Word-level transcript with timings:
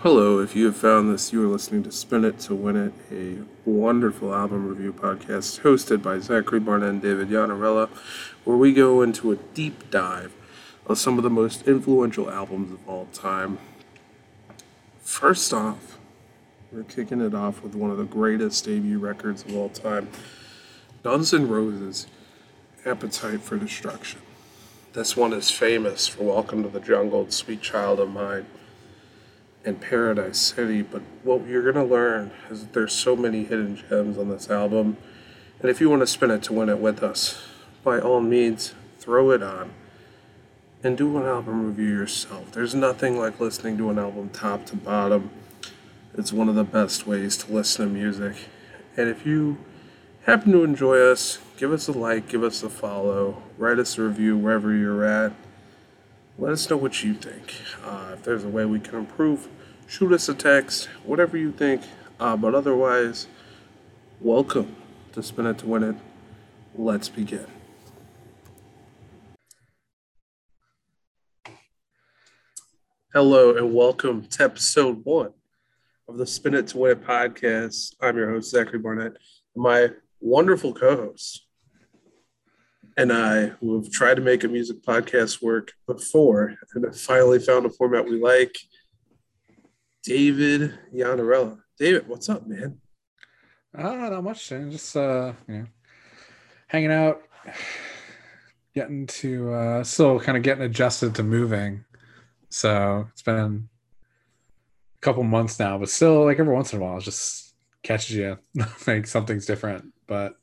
Hello, 0.00 0.40
if 0.40 0.54
you 0.54 0.66
have 0.66 0.76
found 0.76 1.10
this, 1.10 1.32
you 1.32 1.42
are 1.42 1.48
listening 1.48 1.82
to 1.82 1.90
Spin 1.90 2.26
It 2.26 2.38
to 2.40 2.54
Win 2.54 2.76
It, 2.76 2.92
a 3.10 3.68
wonderful 3.68 4.34
album 4.34 4.68
review 4.68 4.92
podcast 4.92 5.62
hosted 5.62 6.02
by 6.02 6.18
Zachary 6.18 6.60
Barnett 6.60 6.90
and 6.90 7.02
David 7.02 7.30
Yannarella, 7.30 7.88
where 8.44 8.58
we 8.58 8.74
go 8.74 9.00
into 9.00 9.32
a 9.32 9.36
deep 9.36 9.90
dive 9.90 10.34
of 10.84 10.98
some 10.98 11.16
of 11.16 11.24
the 11.24 11.30
most 11.30 11.66
influential 11.66 12.30
albums 12.30 12.72
of 12.72 12.86
all 12.86 13.06
time. 13.14 13.56
First 15.00 15.54
off, 15.54 15.98
we're 16.70 16.82
kicking 16.82 17.22
it 17.22 17.34
off 17.34 17.62
with 17.62 17.74
one 17.74 17.90
of 17.90 17.96
the 17.96 18.04
greatest 18.04 18.66
debut 18.66 18.98
records 18.98 19.46
of 19.46 19.56
all 19.56 19.70
time 19.70 20.10
Guns 21.02 21.32
N' 21.32 21.48
Roses' 21.48 22.06
Appetite 22.84 23.40
for 23.40 23.56
Destruction. 23.56 24.20
This 24.92 25.16
one 25.16 25.32
is 25.32 25.50
famous 25.50 26.06
for 26.06 26.24
Welcome 26.24 26.62
to 26.64 26.68
the 26.68 26.80
Jungle, 26.80 27.30
Sweet 27.30 27.62
Child 27.62 27.98
of 27.98 28.10
Mine 28.10 28.44
and 29.66 29.80
Paradise 29.80 30.38
City, 30.38 30.80
but 30.80 31.02
what 31.24 31.44
you're 31.46 31.70
going 31.70 31.74
to 31.74 31.92
learn 31.92 32.30
is 32.48 32.60
that 32.60 32.72
there's 32.72 32.92
so 32.92 33.16
many 33.16 33.44
hidden 33.44 33.76
gems 33.76 34.16
on 34.16 34.28
this 34.28 34.48
album. 34.48 34.96
And 35.60 35.68
if 35.68 35.80
you 35.80 35.90
want 35.90 36.00
to 36.00 36.06
spin 36.06 36.30
it 36.30 36.44
to 36.44 36.52
win 36.52 36.68
it 36.68 36.78
with 36.78 37.02
us, 37.02 37.42
by 37.82 37.98
all 37.98 38.20
means, 38.20 38.74
throw 38.98 39.32
it 39.32 39.42
on 39.42 39.72
and 40.82 40.96
do 40.96 41.16
an 41.18 41.24
album 41.24 41.66
review 41.66 41.88
yourself. 41.88 42.52
There's 42.52 42.74
nothing 42.74 43.18
like 43.18 43.40
listening 43.40 43.76
to 43.78 43.90
an 43.90 43.98
album 43.98 44.28
top 44.28 44.66
to 44.66 44.76
bottom. 44.76 45.30
It's 46.14 46.32
one 46.32 46.48
of 46.48 46.54
the 46.54 46.64
best 46.64 47.06
ways 47.06 47.36
to 47.38 47.52
listen 47.52 47.86
to 47.86 47.92
music. 47.92 48.36
And 48.96 49.08
if 49.08 49.26
you 49.26 49.58
happen 50.24 50.52
to 50.52 50.62
enjoy 50.62 50.98
us, 50.98 51.38
give 51.56 51.72
us 51.72 51.88
a 51.88 51.92
like, 51.92 52.28
give 52.28 52.44
us 52.44 52.62
a 52.62 52.70
follow, 52.70 53.42
write 53.58 53.78
us 53.80 53.98
a 53.98 54.02
review 54.02 54.36
wherever 54.36 54.72
you're 54.72 55.04
at. 55.04 55.32
Let 56.38 56.52
us 56.52 56.68
know 56.70 56.76
what 56.76 57.02
you 57.02 57.14
think. 57.14 57.54
Uh, 57.84 58.10
if 58.12 58.22
there's 58.22 58.44
a 58.44 58.48
way 58.48 58.64
we 58.64 58.78
can 58.78 58.96
improve, 58.96 59.48
shoot 59.86 60.12
us 60.12 60.28
a 60.28 60.34
text, 60.34 60.88
whatever 61.04 61.36
you 61.36 61.52
think. 61.52 61.82
Uh, 62.18 62.36
but 62.36 62.54
otherwise, 62.54 63.26
welcome 64.20 64.74
to 65.12 65.22
Spin 65.22 65.46
It 65.46 65.58
to 65.58 65.66
Win 65.66 65.82
It. 65.82 65.96
Let's 66.74 67.08
begin. 67.08 67.46
Hello, 73.12 73.56
and 73.56 73.72
welcome 73.72 74.26
to 74.26 74.44
episode 74.44 75.00
one 75.04 75.32
of 76.08 76.18
the 76.18 76.26
Spin 76.26 76.54
It 76.54 76.68
to 76.68 76.78
Win 76.78 76.92
It 76.92 77.04
podcast. 77.04 77.94
I'm 78.00 78.16
your 78.16 78.30
host, 78.30 78.50
Zachary 78.50 78.78
Barnett. 78.78 79.16
My 79.54 79.90
wonderful 80.20 80.74
co 80.74 80.96
host 80.96 81.46
and 82.98 83.12
I, 83.12 83.48
who 83.60 83.76
have 83.76 83.92
tried 83.92 84.14
to 84.14 84.22
make 84.22 84.42
a 84.42 84.48
music 84.48 84.82
podcast 84.82 85.42
work 85.42 85.72
before 85.86 86.56
and 86.74 86.84
have 86.84 86.98
finally 86.98 87.38
found 87.38 87.66
a 87.66 87.70
format 87.70 88.06
we 88.06 88.18
like, 88.18 88.56
David 90.06 90.78
Yannarella. 90.94 91.58
David, 91.76 92.06
what's 92.06 92.28
up, 92.28 92.46
man? 92.46 92.78
Uh, 93.76 94.08
not 94.08 94.22
much. 94.22 94.48
Just 94.48 94.96
uh, 94.96 95.32
you 95.48 95.54
know, 95.58 95.66
hanging 96.68 96.92
out, 96.92 97.22
getting 98.74 99.08
to 99.08 99.52
uh, 99.52 99.84
still 99.84 100.20
kind 100.20 100.38
of 100.38 100.44
getting 100.44 100.62
adjusted 100.62 101.16
to 101.16 101.24
moving. 101.24 101.84
So 102.50 103.08
it's 103.10 103.22
been 103.22 103.68
a 104.94 105.00
couple 105.00 105.24
months 105.24 105.58
now, 105.58 105.76
but 105.76 105.90
still, 105.90 106.24
like 106.24 106.38
every 106.38 106.54
once 106.54 106.72
in 106.72 106.80
a 106.80 106.84
while, 106.84 106.98
it 106.98 107.02
just 107.02 107.56
catches 107.82 108.14
you, 108.14 108.38
like 108.86 109.08
something's 109.08 109.44
different. 109.44 109.92
But 110.06 110.36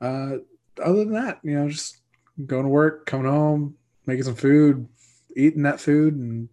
uh, 0.00 0.36
other 0.80 1.04
than 1.04 1.14
that, 1.14 1.40
you 1.42 1.58
know, 1.58 1.68
just 1.68 1.98
going 2.46 2.62
to 2.62 2.68
work, 2.68 3.04
coming 3.04 3.26
home, 3.26 3.74
making 4.06 4.22
some 4.22 4.36
food, 4.36 4.86
eating 5.34 5.64
that 5.64 5.80
food, 5.80 6.14
and 6.14 6.48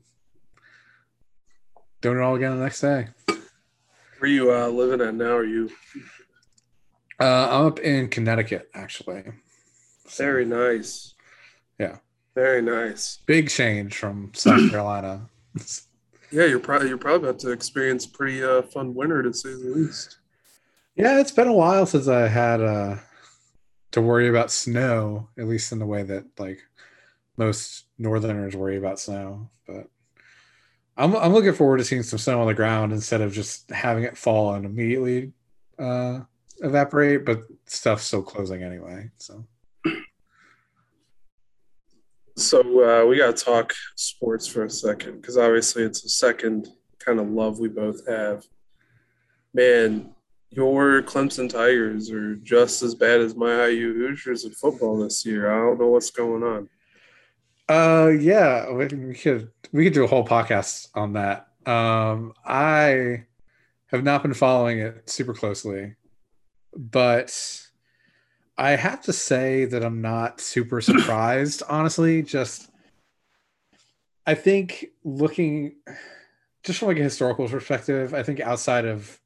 doing 2.07 2.19
it 2.19 2.23
all 2.23 2.35
again 2.35 2.57
the 2.57 2.63
next 2.63 2.79
day. 2.79 3.07
Where 3.27 3.37
are 4.21 4.27
you 4.27 4.53
uh, 4.53 4.67
living 4.69 5.05
at 5.05 5.13
now? 5.13 5.35
Are 5.35 5.43
you? 5.43 5.69
Uh, 7.19 7.49
I'm 7.51 7.65
up 7.65 7.79
in 7.79 8.07
Connecticut, 8.07 8.69
actually. 8.73 9.23
So, 10.07 10.23
Very 10.23 10.45
nice. 10.45 11.15
Yeah. 11.77 11.97
Very 12.33 12.61
nice. 12.61 13.19
Big 13.25 13.49
change 13.49 13.97
from 13.97 14.31
South 14.33 14.69
Carolina. 14.71 15.27
yeah, 16.31 16.45
you're 16.45 16.59
probably 16.59 16.87
you're 16.87 16.97
probably 16.97 17.27
about 17.27 17.39
to 17.41 17.51
experience 17.51 18.05
a 18.05 18.09
pretty 18.09 18.41
uh, 18.41 18.61
fun 18.61 18.95
winter 18.95 19.21
to 19.21 19.33
say 19.33 19.49
the 19.49 19.73
least. 19.75 20.19
Yeah, 20.95 21.19
it's 21.19 21.31
been 21.31 21.49
a 21.49 21.53
while 21.53 21.85
since 21.85 22.07
I 22.07 22.29
had 22.29 22.61
uh, 22.61 22.95
to 23.91 24.01
worry 24.01 24.29
about 24.29 24.49
snow, 24.49 25.27
at 25.37 25.47
least 25.47 25.73
in 25.73 25.79
the 25.79 25.85
way 25.85 26.03
that 26.03 26.23
like 26.39 26.59
most 27.35 27.83
northerners 27.97 28.55
worry 28.55 28.77
about 28.77 28.97
snow. 28.97 29.49
But 29.67 29.89
I'm 30.97 31.15
I'm 31.15 31.33
looking 31.33 31.53
forward 31.53 31.77
to 31.77 31.83
seeing 31.83 32.03
some 32.03 32.19
snow 32.19 32.41
on 32.41 32.47
the 32.47 32.53
ground 32.53 32.91
instead 32.91 33.21
of 33.21 33.31
just 33.31 33.69
having 33.69 34.03
it 34.03 34.17
fall 34.17 34.53
and 34.55 34.65
immediately 34.65 35.31
uh, 35.77 36.21
evaporate. 36.59 37.25
But 37.25 37.43
stuff's 37.65 38.03
still 38.03 38.23
closing 38.23 38.63
anyway, 38.63 39.09
so. 39.17 39.45
So 42.35 42.59
uh, 42.61 43.05
we 43.05 43.17
got 43.17 43.35
to 43.35 43.45
talk 43.45 43.73
sports 43.95 44.45
for 44.45 44.63
a 44.63 44.69
second 44.69 45.21
because 45.21 45.37
obviously 45.37 45.81
it's 45.81 46.05
a 46.05 46.09
second 46.09 46.67
kind 46.99 47.19
of 47.19 47.29
love 47.29 47.59
we 47.59 47.67
both 47.67 48.07
have. 48.07 48.43
Man, 49.55 50.13
your 50.51 51.01
Clemson 51.01 51.49
Tigers 51.49 52.11
are 52.11 52.35
just 52.35 52.83
as 52.83 52.93
bad 52.93 53.21
as 53.21 53.35
my 53.35 53.65
IU 53.65 53.93
Hoosiers 53.93 54.45
in 54.45 54.51
football 54.51 54.99
this 54.99 55.25
year. 55.25 55.51
I 55.51 55.57
don't 55.65 55.79
know 55.79 55.87
what's 55.87 56.11
going 56.11 56.43
on. 56.43 56.69
Uh, 57.69 58.11
yeah, 58.17 58.71
we, 58.71 58.85
we 58.85 59.13
could 59.13 59.51
we 59.73 59.83
could 59.83 59.93
do 59.93 60.03
a 60.03 60.07
whole 60.07 60.25
podcast 60.25 60.87
on 60.95 61.13
that. 61.13 61.47
Um, 61.65 62.33
I 62.45 63.25
have 63.87 64.03
not 64.03 64.23
been 64.23 64.33
following 64.33 64.79
it 64.79 65.09
super 65.09 65.33
closely, 65.33 65.95
but 66.75 67.61
I 68.57 68.71
have 68.71 69.01
to 69.03 69.13
say 69.13 69.65
that 69.65 69.83
I'm 69.83 70.01
not 70.01 70.39
super 70.39 70.79
surprised, 70.81 71.61
honestly. 71.67 72.21
Just 72.21 72.69
I 74.25 74.33
think 74.33 74.87
looking 75.03 75.75
just 76.63 76.79
from 76.79 76.87
like 76.89 76.99
a 76.99 77.03
historical 77.03 77.49
perspective, 77.49 78.13
I 78.13 78.23
think 78.23 78.39
outside 78.39 78.85
of 78.85 79.19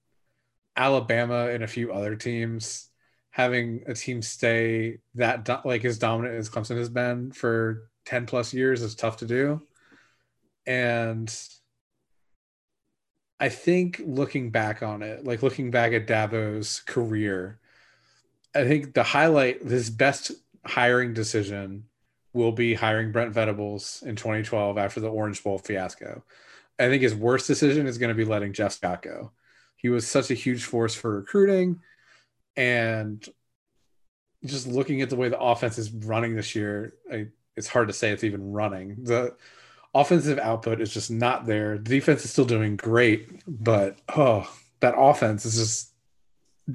Alabama 0.76 1.48
and 1.50 1.64
a 1.64 1.68
few 1.68 1.92
other 1.94 2.16
teams 2.16 2.88
having 3.30 3.84
a 3.88 3.94
team 3.94 4.22
stay 4.22 4.98
that 5.16 5.46
do- 5.46 5.58
like 5.64 5.86
as 5.86 5.98
dominant 5.98 6.36
as 6.36 6.50
Clemson 6.50 6.78
has 6.78 6.90
been 6.90 7.32
for 7.32 7.91
10 8.06 8.26
plus 8.26 8.54
years 8.54 8.82
is 8.82 8.96
tough 8.96 9.18
to 9.18 9.26
do. 9.26 9.62
And 10.66 11.34
I 13.40 13.50
think 13.50 14.02
looking 14.06 14.52
back 14.52 14.84
on 14.84 15.02
it, 15.02 15.26
like 15.26 15.42
looking 15.42 15.72
back 15.72 15.94
at 15.94 16.08
Dabo's 16.08 16.82
career, 16.82 17.60
I 18.54 18.66
think 18.66 18.94
the 18.94 19.04
highlight, 19.04 19.64
his 19.64 19.90
best 19.90 20.32
hiring 20.66 21.14
decision 21.14 21.86
will 22.34 22.52
be 22.52 22.74
hiring 22.74 23.12
Brent 23.12 23.34
Venables 23.34 24.04
in 24.06 24.16
2012 24.16 24.78
after 24.78 25.00
the 25.00 25.10
Orange 25.10 25.44
Bowl 25.44 25.58
fiasco. 25.58 26.24
I 26.80 26.88
think 26.88 27.02
his 27.02 27.16
worst 27.16 27.48
decision 27.48 27.88
is 27.88 27.98
going 27.98 28.10
to 28.10 28.16
be 28.16 28.26
letting 28.26 28.54
Jeff 28.54 28.74
Scott 28.74 29.02
go. 29.02 29.32
He 29.76 29.90
was 29.90 30.08
such 30.08 30.32
a 30.32 30.36
huge 30.36 30.64
force 30.64 30.94
for 30.94 31.16
recruiting 31.16 31.82
and 32.56 33.28
just 34.46 34.68
looking 34.68 35.02
at 35.02 35.10
the 35.10 35.16
way 35.16 35.30
the 35.30 35.40
offense 35.40 35.78
is 35.78 35.92
running 35.92 36.36
this 36.36 36.56
year, 36.56 36.94
I, 37.12 37.28
it's 37.56 37.68
hard 37.68 37.88
to 37.88 37.94
say 37.94 38.12
it's 38.12 38.24
even 38.24 38.52
running. 38.52 38.98
The 39.04 39.36
offensive 39.94 40.40
output 40.40 40.82
is 40.82 40.94
just 40.94 41.12
not 41.12 41.46
there. 41.46 41.78
The 41.78 41.90
defense 41.90 42.24
is 42.24 42.32
still 42.32 42.46
doing 42.46 42.76
great, 42.76 43.42
but 43.48 44.00
oh, 44.16 44.52
that 44.80 44.96
offense 44.98 45.46
is 45.46 45.58
just 45.58 45.94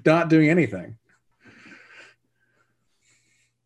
not 0.04 0.28
doing 0.28 0.50
anything. 0.50 0.96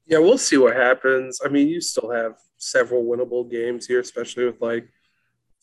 Yeah, 0.06 0.18
we'll 0.18 0.38
see 0.38 0.56
what 0.56 0.74
happens. 0.74 1.40
I 1.44 1.48
mean, 1.48 1.68
you 1.68 1.80
still 1.80 2.10
have 2.10 2.36
several 2.56 3.04
winnable 3.04 3.48
games 3.48 3.86
here, 3.86 4.00
especially 4.00 4.44
with 4.44 4.60
like 4.60 4.88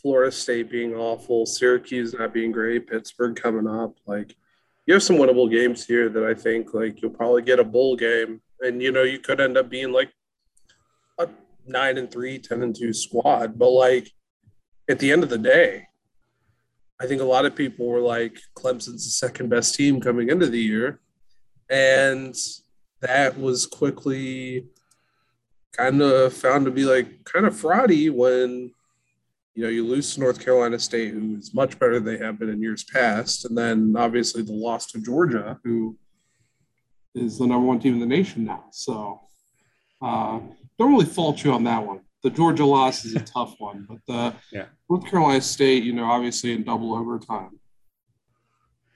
Florida 0.02 0.32
State 0.32 0.70
being 0.70 0.96
awful, 0.96 1.46
Syracuse 1.46 2.14
not 2.14 2.34
being 2.34 2.52
great, 2.52 2.88
Pittsburgh 2.88 3.36
coming 3.36 3.68
up. 3.68 3.98
Like 4.06 4.36
you 4.86 4.94
have 4.94 5.04
some 5.04 5.18
winnable 5.18 5.52
games 5.52 5.86
here 5.86 6.08
that 6.10 6.24
I 6.24 6.34
think 6.34 6.74
like 6.74 7.02
you'll 7.02 7.12
probably 7.12 7.42
get 7.42 7.60
a 7.60 7.64
bowl 7.64 7.96
game, 7.96 8.42
and 8.62 8.82
you 8.82 8.92
know 8.92 9.04
you 9.04 9.20
could 9.20 9.42
end 9.42 9.58
up 9.58 9.70
being 9.70 9.92
like 9.92 10.12
nine 11.68 11.98
and 11.98 12.10
three, 12.10 12.40
10 12.40 12.64
and 12.64 12.76
two 12.76 12.94
squad. 12.94 13.58
But 13.58 13.70
like 13.70 14.12
at 14.90 15.00
the 15.00 15.12
end 15.12 15.24
of 15.24 15.30
the 15.30 15.38
day, 15.38 15.88
I 17.00 17.06
think 17.06 17.22
a 17.22 17.26
lot 17.26 17.46
of 17.46 17.56
people 17.56 17.88
were 17.88 18.00
like 18.00 18.40
Clemson's 18.56 19.06
the 19.06 19.12
second 19.12 19.50
best 19.50 19.76
team 19.76 20.02
coming 20.02 20.30
into 20.30 20.48
the 20.48 20.60
year, 20.60 21.00
and 21.70 22.36
that 23.02 23.40
was 23.40 23.68
quickly 23.68 24.66
kind 25.74 26.02
of 26.02 26.34
found 26.34 26.66
to 26.66 26.72
be 26.72 26.86
like 26.86 27.24
kind 27.24 27.46
of 27.46 27.54
fraudy 27.54 28.12
when 28.12 28.72
you 29.58 29.64
know, 29.64 29.70
you 29.70 29.84
lose 29.84 30.14
to 30.14 30.20
North 30.20 30.40
Carolina 30.40 30.78
State, 30.78 31.16
who 31.16 31.36
is 31.36 31.52
much 31.52 31.80
better 31.80 32.00
than 32.00 32.06
they 32.06 32.24
have 32.24 32.38
been 32.38 32.50
in 32.50 32.62
years 32.62 32.84
past, 32.84 33.44
and 33.46 33.58
then 33.58 33.96
obviously 33.98 34.44
the 34.44 34.54
loss 34.54 34.86
to 34.92 35.02
Georgia, 35.02 35.60
who 35.64 35.98
is 37.16 37.40
the 37.40 37.48
number 37.48 37.66
one 37.66 37.80
team 37.80 37.96
in 37.96 38.00
the 38.00 38.06
nation 38.06 38.46
now. 38.46 38.66
So, 38.72 39.20
uh, 40.00 40.42
don't 40.80 40.92
really 40.92 41.06
fault 41.06 41.44
you 41.44 41.52
on 41.54 41.64
that 41.66 41.86
one. 41.86 42.02
the 42.24 42.30
Georgia 42.32 42.66
loss 42.66 43.06
is 43.06 43.16
a 43.16 43.20
tough 43.36 43.56
one, 43.60 43.86
but 43.88 44.00
the 44.08 44.36
Yeah. 44.52 44.66
North 44.90 45.06
Carolina 45.10 45.42
State, 45.42 45.84
you 45.84 45.94
know, 45.94 46.06
obviously 46.06 46.52
in 46.54 46.64
double 46.64 46.94
overtime, 46.96 47.60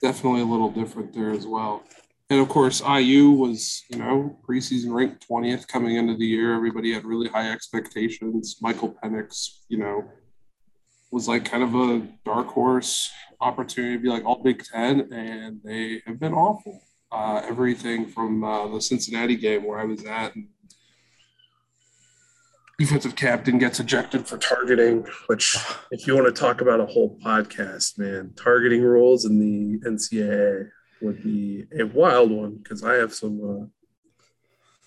definitely 0.02 0.40
a 0.40 0.44
little 0.44 0.70
different 0.70 1.12
there 1.12 1.30
as 1.30 1.46
well. 1.46 1.82
And 2.30 2.40
of 2.40 2.48
course, 2.48 2.80
IU 2.80 3.30
was, 3.30 3.82
you 3.90 3.98
know, 3.98 4.38
preseason 4.48 4.92
ranked 4.94 5.26
20th 5.28 5.68
coming 5.68 5.96
into 5.96 6.16
the 6.16 6.26
year. 6.26 6.54
Everybody 6.54 6.92
had 6.92 7.04
really 7.04 7.28
high 7.28 7.50
expectations. 7.52 8.56
Michael 8.62 8.96
Penix, 9.02 9.58
you 9.68 9.78
know, 9.78 10.04
was 11.10 11.28
like 11.28 11.44
kind 11.44 11.62
of 11.62 11.74
a 11.74 12.06
dark 12.24 12.46
horse 12.48 13.10
opportunity 13.40 13.96
to 13.96 14.02
be 14.02 14.08
like 14.08 14.24
all 14.24 14.42
Big 14.42 14.64
Ten, 14.64 15.12
and 15.12 15.60
they 15.62 16.00
have 16.06 16.18
been 16.18 16.32
awful. 16.32 16.80
Uh, 17.10 17.42
everything 17.46 18.06
from 18.06 18.42
uh, 18.42 18.66
the 18.68 18.80
Cincinnati 18.80 19.36
game 19.36 19.64
where 19.64 19.78
I 19.78 19.84
was 19.84 20.02
at, 20.06 20.34
and 20.34 20.48
defensive 22.78 23.16
captain 23.16 23.58
gets 23.58 23.80
ejected 23.80 24.26
for 24.26 24.38
targeting. 24.38 25.06
Which, 25.26 25.56
if 25.90 26.06
you 26.06 26.14
want 26.14 26.26
to 26.34 26.40
talk 26.40 26.60
about 26.60 26.80
a 26.80 26.86
whole 26.86 27.18
podcast, 27.24 27.98
man, 27.98 28.32
targeting 28.36 28.82
rules 28.82 29.24
in 29.24 29.38
the 29.38 29.88
NCAA 29.88 30.70
would 31.00 31.22
be 31.22 31.66
a 31.78 31.84
wild 31.84 32.30
one 32.30 32.56
because 32.56 32.82
I 32.82 32.94
have 32.94 33.14
some. 33.14 33.40
Uh, 33.62 33.66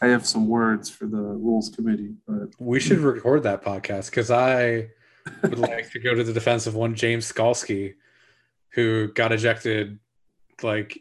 I 0.02 0.08
have 0.08 0.26
some 0.26 0.48
words 0.50 0.90
for 0.90 1.06
the 1.06 1.18
rules 1.18 1.70
committee, 1.70 2.16
but 2.28 2.50
We 2.60 2.82
should 2.82 3.00
record 3.00 3.44
that 3.44 3.64
podcast 3.64 4.10
because 4.10 4.30
I 4.30 4.90
would 5.42 5.58
like 5.58 5.90
to 5.92 6.00
go 6.00 6.14
to 6.14 6.24
the 6.24 6.34
defense 6.34 6.68
of 6.68 6.76
one 6.76 6.96
James 6.96 7.32
Skalski, 7.32 7.96
who 8.70 9.08
got 9.14 9.32
ejected 9.32 10.00
like 10.62 11.00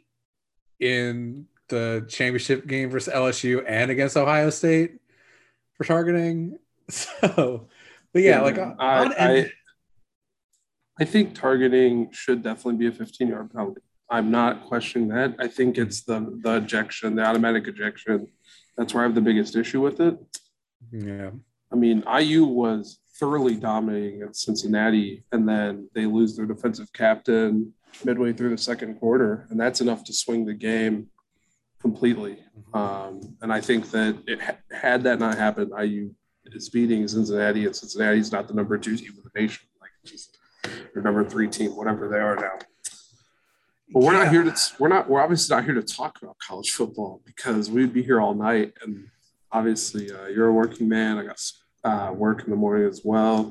in 0.78 1.46
the 1.68 2.06
championship 2.08 2.66
game 2.66 2.90
versus 2.90 3.12
LSU 3.12 3.64
and 3.66 3.90
against 3.90 4.16
Ohio 4.16 4.50
State 4.50 5.00
for 5.74 5.84
targeting. 5.84 6.58
So, 6.90 7.68
but 8.12 8.22
yeah, 8.22 8.40
like 8.42 8.58
on, 8.58 8.76
I, 8.78 9.04
on 9.04 9.12
I, 9.18 9.50
I 11.00 11.04
think 11.04 11.34
targeting 11.34 12.10
should 12.12 12.42
definitely 12.42 12.76
be 12.76 12.86
a 12.86 12.92
15 12.92 13.28
yard 13.28 13.50
penalty. 13.52 13.80
I'm 14.10 14.30
not 14.30 14.66
questioning 14.66 15.08
that. 15.08 15.34
I 15.38 15.48
think 15.48 15.78
it's 15.78 16.02
the 16.02 16.38
the 16.42 16.56
ejection, 16.56 17.16
the 17.16 17.24
automatic 17.24 17.66
ejection. 17.66 18.28
That's 18.76 18.94
where 18.94 19.02
I 19.02 19.06
have 19.06 19.14
the 19.14 19.20
biggest 19.20 19.56
issue 19.56 19.80
with 19.80 20.00
it. 20.00 20.16
yeah, 20.92 21.30
I 21.72 21.76
mean, 21.76 22.04
IU 22.06 22.44
was 22.44 23.00
thoroughly 23.18 23.56
dominating 23.56 24.22
at 24.22 24.36
Cincinnati, 24.36 25.24
and 25.32 25.48
then 25.48 25.88
they 25.94 26.06
lose 26.06 26.36
their 26.36 26.46
defensive 26.46 26.92
captain 26.92 27.72
midway 28.04 28.32
through 28.32 28.50
the 28.50 28.58
second 28.58 28.98
quarter, 29.00 29.46
and 29.50 29.58
that's 29.58 29.80
enough 29.80 30.04
to 30.04 30.12
swing 30.12 30.44
the 30.44 30.54
game 30.54 31.08
completely. 31.80 32.38
Um, 32.72 33.36
and 33.42 33.52
I 33.52 33.60
think 33.60 33.90
that 33.90 34.18
it 34.26 34.40
had 34.70 35.04
that 35.04 35.18
not 35.18 35.36
happened, 35.36 35.72
IU 35.78 36.14
is 36.52 36.68
beating 36.68 37.06
Cincinnati, 37.08 37.66
and 37.66 37.74
Cincinnati's 37.74 38.30
not 38.32 38.48
the 38.48 38.54
number 38.54 38.76
two 38.78 38.96
team 38.96 39.12
in 39.16 39.22
the 39.32 39.40
nation, 39.40 39.66
like 39.80 39.90
just 40.04 40.38
or 40.94 41.02
number 41.02 41.24
three 41.28 41.48
team, 41.48 41.76
whatever 41.76 42.08
they 42.08 42.18
are 42.18 42.36
now. 42.36 42.58
But 43.92 44.02
we're 44.02 44.12
Yeah. 44.14 44.24
not 44.24 44.32
here 44.32 44.44
to 44.44 44.56
we're 44.78 44.88
not 44.88 45.08
we're 45.08 45.20
obviously 45.20 45.54
not 45.56 45.64
here 45.64 45.74
to 45.74 45.82
talk 45.82 46.20
about 46.22 46.36
college 46.38 46.70
football 46.70 47.22
because 47.24 47.70
we'd 47.70 47.92
be 47.92 48.02
here 48.02 48.20
all 48.20 48.34
night. 48.34 48.72
And 48.82 49.08
obviously, 49.52 50.10
uh, 50.12 50.26
you're 50.26 50.48
a 50.48 50.52
working 50.52 50.88
man. 50.88 51.18
I 51.18 51.24
got 51.26 51.40
uh, 51.84 52.12
work 52.12 52.44
in 52.44 52.50
the 52.50 52.56
morning 52.56 52.88
as 52.88 53.02
well. 53.04 53.50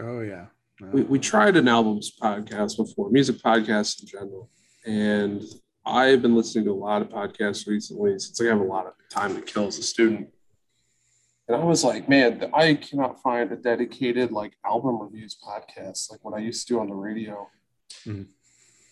Oh 0.00 0.20
yeah. 0.20 0.46
We, 0.92 1.02
we 1.02 1.18
tried 1.18 1.56
an 1.56 1.66
albums 1.66 2.12
podcast 2.22 2.76
before, 2.76 3.10
music 3.10 3.36
podcasts 3.38 4.00
in 4.00 4.06
general, 4.06 4.48
and 4.86 5.42
I've 5.84 6.22
been 6.22 6.36
listening 6.36 6.66
to 6.66 6.70
a 6.70 6.74
lot 6.74 7.02
of 7.02 7.08
podcasts 7.08 7.66
recently 7.66 8.16
since 8.20 8.40
I 8.40 8.44
have 8.44 8.60
a 8.60 8.64
lot 8.64 8.86
of 8.86 8.92
time 9.10 9.34
to 9.34 9.40
kill 9.40 9.66
as 9.66 9.78
a 9.78 9.82
student. 9.82 10.28
And 11.48 11.56
I 11.56 11.64
was 11.64 11.82
like, 11.82 12.08
man, 12.08 12.50
I 12.52 12.74
cannot 12.74 13.22
find 13.22 13.50
a 13.50 13.56
dedicated 13.56 14.32
like 14.32 14.52
album 14.64 15.00
reviews 15.00 15.36
podcast 15.42 16.10
like 16.10 16.22
what 16.22 16.34
I 16.34 16.40
used 16.40 16.66
to 16.68 16.74
do 16.74 16.80
on 16.80 16.88
the 16.88 16.94
radio. 16.94 17.48
Mhm. 18.04 18.26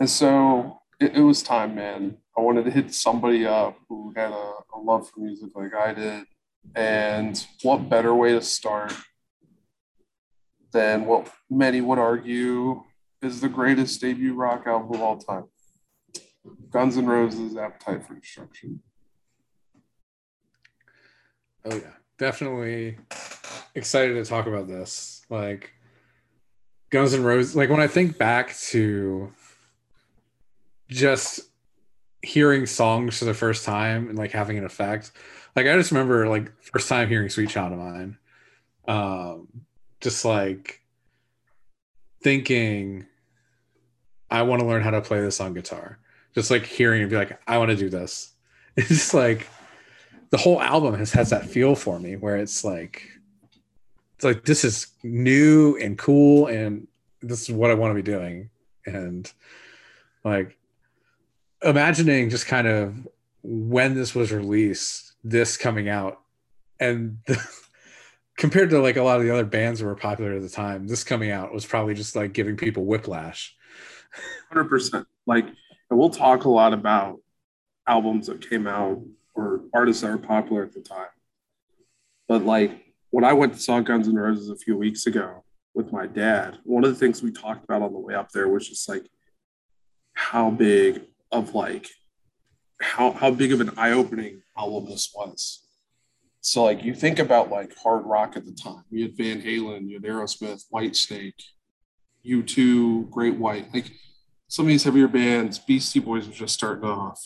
And 0.01 0.09
so 0.11 0.81
it, 0.99 1.17
it 1.17 1.21
was 1.21 1.43
time, 1.43 1.75
man. 1.75 2.17
I 2.37 2.41
wanted 2.41 2.65
to 2.65 2.71
hit 2.71 2.95
somebody 2.95 3.47
up 3.47 3.77
who 3.89 4.13
had 4.17 4.31
a, 4.31 4.53
a 4.75 4.79
love 4.79 5.09
for 5.11 5.21
music 5.21 5.51
like 5.55 5.75
I 5.75 5.93
did. 5.93 6.25
And 6.75 7.47
what 7.63 7.89
better 7.89 8.15
way 8.15 8.33
to 8.33 8.41
start 8.41 8.93
than 10.73 11.05
what 11.07 11.31
many 11.51 11.81
would 11.81 11.99
argue 11.99 12.83
is 13.23 13.41
the 13.41 13.49
greatest 13.49 14.01
debut 14.01 14.35
rock 14.35 14.67
album 14.67 14.95
of 14.95 15.01
all 15.01 15.17
time 15.19 15.45
Guns 16.71 16.97
N' 16.97 17.07
Roses' 17.07 17.57
Appetite 17.57 18.07
for 18.07 18.15
Destruction. 18.15 18.81
Oh 21.65 21.75
yeah, 21.77 21.95
definitely 22.19 22.99
excited 23.75 24.15
to 24.15 24.25
talk 24.25 24.47
about 24.47 24.67
this. 24.67 25.25
Like 25.29 25.73
Guns 26.91 27.15
N' 27.15 27.23
Roses. 27.23 27.57
Like 27.57 27.71
when 27.71 27.81
I 27.81 27.87
think 27.87 28.19
back 28.19 28.57
to 28.69 29.33
just 30.89 31.41
hearing 32.23 32.67
songs 32.67 33.19
for 33.19 33.25
the 33.25 33.35
first 33.35 33.65
time 33.65 34.09
and 34.09 34.19
like 34.19 34.33
having 34.33 34.59
an 34.59 34.65
effect. 34.65 35.13
Like 35.55 35.67
I 35.67 35.77
just 35.77 35.91
remember 35.91 36.29
like 36.29 36.53
first 36.61 36.89
time 36.89 37.09
hearing 37.09 37.29
Sweet 37.29 37.51
Child 37.51 37.73
of 37.73 37.79
Mine. 37.79 38.19
Um 38.89 39.49
just 40.01 40.25
like 40.25 40.83
thinking 42.23 43.07
I 44.31 44.43
want 44.43 44.61
to 44.61 44.67
learn 44.67 44.83
how 44.83 44.91
to 44.91 45.01
play 45.01 45.21
this 45.21 45.41
on 45.41 45.55
guitar. 45.55 45.99
Just 46.35 46.51
like 46.51 46.67
hearing 46.67 47.01
and 47.01 47.11
be 47.11 47.17
like, 47.17 47.41
I 47.47 47.59
want 47.59 47.71
to 47.71 47.77
do 47.77 47.89
this. 47.89 48.33
It's 48.79 48.89
just 48.89 49.15
like 49.15 49.47
the 50.37 50.43
whole 50.43 50.61
album 50.61 50.95
has 50.95 51.13
has 51.13 51.31
that 51.31 51.47
feel 51.47 51.75
for 51.75 51.99
me 51.99 52.15
where 52.17 52.37
it's 52.37 52.63
like 52.63 53.09
it's 54.17 54.25
like 54.25 54.45
this 54.45 54.65
is 54.65 54.89
new 55.03 55.77
and 55.79 55.97
cool 55.97 56.47
and 56.47 56.87
this 57.23 57.43
is 57.43 57.51
what 57.51 57.71
I 57.71 57.75
want 57.75 57.91
to 57.91 57.95
be 57.95 58.03
doing 58.03 58.51
and 58.85 59.33
like 60.25 60.59
imagining 61.63 62.29
just 62.29 62.47
kind 62.47 62.67
of 62.67 63.09
when 63.43 63.95
this 63.95 64.15
was 64.15 64.31
released 64.31 65.13
this 65.25 65.57
coming 65.57 65.89
out 65.89 66.21
and 66.79 67.17
the, 67.27 67.43
compared 68.37 68.69
to 68.71 68.81
like 68.81 68.97
a 68.97 69.03
lot 69.03 69.17
of 69.17 69.23
the 69.23 69.33
other 69.33 69.47
bands 69.47 69.81
that 69.81 69.87
were 69.87 69.97
popular 69.97 70.35
at 70.35 70.43
the 70.43 70.51
time 70.51 70.87
this 70.87 71.03
coming 71.03 71.31
out 71.31 71.51
was 71.51 71.65
probably 71.65 71.95
just 71.95 72.15
like 72.15 72.35
giving 72.35 72.59
people 72.59 72.85
whiplash 72.85 73.57
Hundred 74.49 74.69
percent. 74.69 75.07
Like, 75.27 75.47
and 75.47 75.99
we'll 75.99 76.11
talk 76.11 76.45
a 76.45 76.49
lot 76.49 76.73
about 76.73 77.21
albums 77.87 78.27
that 78.27 78.49
came 78.49 78.67
out 78.67 79.03
or 79.37 79.63
artists 79.75 80.03
that 80.03 80.11
were 80.11 80.19
popular 80.19 80.63
at 80.63 80.73
the 80.73 80.81
time. 80.81 81.09
But 82.29 82.45
like, 82.45 82.85
when 83.11 83.25
I 83.25 83.33
went 83.33 83.55
to 83.55 83.61
saw 83.61 83.81
Guns 83.81 84.09
N' 84.09 84.17
Roses 84.17 84.51
a 84.51 84.57
few 84.57 84.77
weeks 84.77 85.07
ago 85.07 85.45
with 85.75 85.93
my 85.93 86.07
dad, 86.07 86.59
one 86.65 86.85
of 86.85 86.91
the 86.91 86.97
things 86.97 87.23
we 87.23 87.31
talked 87.31 87.65
about 87.65 87.83
on 87.83 87.93
the 87.93 87.99
way 87.99 88.15
up 88.15 88.31
there 88.33 88.49
was 88.49 88.69
just 88.69 88.89
like 88.89 89.07
how 90.15 90.51
big 90.51 91.03
of 91.31 91.55
like 91.55 91.89
how 92.81 93.13
how 93.13 93.31
big 93.31 93.53
of 93.53 93.61
an 93.61 93.71
eye-opening 93.77 94.43
album 94.57 94.91
this 94.91 95.13
was. 95.15 95.63
So 96.41 96.65
like 96.65 96.85
you 96.85 96.95
think 96.95 97.19
about 97.19 97.51
like 97.51 97.77
hard 97.77 98.05
rock 98.05 98.37
at 98.37 98.45
the 98.45 98.53
time. 98.53 98.85
You 98.91 99.05
had 99.05 99.17
Van 99.17 99.43
Halen, 99.43 99.89
you 99.89 99.95
had 99.95 100.05
Aerosmith, 100.05 100.65
Whitesnake, 100.73 101.43
U2, 102.25 103.11
Great 103.11 103.37
White. 103.37 103.73
Like 103.73 103.91
some 104.49 104.67
of 104.67 104.69
these 104.69 104.85
heavier 104.85 105.09
bands, 105.09 105.59
Beastie 105.59 106.01
Boys 106.01 106.27
was 106.27 106.37
just 106.37 106.55
starting 106.55 106.85
off. 106.85 107.21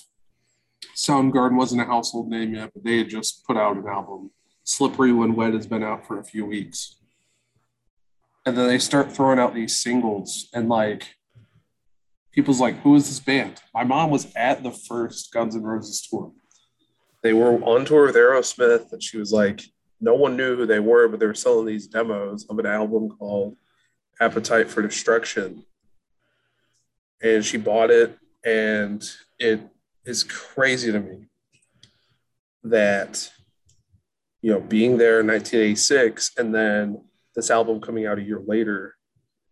Soundgarden 0.97 1.57
wasn't 1.57 1.83
a 1.83 1.85
household 1.85 2.29
name 2.29 2.55
yet, 2.55 2.71
but 2.75 2.85
they 2.85 2.99
had 2.99 3.09
just 3.09 3.47
put 3.47 3.57
out 3.57 3.77
an 3.77 3.87
album. 3.87 4.31
Slippery 4.65 5.13
When 5.13 5.35
Wet 5.35 5.55
has 5.55 5.67
been 5.67 5.83
out 5.83 6.07
for 6.07 6.19
a 6.19 6.25
few 6.25 6.47
weeks. 6.47 6.97
And 8.47 8.57
then 8.57 8.69
they 8.69 8.79
start 8.79 9.13
throwing 9.13 9.39
out 9.39 9.55
these 9.55 9.77
singles, 9.77 10.49
and 10.55 10.69
like, 10.69 11.17
people's 12.33 12.61
like, 12.61 12.81
who 12.81 12.95
is 12.95 13.07
this 13.09 13.21
band? 13.21 13.61
My 13.75 13.85
mom 13.85 14.11
was 14.11 14.33
at 14.35 14.63
the 14.63 14.71
first 14.71 15.33
Guns 15.33 15.57
N' 15.57 15.63
Roses 15.63 16.07
tour. 16.07 16.33
They 17.23 17.33
were 17.33 17.63
on 17.63 17.85
tour 17.85 18.07
with 18.07 18.15
Aerosmith, 18.15 18.93
and 18.93 19.03
she 19.03 19.19
was 19.19 19.33
like, 19.33 19.61
no 20.01 20.15
one 20.15 20.37
knew 20.37 20.57
who 20.57 20.67
they 20.67 20.81
were, 20.81 21.09
but 21.09 21.21
they 21.21 21.27
were 21.27 21.35
selling 21.35 21.67
these 21.67 21.87
demos 21.87 22.47
of 22.49 22.59
an 22.59 22.67
album 22.67 23.11
called 23.11 23.57
Appetite 24.21 24.71
for 24.71 24.81
Destruction. 24.81 25.65
And 27.23 27.45
she 27.45 27.59
bought 27.59 27.91
it, 27.91 28.17
and 28.43 29.05
it 29.39 29.61
is 30.05 30.23
crazy 30.25 30.93
to 30.93 31.01
me 31.01 31.27
that, 32.63 33.31
you 34.43 34.53
know, 34.53 34.61
being 34.61 34.99
there 34.99 35.21
in 35.21 35.27
1986 35.27 36.33
and 36.39 36.55
then 36.55 37.05
this 37.35 37.51
album 37.51 37.81
coming 37.81 38.07
out 38.07 38.19
a 38.19 38.23
year 38.23 38.43
later 38.45 38.97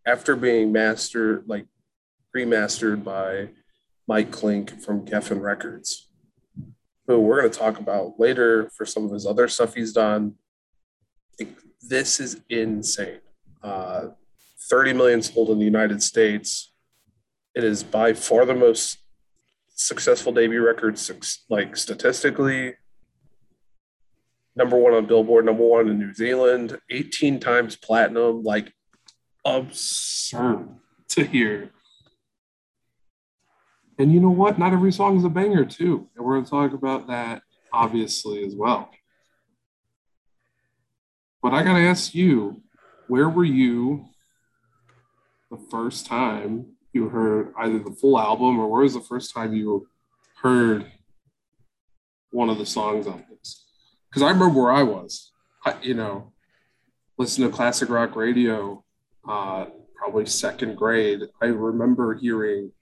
after 0.06 0.34
being 0.34 0.72
mastered, 0.72 1.44
like 1.46 1.66
remastered 2.34 3.04
by 3.04 3.48
Mike 4.06 4.30
Clink 4.30 4.80
from 4.80 5.04
Geffen 5.04 5.40
Records, 5.40 6.08
who 7.06 7.20
we're 7.20 7.40
going 7.40 7.52
to 7.52 7.58
talk 7.58 7.78
about 7.78 8.18
later 8.18 8.70
for 8.70 8.86
some 8.86 9.04
of 9.04 9.12
his 9.12 9.26
other 9.26 9.48
stuff 9.48 9.74
he's 9.74 9.92
done. 9.92 10.34
Like, 11.38 11.54
this 11.82 12.20
is 12.20 12.40
insane. 12.48 13.20
Uh, 13.62 14.08
30 14.70 14.94
million 14.94 15.22
sold 15.22 15.50
in 15.50 15.58
the 15.58 15.64
United 15.64 16.02
States. 16.02 16.72
It 17.54 17.64
is 17.64 17.82
by 17.82 18.12
far 18.12 18.44
the 18.44 18.54
most 18.54 18.98
successful 19.78 20.32
debut 20.32 20.64
record, 20.64 21.00
like 21.48 21.76
statistically. 21.76 22.74
number 24.56 24.76
one 24.76 24.92
on 24.92 25.06
Billboard, 25.06 25.44
number 25.44 25.64
one 25.64 25.88
in 25.88 25.98
New 25.98 26.12
Zealand, 26.12 26.78
18 26.90 27.38
times 27.38 27.76
platinum, 27.76 28.42
like 28.42 28.72
absurd 29.44 30.68
to 31.10 31.24
hear. 31.24 31.70
And 33.98 34.12
you 34.12 34.20
know 34.20 34.30
what? 34.30 34.58
Not 34.58 34.72
every 34.72 34.92
song 34.92 35.16
is 35.16 35.24
a 35.24 35.28
banger, 35.28 35.64
too. 35.64 36.08
And 36.16 36.24
we're 36.24 36.34
going 36.34 36.44
to 36.44 36.50
talk 36.50 36.72
about 36.72 37.06
that 37.06 37.42
obviously 37.72 38.44
as 38.44 38.54
well. 38.54 38.90
But 41.42 41.52
I 41.52 41.62
got 41.62 41.74
to 41.74 41.84
ask 41.84 42.14
you, 42.14 42.62
where 43.06 43.28
were 43.28 43.44
you 43.44 44.06
the 45.50 45.58
first 45.70 46.06
time 46.06 46.77
you 46.92 47.08
heard 47.08 47.52
either 47.58 47.78
the 47.78 47.92
full 47.92 48.18
album 48.18 48.58
or 48.58 48.68
where 48.68 48.82
was 48.82 48.94
the 48.94 49.00
first 49.00 49.34
time 49.34 49.54
you 49.54 49.88
heard 50.42 50.90
one 52.30 52.48
of 52.48 52.58
the 52.58 52.66
songs 52.66 53.06
on 53.06 53.24
this? 53.30 53.66
Because 54.08 54.22
I 54.22 54.30
remember 54.30 54.60
where 54.60 54.72
I 54.72 54.82
was, 54.82 55.32
I, 55.64 55.76
you 55.82 55.94
know, 55.94 56.32
listening 57.18 57.50
to 57.50 57.56
classic 57.56 57.88
rock 57.88 58.16
radio, 58.16 58.84
uh, 59.28 59.66
probably 59.96 60.26
second 60.26 60.76
grade. 60.76 61.22
I 61.42 61.46
remember 61.46 62.14
hearing 62.14 62.72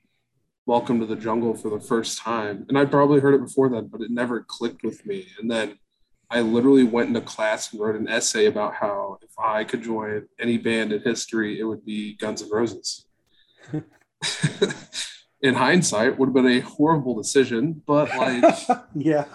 Welcome 0.68 0.98
to 0.98 1.06
the 1.06 1.14
Jungle 1.14 1.54
for 1.54 1.70
the 1.70 1.78
first 1.78 2.18
time. 2.18 2.66
And 2.68 2.76
I 2.76 2.84
probably 2.86 3.20
heard 3.20 3.34
it 3.34 3.40
before 3.40 3.68
then, 3.68 3.86
but 3.86 4.00
it 4.00 4.10
never 4.10 4.40
clicked 4.40 4.82
with 4.82 5.06
me. 5.06 5.28
And 5.38 5.48
then 5.48 5.78
I 6.28 6.40
literally 6.40 6.82
went 6.82 7.06
into 7.06 7.20
class 7.20 7.72
and 7.72 7.80
wrote 7.80 7.94
an 7.94 8.08
essay 8.08 8.46
about 8.46 8.74
how 8.74 9.18
if 9.22 9.30
I 9.38 9.62
could 9.62 9.84
join 9.84 10.26
any 10.40 10.58
band 10.58 10.92
in 10.92 11.02
history, 11.02 11.60
it 11.60 11.62
would 11.62 11.84
be 11.84 12.16
Guns 12.16 12.42
N' 12.42 12.50
Roses. 12.50 13.05
In 15.40 15.54
hindsight, 15.54 16.18
would 16.18 16.26
have 16.26 16.34
been 16.34 16.46
a 16.46 16.60
horrible 16.60 17.14
decision, 17.14 17.82
but 17.86 18.08
like, 18.16 18.44
yeah. 18.94 19.26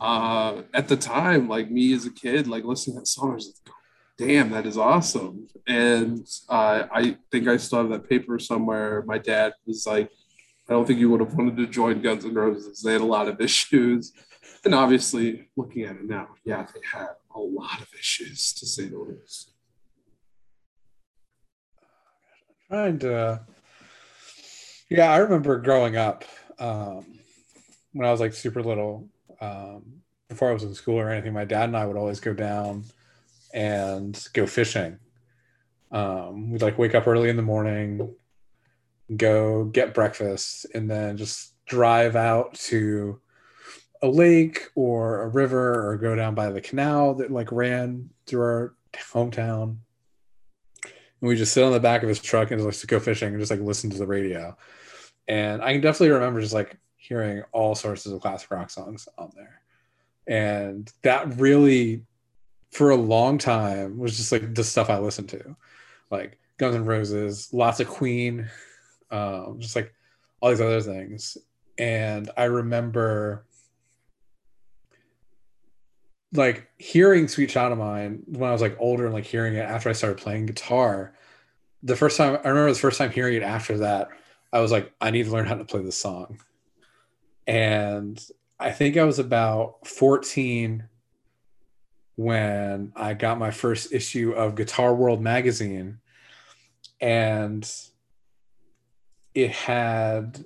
Uh, 0.00 0.62
at 0.74 0.88
the 0.88 0.96
time, 0.96 1.48
like 1.48 1.70
me 1.70 1.92
as 1.92 2.04
a 2.06 2.10
kid, 2.10 2.48
like 2.48 2.64
listening 2.64 2.96
to 2.96 3.00
that 3.00 3.06
song, 3.06 3.32
I 3.32 3.34
was 3.34 3.46
like, 3.46 3.74
damn, 4.18 4.50
that 4.50 4.66
is 4.66 4.76
awesome. 4.76 5.48
And 5.66 6.26
uh, 6.48 6.84
I 6.92 7.16
think 7.30 7.46
I 7.46 7.56
still 7.56 7.78
have 7.78 7.90
that 7.90 8.08
paper 8.08 8.38
somewhere. 8.38 9.04
My 9.06 9.18
dad 9.18 9.52
was 9.66 9.86
like, 9.86 10.10
I 10.68 10.72
don't 10.72 10.86
think 10.86 10.98
you 10.98 11.10
would 11.10 11.20
have 11.20 11.34
wanted 11.34 11.56
to 11.56 11.66
join 11.66 12.02
Guns 12.02 12.24
N' 12.24 12.34
Roses. 12.34 12.82
They 12.82 12.92
had 12.92 13.00
a 13.00 13.06
lot 13.06 13.28
of 13.28 13.40
issues. 13.40 14.12
And 14.64 14.74
obviously, 14.74 15.48
looking 15.56 15.84
at 15.84 15.96
it 15.96 16.04
now, 16.04 16.28
yeah, 16.44 16.66
they 16.72 16.80
had 16.92 17.08
a 17.34 17.40
lot 17.40 17.80
of 17.80 17.88
issues 17.98 18.52
to 18.54 18.66
say 18.66 18.86
the 18.86 18.98
least. 18.98 19.51
To, 22.72 23.38
yeah, 24.88 25.12
I 25.12 25.18
remember 25.18 25.58
growing 25.58 25.98
up 25.98 26.24
um, 26.58 27.18
when 27.92 28.08
I 28.08 28.10
was 28.10 28.18
like 28.18 28.32
super 28.32 28.62
little, 28.62 29.06
um, 29.42 30.00
before 30.30 30.48
I 30.48 30.54
was 30.54 30.62
in 30.62 30.74
school 30.74 30.98
or 30.98 31.10
anything. 31.10 31.34
My 31.34 31.44
dad 31.44 31.64
and 31.64 31.76
I 31.76 31.84
would 31.84 31.98
always 31.98 32.18
go 32.18 32.32
down 32.32 32.84
and 33.52 34.18
go 34.32 34.46
fishing. 34.46 34.98
Um, 35.90 36.50
we'd 36.50 36.62
like 36.62 36.78
wake 36.78 36.94
up 36.94 37.06
early 37.06 37.28
in 37.28 37.36
the 37.36 37.42
morning, 37.42 38.14
go 39.14 39.64
get 39.64 39.92
breakfast, 39.92 40.64
and 40.74 40.90
then 40.90 41.18
just 41.18 41.52
drive 41.66 42.16
out 42.16 42.54
to 42.54 43.20
a 44.00 44.08
lake 44.08 44.68
or 44.74 45.20
a 45.20 45.28
river 45.28 45.90
or 45.90 45.98
go 45.98 46.14
down 46.16 46.34
by 46.34 46.48
the 46.48 46.62
canal 46.62 47.12
that 47.16 47.30
like 47.30 47.52
ran 47.52 48.08
through 48.26 48.40
our 48.40 48.74
hometown. 48.94 49.76
And 51.22 51.28
we 51.28 51.36
just 51.36 51.54
sit 51.54 51.62
on 51.62 51.72
the 51.72 51.80
back 51.80 52.02
of 52.02 52.08
his 52.08 52.20
truck 52.20 52.50
and 52.50 52.60
just 52.60 52.82
like 52.82 52.88
go 52.88 52.98
fishing 52.98 53.28
and 53.28 53.38
just 53.38 53.52
like 53.52 53.60
listen 53.60 53.90
to 53.90 53.98
the 53.98 54.06
radio. 54.06 54.56
And 55.28 55.62
I 55.62 55.72
can 55.72 55.80
definitely 55.80 56.10
remember 56.10 56.40
just 56.40 56.52
like 56.52 56.76
hearing 56.96 57.44
all 57.52 57.76
sorts 57.76 58.04
of 58.04 58.20
classic 58.20 58.50
rock 58.50 58.70
songs 58.70 59.08
on 59.16 59.30
there. 59.36 59.62
And 60.26 60.92
that 61.02 61.36
really, 61.36 62.02
for 62.70 62.90
a 62.90 62.96
long 62.96 63.38
time, 63.38 63.98
was 63.98 64.16
just 64.16 64.32
like 64.32 64.54
the 64.54 64.64
stuff 64.64 64.90
I 64.90 64.98
listened 64.98 65.28
to, 65.28 65.56
like 66.10 66.38
Guns 66.58 66.74
N' 66.74 66.84
Roses, 66.84 67.48
lots 67.52 67.78
of 67.78 67.88
Queen, 67.88 68.50
um, 69.12 69.58
just 69.60 69.76
like 69.76 69.94
all 70.40 70.50
these 70.50 70.60
other 70.60 70.80
things. 70.80 71.38
And 71.78 72.30
I 72.36 72.44
remember 72.44 73.44
like 76.32 76.68
hearing 76.78 77.28
Sweet 77.28 77.50
Child 77.50 77.72
of 77.72 77.78
Mine 77.78 78.22
when 78.26 78.48
I 78.48 78.52
was 78.52 78.62
like 78.62 78.76
older 78.78 79.04
and 79.04 79.14
like 79.14 79.24
hearing 79.24 79.54
it 79.54 79.60
after 79.60 79.88
I 79.88 79.92
started 79.92 80.18
playing 80.18 80.46
guitar. 80.46 81.14
The 81.82 81.96
first 81.96 82.16
time 82.16 82.38
I 82.44 82.48
remember 82.48 82.72
the 82.72 82.78
first 82.78 82.98
time 82.98 83.10
hearing 83.10 83.36
it 83.36 83.42
after 83.42 83.78
that, 83.78 84.08
I 84.52 84.60
was 84.60 84.72
like, 84.72 84.92
I 85.00 85.10
need 85.10 85.24
to 85.24 85.32
learn 85.32 85.46
how 85.46 85.56
to 85.56 85.64
play 85.64 85.82
this 85.82 85.96
song. 85.96 86.40
And 87.46 88.24
I 88.58 88.70
think 88.70 88.96
I 88.96 89.04
was 89.04 89.18
about 89.18 89.86
14 89.86 90.88
when 92.16 92.92
I 92.94 93.14
got 93.14 93.38
my 93.38 93.50
first 93.50 93.92
issue 93.92 94.32
of 94.32 94.54
Guitar 94.54 94.94
World 94.94 95.20
magazine. 95.20 95.98
And 97.00 97.70
it 99.34 99.50
had 99.50 100.44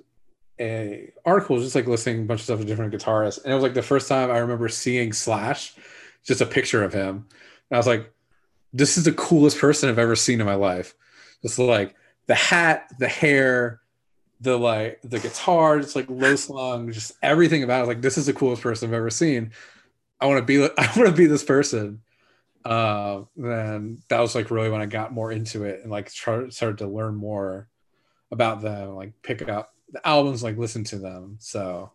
a 0.59 1.11
article 1.25 1.59
just 1.59 1.75
like 1.75 1.87
listing 1.87 2.21
a 2.21 2.23
bunch 2.23 2.39
of 2.39 2.45
stuff 2.45 2.59
of 2.59 2.65
different 2.65 2.93
guitarists 2.93 3.43
and 3.43 3.51
it 3.51 3.55
was 3.55 3.63
like 3.63 3.75
the 3.75 3.81
first 3.81 4.07
time 4.07 4.31
i 4.31 4.37
remember 4.37 4.67
seeing 4.67 5.13
slash 5.13 5.75
just 6.27 6.41
a 6.41 6.45
picture 6.45 6.83
of 6.83 6.93
him. 6.93 7.25
And 7.69 7.75
i 7.75 7.77
was 7.77 7.87
like 7.87 8.13
this 8.73 8.97
is 8.97 9.05
the 9.05 9.13
coolest 9.13 9.57
person 9.57 9.89
i've 9.89 9.97
ever 9.97 10.15
seen 10.15 10.39
in 10.39 10.45
my 10.45 10.55
life. 10.55 10.93
Just 11.41 11.57
like 11.57 11.95
the 12.27 12.35
hat 12.35 12.91
the 12.99 13.07
hair 13.07 13.81
the 14.41 14.57
like 14.57 14.99
the 15.03 15.19
guitar 15.19 15.79
just 15.79 15.95
like 15.95 16.07
low 16.09 16.35
slung 16.35 16.91
just 16.91 17.13
everything 17.23 17.63
about 17.63 17.85
it. 17.85 17.87
Like 17.87 18.01
this 18.01 18.17
is 18.17 18.27
the 18.27 18.33
coolest 18.33 18.61
person 18.61 18.89
i've 18.89 18.93
ever 18.93 19.09
seen. 19.09 19.51
I 20.19 20.27
want 20.27 20.39
to 20.39 20.45
be 20.45 20.63
i 20.77 20.91
want 20.97 21.07
to 21.07 21.11
be 21.13 21.25
this 21.25 21.43
person. 21.43 22.01
Uh 22.65 23.21
then 23.37 24.03
that 24.09 24.19
was 24.19 24.35
like 24.35 24.51
really 24.51 24.69
when 24.69 24.81
i 24.81 24.85
got 24.85 25.13
more 25.13 25.31
into 25.31 25.63
it 25.63 25.81
and 25.81 25.91
like 25.91 26.09
started 26.09 26.77
to 26.79 26.87
learn 26.87 27.15
more 27.15 27.69
about 28.29 28.61
them 28.61 28.93
like 28.95 29.13
pick 29.21 29.47
up 29.47 29.73
the 29.91 30.05
albums, 30.07 30.43
like 30.43 30.57
listen 30.57 30.83
to 30.85 30.97
them. 30.97 31.37
So 31.39 31.91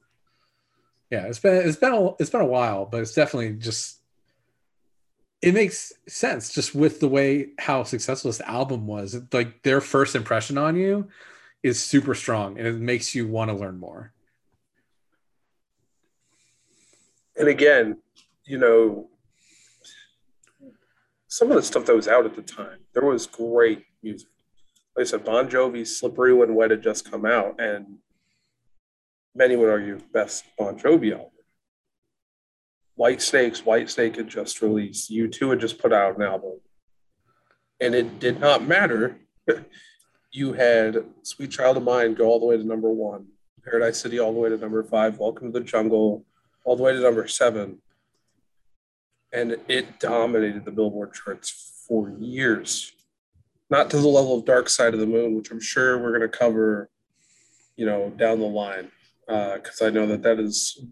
yeah, 1.11 1.27
it's 1.27 1.39
been 1.39 1.69
it's 1.69 1.77
been 1.77 1.93
a, 1.93 2.15
it's 2.19 2.31
been 2.31 2.41
a 2.41 2.47
while, 2.47 2.87
but 2.87 3.01
it's 3.01 3.15
definitely 3.15 3.53
just 3.55 3.99
it 5.43 5.55
makes 5.55 5.93
sense 6.09 6.55
just 6.55 6.75
with 6.75 7.01
the 7.01 7.09
way 7.09 7.49
how 7.59 7.83
successful 7.83 8.31
this 8.31 8.41
album 8.43 8.87
was. 8.87 9.21
Like 9.33 9.63
their 9.63 9.81
first 9.81 10.15
impression 10.15 10.57
on 10.57 10.77
you 10.77 11.09
is 11.63 11.83
super 11.83 12.15
strong, 12.15 12.59
and 12.59 12.67
it 12.67 12.77
makes 12.77 13.15
you 13.15 13.29
want 13.29 13.51
to 13.51 13.57
learn 13.57 13.79
more. 13.79 14.13
And 17.37 17.49
again, 17.49 17.99
you 18.45 18.59
know, 18.59 19.09
some 21.29 21.51
of 21.51 21.57
the 21.57 21.63
stuff 21.63 21.87
that 21.87 21.97
was 21.97 22.09
out 22.09 22.25
at 22.25 22.37
the 22.37 22.43
time, 22.43 22.79
there 22.93 23.05
was 23.05 23.27
great 23.27 23.85
music 24.03 24.29
like 24.97 25.07
I 25.07 25.09
said, 25.09 25.25
Bon 25.25 25.49
Jovi's 25.49 25.99
"Slippery 25.99 26.35
When 26.35 26.55
Wet" 26.55 26.71
had 26.71 26.83
just 26.83 27.11
come 27.11 27.25
out, 27.25 27.61
and 27.61 27.99
many 29.35 29.57
would 29.57 29.71
argue 29.71 29.99
best 30.13 30.45
Bon 30.59 30.79
Jovi 30.79 31.13
album. 31.13 31.29
Whitesnake's 32.99 33.63
Whitesnake 33.63 34.17
had 34.17 34.29
just 34.29 34.61
released. 34.61 35.11
U2 35.11 35.51
had 35.51 35.61
just 35.61 35.79
put 35.79 35.93
out 35.93 36.17
an 36.17 36.23
album, 36.23 36.61
and 37.81 37.95
it 37.95 38.21
did 38.21 38.39
not 38.39 38.67
matter. 38.67 39.19
you 40.33 40.53
had 40.53 41.05
"Sweet 41.23 41.51
Child 41.51 41.79
of 41.79 41.85
Mine" 41.85 42.15
go 42.15 42.27
all 42.27 42.41
the 42.41 42.47
way 42.47 42.57
to 42.59 42.65
number 42.65 42.91
one, 42.91 43.29
Paradise 43.65 43.99
City 43.99 44.19
all 44.19 44.33
the 44.33 44.41
way 44.41 44.51
to 44.51 44.59
number 44.59 44.83
five, 44.83 45.19
Welcome 45.19 45.53
to 45.53 45.59
the 45.59 45.65
Jungle 45.65 46.25
all 46.65 46.77
the 46.77 46.83
way 46.83 46.93
to 46.93 47.01
number 47.01 47.27
seven, 47.27 47.79
and 49.33 49.57
it 49.69 49.99
dominated 49.99 50.65
the 50.65 50.71
Billboard 50.71 51.15
charts 51.15 51.83
for 51.89 52.11
years 52.11 52.93
not 53.73 53.89
to 53.89 53.97
the 53.97 54.07
level 54.07 54.39
of 54.39 54.45
Dark 54.45 54.69
Side 54.69 54.93
of 54.93 55.01
the 55.01 55.07
Moon, 55.07 55.35
which 55.35 55.51
I'm 55.51 55.59
sure 55.59 55.99
we're 55.99 56.17
going 56.17 56.31
to 56.31 56.39
cover, 56.39 56.91
you 57.75 57.87
know, 57.87 58.11
down 58.11 58.39
the 58.39 58.45
line, 58.45 58.91
because 59.27 59.81
uh, 59.81 59.87
I 59.87 59.91
know 59.91 60.07
that 60.09 60.23
that 60.23 60.39
is, 60.39 60.85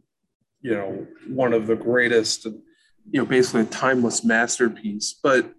you 0.62 0.72
know, 0.72 1.06
one 1.28 1.52
of 1.52 1.66
the 1.66 1.76
greatest, 1.76 2.46
you 2.46 3.20
know, 3.20 3.26
basically 3.26 3.60
a 3.60 3.64
timeless 3.66 4.24
masterpiece. 4.24 5.14
But 5.22 5.52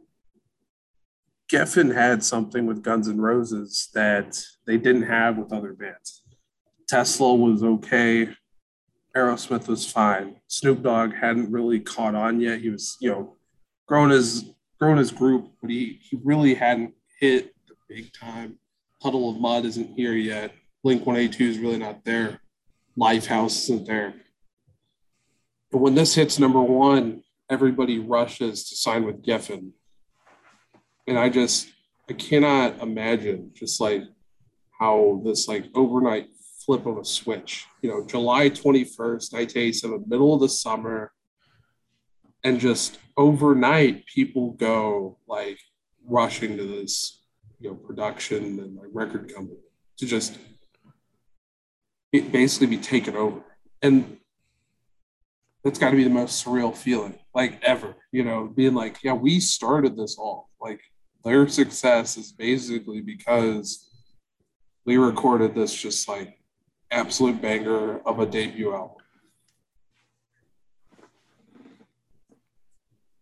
Geffen 1.48 1.94
had 1.94 2.24
something 2.24 2.66
with 2.66 2.82
Guns 2.82 3.08
N' 3.08 3.22
Roses 3.22 3.90
that 3.94 4.44
they 4.66 4.78
didn't 4.78 5.04
have 5.04 5.38
with 5.38 5.54
other 5.54 5.74
bands. 5.74 6.24
Tesla 6.88 7.36
was 7.36 7.62
okay. 7.62 8.30
Aerosmith 9.16 9.68
was 9.68 9.86
fine. 9.86 10.38
Snoop 10.48 10.82
Dogg 10.82 11.14
hadn't 11.14 11.52
really 11.52 11.82
caught 11.82 12.16
on 12.16 12.42
yet. 12.42 12.62
He 12.62 12.72
was, 12.72 12.98
you 13.00 13.12
know, 13.12 13.36
grown 13.86 14.10
his 14.10 14.46
grown 14.80 14.98
his 14.98 15.12
group, 15.12 15.52
but 15.62 15.70
he 15.70 16.00
he 16.02 16.18
really 16.24 16.56
hadn't 16.56 16.96
hit 17.22 17.54
the 17.68 17.76
big 17.88 18.12
time. 18.12 18.58
Puddle 19.00 19.30
of 19.30 19.40
Mudd 19.40 19.64
isn't 19.66 19.96
here 19.96 20.14
yet. 20.14 20.52
Blink 20.84 21.06
182 21.06 21.52
is 21.52 21.60
really 21.60 21.78
not 21.78 22.04
there. 22.04 22.42
Lifehouse 22.98 23.64
isn't 23.64 23.88
there. 23.88 24.16
But 25.72 25.78
when 25.78 25.96
this 25.96 26.16
hits 26.16 26.40
number 26.40 26.62
one, 26.62 27.24
everybody 27.50 28.00
rushes 28.00 28.68
to 28.70 28.76
sign 28.76 29.06
with 29.06 29.24
Geffen. 29.24 29.72
And 31.08 31.18
I 31.18 31.30
just, 31.30 31.72
I 32.10 32.14
cannot 32.14 32.82
imagine 32.82 33.52
just 33.54 33.80
like 33.80 34.04
how 34.78 35.22
this 35.24 35.48
like 35.48 35.66
overnight 35.76 36.30
flip 36.66 36.86
of 36.86 36.98
a 36.98 37.06
switch. 37.06 37.68
You 37.82 37.90
know, 37.90 38.06
July 38.06 38.50
21st, 38.50 39.32
1987, 39.32 40.06
middle 40.08 40.34
of 40.34 40.42
the 40.42 40.50
summer, 40.50 41.12
and 42.44 42.60
just 42.60 42.98
overnight 43.16 44.06
people 44.08 44.52
go 44.52 45.20
like 45.28 45.60
rushing 46.08 46.58
to 46.58 46.64
this 46.64 47.22
you 47.60 47.70
know 47.70 47.76
production 47.76 48.60
and 48.60 48.76
like 48.76 48.90
record 48.92 49.34
company 49.34 49.60
to 49.98 50.06
just 50.06 50.38
basically 52.12 52.68
be 52.68 52.78
taken 52.78 53.16
over. 53.16 53.42
And 53.82 54.18
that's 55.64 55.80
got 55.80 55.92
to 55.92 55.96
be 55.96 56.04
the 56.04 56.10
most 56.10 56.44
surreal 56.44 56.76
feeling 56.76 57.18
like 57.36 57.62
ever 57.64 57.96
you 58.12 58.24
know 58.24 58.52
being 58.54 58.74
like 58.74 58.98
yeah 59.04 59.14
we 59.14 59.40
started 59.40 59.96
this 59.96 60.18
all. 60.18 60.50
Like 60.60 60.82
their 61.24 61.48
success 61.48 62.18
is 62.18 62.32
basically 62.32 63.02
because 63.02 63.88
we 64.86 64.98
recorded 64.98 65.54
this 65.54 65.74
just 65.74 66.08
like 66.10 66.40
absolute 66.90 67.42
banger 67.42 68.00
of 68.00 68.20
a 68.20 68.26
debut 68.26 68.74
album. 68.74 68.98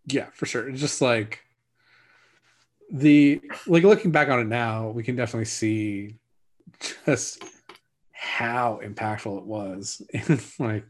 Yeah 0.06 0.28
for 0.34 0.46
sure. 0.46 0.70
It's 0.70 0.80
just 0.80 1.02
like 1.02 1.44
the 2.92 3.42
like 3.68 3.84
looking 3.84 4.12
back 4.12 4.30
on 4.30 4.40
it 4.40 4.48
now 4.48 4.90
we 4.90 5.04
can 5.04 5.16
definitely 5.16 5.46
see 5.46 6.16
just 7.06 7.44
how 8.12 8.80
impactful 8.84 9.38
it 9.38 9.46
was. 9.46 10.02
And 10.14 10.42
like 10.60 10.86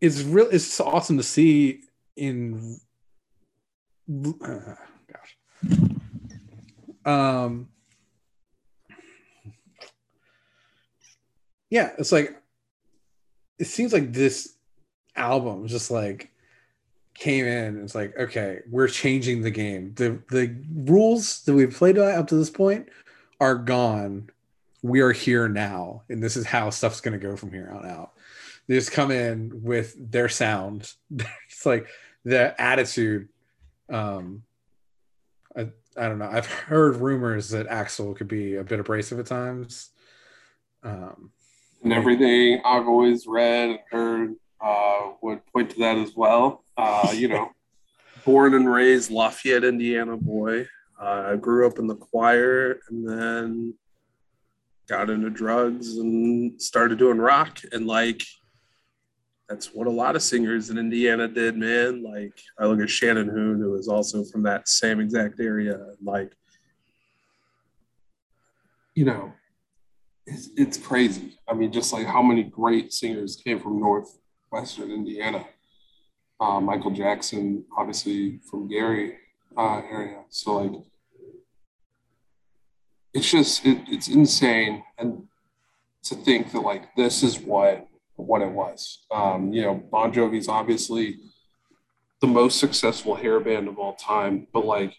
it's 0.00 0.22
real 0.22 0.48
it's 0.50 0.80
awesome 0.80 1.16
to 1.16 1.22
see 1.22 1.82
in 2.16 2.78
uh, 4.08 4.74
gosh. 5.12 5.36
Um 7.04 7.68
yeah 11.70 11.90
it's 11.98 12.12
like 12.12 12.40
it 13.58 13.66
seems 13.66 13.92
like 13.92 14.12
this 14.12 14.56
album 15.16 15.66
just 15.66 15.90
like 15.90 16.30
came 17.18 17.46
in 17.46 17.82
it's 17.82 17.94
like 17.94 18.16
okay 18.18 18.60
we're 18.70 18.88
changing 18.88 19.42
the 19.42 19.50
game. 19.50 19.92
The 19.94 20.20
the 20.30 20.56
rules 20.74 21.42
that 21.44 21.54
we've 21.54 21.74
played 21.74 21.98
up 21.98 22.28
to 22.28 22.36
this 22.36 22.50
point 22.50 22.88
are 23.40 23.54
gone. 23.54 24.30
We 24.82 25.00
are 25.00 25.12
here 25.12 25.48
now 25.48 26.02
and 26.08 26.22
this 26.22 26.36
is 26.36 26.46
how 26.46 26.70
stuff's 26.70 27.00
going 27.00 27.18
to 27.18 27.26
go 27.26 27.36
from 27.36 27.52
here 27.52 27.70
on 27.72 27.88
out. 27.88 28.12
They 28.66 28.74
just 28.74 28.92
come 28.92 29.10
in 29.10 29.62
with 29.62 29.94
their 29.98 30.28
sound. 30.28 30.92
It's 31.48 31.64
like 31.64 31.88
the 32.24 32.60
attitude 32.60 33.28
um 33.90 34.42
I, 35.56 35.70
I 35.96 36.08
don't 36.08 36.18
know. 36.18 36.28
I've 36.30 36.46
heard 36.46 36.96
rumors 36.96 37.48
that 37.50 37.68
Axl 37.68 38.14
could 38.14 38.28
be 38.28 38.56
a 38.56 38.64
bit 38.64 38.78
abrasive 38.78 39.18
at 39.18 39.26
times. 39.26 39.90
Um 40.82 41.30
and 41.82 41.92
everything 41.92 42.60
i've 42.64 42.88
always 42.88 43.26
read 43.26 43.70
and 43.70 43.78
heard 43.90 44.34
uh, 44.60 45.10
would 45.22 45.40
point 45.52 45.70
to 45.70 45.78
that 45.78 45.96
as 45.96 46.16
well 46.16 46.64
uh, 46.76 47.12
you 47.14 47.28
know, 47.28 47.50
born 48.24 48.54
and 48.54 48.70
raised 48.70 49.10
Lafayette, 49.10 49.64
Indiana 49.64 50.16
boy. 50.16 50.66
I 50.98 51.04
uh, 51.04 51.36
grew 51.36 51.66
up 51.66 51.78
in 51.78 51.86
the 51.86 51.94
choir 51.94 52.80
and 52.88 53.08
then 53.08 53.74
got 54.88 55.10
into 55.10 55.30
drugs 55.30 55.98
and 55.98 56.60
started 56.60 56.98
doing 56.98 57.18
rock. 57.18 57.60
And 57.72 57.86
like, 57.86 58.22
that's 59.48 59.74
what 59.74 59.86
a 59.86 59.90
lot 59.90 60.16
of 60.16 60.22
singers 60.22 60.70
in 60.70 60.78
Indiana 60.78 61.28
did, 61.28 61.56
man. 61.56 62.02
Like, 62.02 62.32
I 62.58 62.66
look 62.66 62.80
at 62.80 62.90
Shannon 62.90 63.28
Hoon, 63.28 63.60
who 63.60 63.76
is 63.76 63.88
also 63.88 64.24
from 64.24 64.42
that 64.44 64.68
same 64.68 65.00
exact 65.00 65.38
area. 65.38 65.86
Like, 66.02 66.32
you 68.94 69.04
know, 69.04 69.32
it's, 70.26 70.48
it's 70.56 70.78
crazy. 70.78 71.38
I 71.46 71.54
mean, 71.54 71.70
just 71.70 71.92
like 71.92 72.06
how 72.06 72.22
many 72.22 72.42
great 72.42 72.92
singers 72.92 73.36
came 73.36 73.60
from 73.60 73.78
Northwestern 73.78 74.90
Indiana 74.90 75.44
uh, 76.40 76.60
Michael 76.60 76.90
Jackson, 76.90 77.64
obviously 77.76 78.40
from 78.50 78.68
Gary 78.68 79.16
uh, 79.56 79.82
area. 79.90 80.22
So 80.28 80.56
like, 80.56 80.82
it's 83.14 83.30
just 83.30 83.64
it, 83.64 83.78
it's 83.88 84.08
insane, 84.08 84.82
and 84.98 85.26
to 86.04 86.14
think 86.14 86.52
that 86.52 86.60
like 86.60 86.94
this 86.96 87.22
is 87.22 87.38
what 87.38 87.88
what 88.16 88.42
it 88.42 88.50
was. 88.50 89.04
Um, 89.10 89.52
you 89.52 89.62
know, 89.62 89.74
Bon 89.74 90.12
Jovi's 90.12 90.48
obviously 90.48 91.18
the 92.20 92.26
most 92.26 92.58
successful 92.58 93.14
hair 93.14 93.40
band 93.40 93.68
of 93.68 93.78
all 93.78 93.94
time, 93.94 94.46
but 94.52 94.64
like 94.64 94.96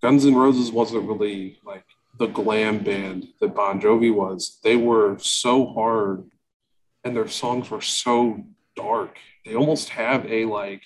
Guns 0.00 0.26
N' 0.26 0.34
Roses 0.34 0.70
wasn't 0.72 1.08
really 1.08 1.58
like 1.64 1.84
the 2.18 2.26
glam 2.26 2.78
band 2.82 3.28
that 3.40 3.54
Bon 3.54 3.80
Jovi 3.80 4.14
was. 4.14 4.58
They 4.62 4.76
were 4.76 5.16
so 5.18 5.66
hard 5.66 6.24
and 7.04 7.16
their 7.16 7.28
songs 7.28 7.70
were 7.70 7.80
so 7.80 8.44
dark 8.76 9.16
they 9.44 9.54
almost 9.54 9.90
have 9.90 10.24
a 10.26 10.44
like 10.44 10.82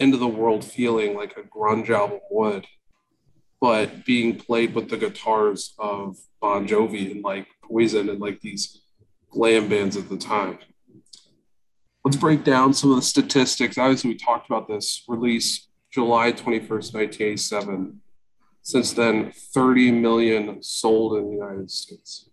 end 0.00 0.14
of 0.14 0.20
the 0.20 0.28
world 0.28 0.64
feeling 0.64 1.14
like 1.14 1.36
a 1.36 1.42
grunge 1.42 1.90
album 1.90 2.20
would, 2.30 2.66
but 3.60 4.04
being 4.04 4.36
played 4.36 4.74
with 4.74 4.90
the 4.90 4.96
guitars 4.96 5.74
of 5.78 6.16
Bon 6.40 6.66
Jovi 6.66 7.10
and 7.10 7.22
like 7.22 7.46
Poison 7.62 8.08
and 8.08 8.20
like 8.20 8.40
these 8.40 8.80
glam 9.30 9.68
bands 9.68 9.96
at 9.96 10.08
the 10.08 10.16
time. 10.16 10.58
Let's 12.04 12.16
break 12.16 12.44
down 12.44 12.72
some 12.72 12.90
of 12.90 12.96
the 12.96 13.02
statistics. 13.02 13.78
Obviously, 13.78 14.10
we 14.10 14.16
talked 14.16 14.46
about 14.46 14.68
this 14.68 15.02
release 15.08 15.68
July 15.90 16.32
21st, 16.32 16.94
1987. 16.94 18.00
Since 18.62 18.92
then, 18.92 19.32
30 19.32 19.92
million 19.92 20.62
sold 20.62 21.16
in 21.18 21.26
the 21.26 21.32
United 21.32 21.70
States. 21.70 22.28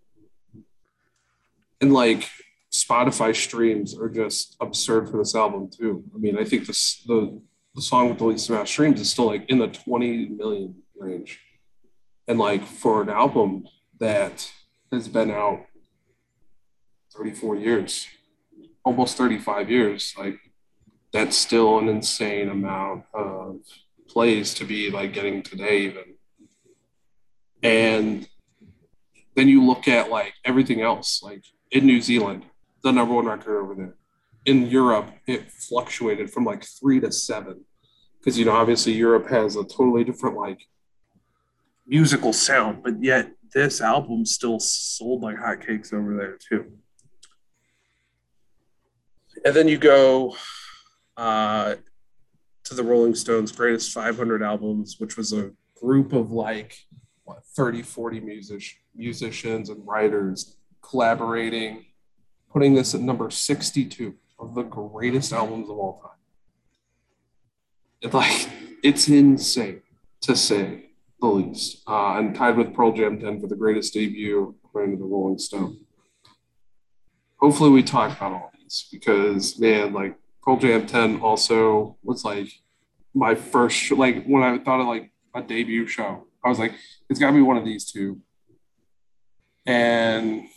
And 1.81 1.91
like 1.91 2.29
Spotify 2.73 3.36
streams 3.36 3.97
are 3.97 4.09
just 4.09 4.55
absurd 4.59 5.09
for 5.09 5.17
this 5.17 5.36
album 5.36 5.69
too. 5.69 6.03
I 6.13 6.17
mean, 6.17 6.38
I 6.38 6.43
think 6.43 6.65
the 6.65 7.41
the 7.75 7.81
song 7.81 8.09
with 8.09 8.17
the 8.17 8.25
least 8.25 8.49
amount 8.49 8.63
of 8.63 8.69
streams 8.69 8.99
is 8.99 9.09
still 9.09 9.25
like 9.25 9.49
in 9.49 9.59
the 9.59 9.67
20 9.67 10.29
million 10.29 10.75
range. 10.97 11.39
And 12.27 12.39
like 12.39 12.65
for 12.65 13.01
an 13.01 13.09
album 13.09 13.65
that 13.99 14.51
has 14.91 15.07
been 15.07 15.31
out 15.31 15.65
34 17.15 17.57
years, 17.57 18.07
almost 18.83 19.17
35 19.17 19.69
years, 19.69 20.13
like 20.17 20.39
that's 21.12 21.36
still 21.36 21.79
an 21.79 21.89
insane 21.89 22.49
amount 22.49 23.05
of 23.13 23.57
plays 24.07 24.53
to 24.55 24.65
be 24.65 24.89
like 24.89 25.13
getting 25.13 25.41
today 25.41 25.81
even. 25.81 26.15
And 27.62 28.27
then 29.36 29.47
you 29.47 29.65
look 29.65 29.88
at 29.88 30.09
like 30.09 30.33
everything 30.45 30.81
else, 30.81 31.21
like 31.23 31.43
in 31.71 31.86
New 31.86 32.01
Zealand, 32.01 32.45
the 32.84 32.91
number 32.91 33.15
one 33.15 33.26
record 33.26 33.58
over 33.58 33.76
there. 33.76 33.96
In 34.46 34.67
Europe, 34.67 35.10
it 35.26 35.50
fluctuated 35.50 36.30
from 36.30 36.43
like 36.43 36.65
three 36.65 37.00
to 37.00 37.12
seven. 37.12 37.63
Because, 38.19 38.38
you 38.38 38.46
know, 38.46 38.52
obviously 38.52 38.93
Europe 38.93 39.30
has 39.30 39.56
a 39.56 39.63
totally 39.63 40.04
different 40.04 40.38
like 40.38 40.60
musical 41.88 42.34
sound, 42.34 42.84
but 42.84 43.02
yet 43.02 43.32
this 43.54 43.82
album 43.82 44.26
still 44.26 44.60
sold 44.60 45.22
like 45.22 45.38
hotcakes 45.38 45.93
over 45.93 46.15
there 46.15 46.38
too. 46.38 46.72
And 49.46 49.54
then 49.54 49.67
you 49.67 49.78
go 49.78 50.36
uh, 51.17 51.76
to 52.63 52.74
the 52.74 52.84
Rolling 52.84 53.15
Stones' 53.15 53.52
greatest 53.52 53.91
500 53.91 54.41
albums, 54.41 54.96
which 55.00 55.17
was 55.17 55.34
a 55.34 55.52
group 55.76 56.13
of 56.13 56.32
like 56.32 56.78
what, 57.24 57.43
30, 57.56 57.82
40 57.82 58.19
music- 58.22 58.78
musicians 58.96 59.69
and 59.69 59.86
writers 59.86 60.58
collaborating 60.82 61.86
putting 62.53 62.75
this 62.75 62.93
at 62.93 63.01
number 63.01 63.29
62 63.31 64.13
of 64.39 64.53
the 64.53 64.61
greatest 64.61 65.33
albums 65.33 65.69
of 65.69 65.77
all 65.77 65.99
time. 66.01 66.11
It's 68.01 68.13
like 68.13 68.49
it's 68.83 69.07
insane 69.07 69.81
to 70.21 70.35
say 70.35 70.91
the 71.19 71.27
least, 71.27 71.81
uh, 71.87 72.17
and 72.17 72.35
tied 72.35 72.57
with 72.57 72.73
Pearl 72.73 72.91
Jam 72.91 73.19
10 73.19 73.41
for 73.41 73.47
the 73.47 73.55
greatest 73.55 73.93
debut 73.93 74.55
according 74.63 74.91
to 74.91 74.97
the 74.97 75.05
Rolling 75.05 75.39
Stone. 75.39 75.77
Hopefully, 77.37 77.71
we 77.71 77.81
talk 77.81 78.15
about 78.15 78.33
all 78.33 78.51
these 78.57 78.87
because 78.91 79.57
man, 79.59 79.93
like 79.93 80.15
Pearl 80.43 80.57
Jam 80.57 80.85
10 80.85 81.21
also 81.21 81.97
was 82.03 82.23
like 82.23 82.49
my 83.13 83.35
first 83.35 83.91
like 83.91 84.25
when 84.25 84.43
I 84.43 84.57
thought 84.59 84.81
of 84.81 84.87
like 84.87 85.11
a 85.33 85.41
debut 85.41 85.87
show, 85.87 86.27
I 86.43 86.49
was 86.49 86.59
like, 86.59 86.73
it's 87.09 87.19
got 87.19 87.27
to 87.27 87.33
be 87.33 87.41
one 87.41 87.57
of 87.57 87.65
these 87.65 87.89
two. 87.89 88.19
And 89.65 90.47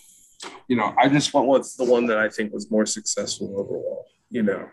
you 0.68 0.76
know, 0.76 0.94
I 0.98 1.08
just 1.08 1.32
went 1.32 1.48
with 1.48 1.74
the 1.76 1.84
one 1.84 2.06
that 2.06 2.18
I 2.18 2.28
think 2.28 2.52
was 2.52 2.70
more 2.70 2.86
successful 2.86 3.54
overall. 3.58 4.06
You 4.30 4.42
know, 4.42 4.68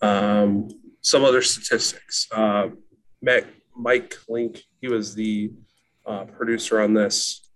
um, 0.00 0.68
some 1.00 1.24
other 1.24 1.42
statistics. 1.42 2.26
Uh, 2.32 2.68
Mike 3.76 4.10
Clink, 4.10 4.62
he 4.80 4.88
was 4.88 5.14
the 5.14 5.52
uh, 6.06 6.24
producer 6.24 6.80
on 6.80 6.94
this. 6.94 7.48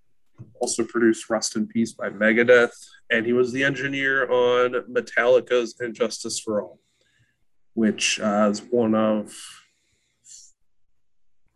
Also 0.60 0.84
produced 0.84 1.28
"Rust 1.30 1.56
in 1.56 1.66
Peace" 1.66 1.92
by 1.92 2.10
Megadeth, 2.10 2.76
and 3.10 3.24
he 3.24 3.32
was 3.32 3.52
the 3.52 3.64
engineer 3.64 4.30
on 4.30 4.72
Metallica's 4.92 5.74
"And 5.80 5.94
Justice 5.94 6.38
for 6.38 6.62
All," 6.62 6.78
which 7.74 8.20
uh, 8.20 8.48
is 8.50 8.60
one 8.60 8.94
of 8.94 9.34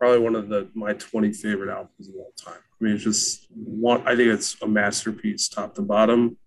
probably 0.01 0.17
one 0.17 0.33
of 0.33 0.49
the 0.49 0.67
my 0.73 0.93
20 0.93 1.31
favorite 1.31 1.69
albums 1.69 2.09
of 2.09 2.15
all 2.15 2.33
time. 2.35 2.55
I 2.55 2.83
mean, 2.83 2.95
it's 2.95 3.03
just 3.03 3.45
one. 3.53 4.01
I 4.07 4.15
think 4.15 4.29
it's 4.29 4.59
a 4.63 4.67
masterpiece, 4.67 5.47
top 5.47 5.75
to 5.75 5.83
bottom. 5.83 6.37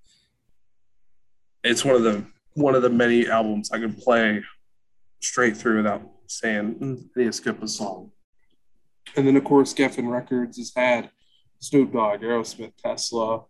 It's 1.62 1.84
one 1.84 1.94
of 1.94 2.02
the 2.02 2.24
one 2.54 2.74
of 2.74 2.82
the 2.82 2.90
many 2.90 3.28
albums 3.28 3.70
I 3.70 3.78
can 3.78 3.94
play 3.94 4.42
straight 5.20 5.56
through 5.56 5.76
without 5.76 6.02
saying 6.26 6.74
mm, 6.74 6.98
I 7.16 7.20
need 7.20 7.26
to 7.26 7.32
skip 7.32 7.62
a 7.62 7.68
song. 7.68 8.10
And 9.14 9.24
then 9.24 9.36
of 9.36 9.44
course 9.44 9.72
Geffen 9.72 10.10
Records 10.10 10.58
has 10.58 10.72
had 10.74 11.10
Snoop 11.60 11.92
Dogg, 11.92 12.22
Aerosmith, 12.22 12.72
Tesla, 12.76 13.44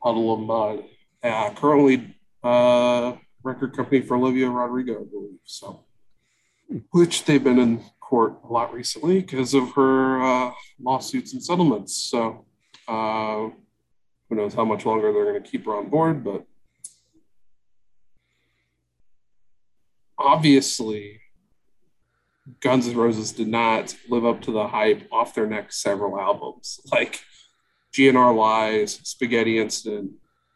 Puddle 0.00 0.32
of 0.32 0.40
Mudd. 0.40 0.84
Uh, 1.24 1.50
currently 1.54 2.14
uh, 2.44 3.14
record 3.42 3.74
company 3.74 4.00
for 4.00 4.16
Olivia 4.16 4.48
Rodrigo, 4.48 5.00
I 5.00 5.04
believe. 5.10 5.40
So 5.42 5.84
which 6.90 7.24
they've 7.24 7.42
been 7.42 7.58
in 7.58 7.84
court 8.14 8.38
a 8.48 8.52
lot 8.52 8.72
recently 8.72 9.20
because 9.20 9.54
of 9.54 9.72
her 9.72 10.22
uh, 10.22 10.52
lawsuits 10.80 11.32
and 11.32 11.42
settlements. 11.42 11.96
So 11.96 12.46
uh, 12.86 13.48
who 14.28 14.36
knows 14.36 14.54
how 14.54 14.64
much 14.64 14.86
longer 14.86 15.12
they're 15.12 15.24
going 15.32 15.42
to 15.42 15.50
keep 15.50 15.64
her 15.64 15.74
on 15.74 15.88
board, 15.90 16.22
but 16.22 16.46
obviously 20.16 21.22
Guns 22.60 22.86
N' 22.86 22.96
Roses 22.96 23.32
did 23.32 23.48
not 23.48 23.96
live 24.08 24.24
up 24.24 24.42
to 24.42 24.52
the 24.52 24.68
hype 24.68 25.08
off 25.10 25.34
their 25.34 25.48
next 25.48 25.82
several 25.82 26.16
albums, 26.16 26.78
like 26.92 27.20
GNR 27.94 28.36
Lies, 28.36 29.00
Spaghetti 29.02 29.58
Incident, 29.58 30.12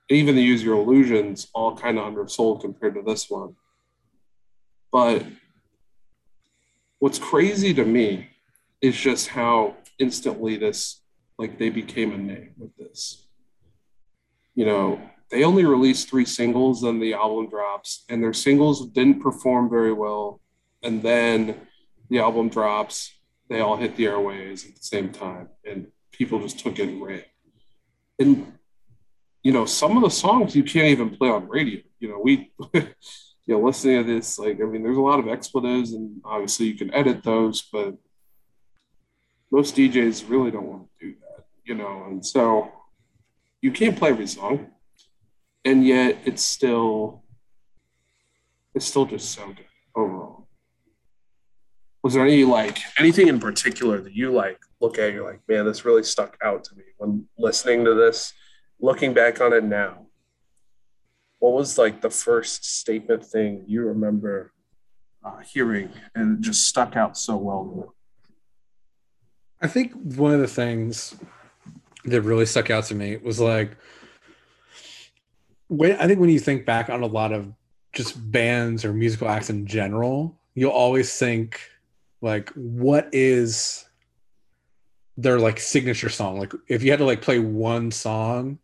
and 0.08 0.16
even 0.16 0.36
the 0.36 0.42
Use 0.42 0.62
Your 0.62 0.76
Illusions, 0.76 1.48
all 1.54 1.76
kind 1.76 1.98
of 1.98 2.04
undersold 2.04 2.60
compared 2.60 2.94
to 2.94 3.02
this 3.02 3.28
one. 3.28 3.56
But 4.92 5.24
what's 6.98 7.18
crazy 7.18 7.72
to 7.74 7.84
me 7.84 8.28
is 8.80 8.96
just 8.96 9.28
how 9.28 9.76
instantly 9.98 10.56
this 10.56 11.02
like 11.38 11.58
they 11.58 11.70
became 11.70 12.12
a 12.12 12.18
name 12.18 12.52
with 12.58 12.76
this. 12.76 13.26
You 14.54 14.66
know 14.66 15.00
they 15.30 15.44
only 15.44 15.64
released 15.64 16.08
three 16.08 16.24
singles 16.24 16.82
then 16.82 17.00
the 17.00 17.14
album 17.14 17.48
drops 17.48 18.04
and 18.08 18.22
their 18.22 18.32
singles 18.32 18.86
didn't 18.88 19.20
perform 19.20 19.68
very 19.68 19.92
well 19.92 20.40
and 20.82 21.02
then 21.02 21.60
the 22.08 22.18
album 22.18 22.48
drops 22.48 23.12
they 23.50 23.60
all 23.60 23.76
hit 23.76 23.94
the 23.96 24.06
airways 24.06 24.66
at 24.66 24.74
the 24.74 24.82
same 24.82 25.10
time 25.10 25.48
and 25.66 25.86
people 26.12 26.40
just 26.40 26.58
took 26.58 26.78
it 26.78 26.88
and 26.88 27.02
ran 27.02 27.22
and 28.18 28.52
you 29.42 29.52
know 29.52 29.64
some 29.64 29.96
of 29.96 30.02
the 30.02 30.10
songs 30.10 30.54
you 30.54 30.62
can't 30.62 30.88
even 30.88 31.10
play 31.10 31.28
on 31.28 31.48
radio. 31.48 31.80
You 32.00 32.08
know 32.08 32.20
we 32.22 32.52
you 33.48 33.54
know, 33.54 33.64
listening 33.64 34.04
to 34.04 34.14
this, 34.14 34.38
like, 34.38 34.60
I 34.60 34.64
mean, 34.64 34.82
there's 34.82 34.98
a 34.98 35.00
lot 35.00 35.18
of 35.18 35.26
expletives, 35.26 35.94
and 35.94 36.20
obviously 36.22 36.66
you 36.66 36.74
can 36.74 36.92
edit 36.92 37.22
those, 37.24 37.62
but 37.62 37.94
most 39.50 39.74
DJs 39.74 40.28
really 40.28 40.50
don't 40.50 40.66
want 40.66 40.86
to 41.00 41.06
do 41.06 41.14
that, 41.20 41.46
you 41.64 41.74
know, 41.74 42.04
and 42.08 42.24
so 42.24 42.70
you 43.62 43.72
can't 43.72 43.96
play 43.96 44.10
every 44.10 44.26
song, 44.26 44.66
and 45.64 45.82
yet 45.82 46.18
it's 46.26 46.42
still, 46.42 47.24
it's 48.74 48.84
still 48.84 49.06
just 49.06 49.32
so 49.32 49.46
good 49.46 49.64
overall. 49.96 50.46
Was 52.02 52.12
there 52.12 52.26
any 52.26 52.44
like 52.44 52.78
anything 52.98 53.28
in 53.28 53.40
particular 53.40 53.98
that 54.02 54.12
you 54.12 54.30
like 54.30 54.58
look 54.78 54.98
at? 54.98 55.14
You're 55.14 55.24
like, 55.24 55.40
man, 55.48 55.64
this 55.64 55.86
really 55.86 56.02
stuck 56.02 56.36
out 56.44 56.64
to 56.64 56.76
me 56.76 56.84
when 56.98 57.26
listening 57.38 57.86
to 57.86 57.94
this, 57.94 58.34
looking 58.78 59.14
back 59.14 59.40
on 59.40 59.54
it 59.54 59.64
now 59.64 60.07
what 61.38 61.52
was 61.52 61.78
like 61.78 62.00
the 62.00 62.10
first 62.10 62.64
statement 62.64 63.24
thing 63.24 63.64
you 63.66 63.82
remember 63.82 64.52
uh, 65.24 65.38
hearing 65.38 65.90
and 66.14 66.42
just 66.42 66.66
stuck 66.66 66.96
out 66.96 67.16
so 67.16 67.36
well? 67.36 67.94
I 69.60 69.66
think 69.66 69.92
one 69.92 70.32
of 70.32 70.40
the 70.40 70.48
things 70.48 71.16
that 72.04 72.22
really 72.22 72.46
stuck 72.46 72.70
out 72.70 72.84
to 72.84 72.94
me 72.94 73.16
was 73.16 73.40
like 73.40 73.76
when 75.68 75.96
I 75.96 76.06
think 76.06 76.20
when 76.20 76.30
you 76.30 76.38
think 76.38 76.64
back 76.64 76.88
on 76.90 77.02
a 77.02 77.06
lot 77.06 77.32
of 77.32 77.52
just 77.92 78.30
bands 78.30 78.84
or 78.84 78.92
musical 78.92 79.28
acts 79.28 79.50
in 79.50 79.66
general, 79.66 80.38
you'll 80.54 80.70
always 80.70 81.16
think 81.18 81.60
like 82.20 82.50
what 82.50 83.08
is 83.12 83.84
their 85.16 85.38
like 85.38 85.60
signature 85.60 86.08
song? 86.08 86.38
Like 86.38 86.52
if 86.68 86.82
you 86.82 86.90
had 86.90 87.00
to 87.00 87.04
like 87.04 87.22
play 87.22 87.38
one 87.38 87.90
song 87.90 88.58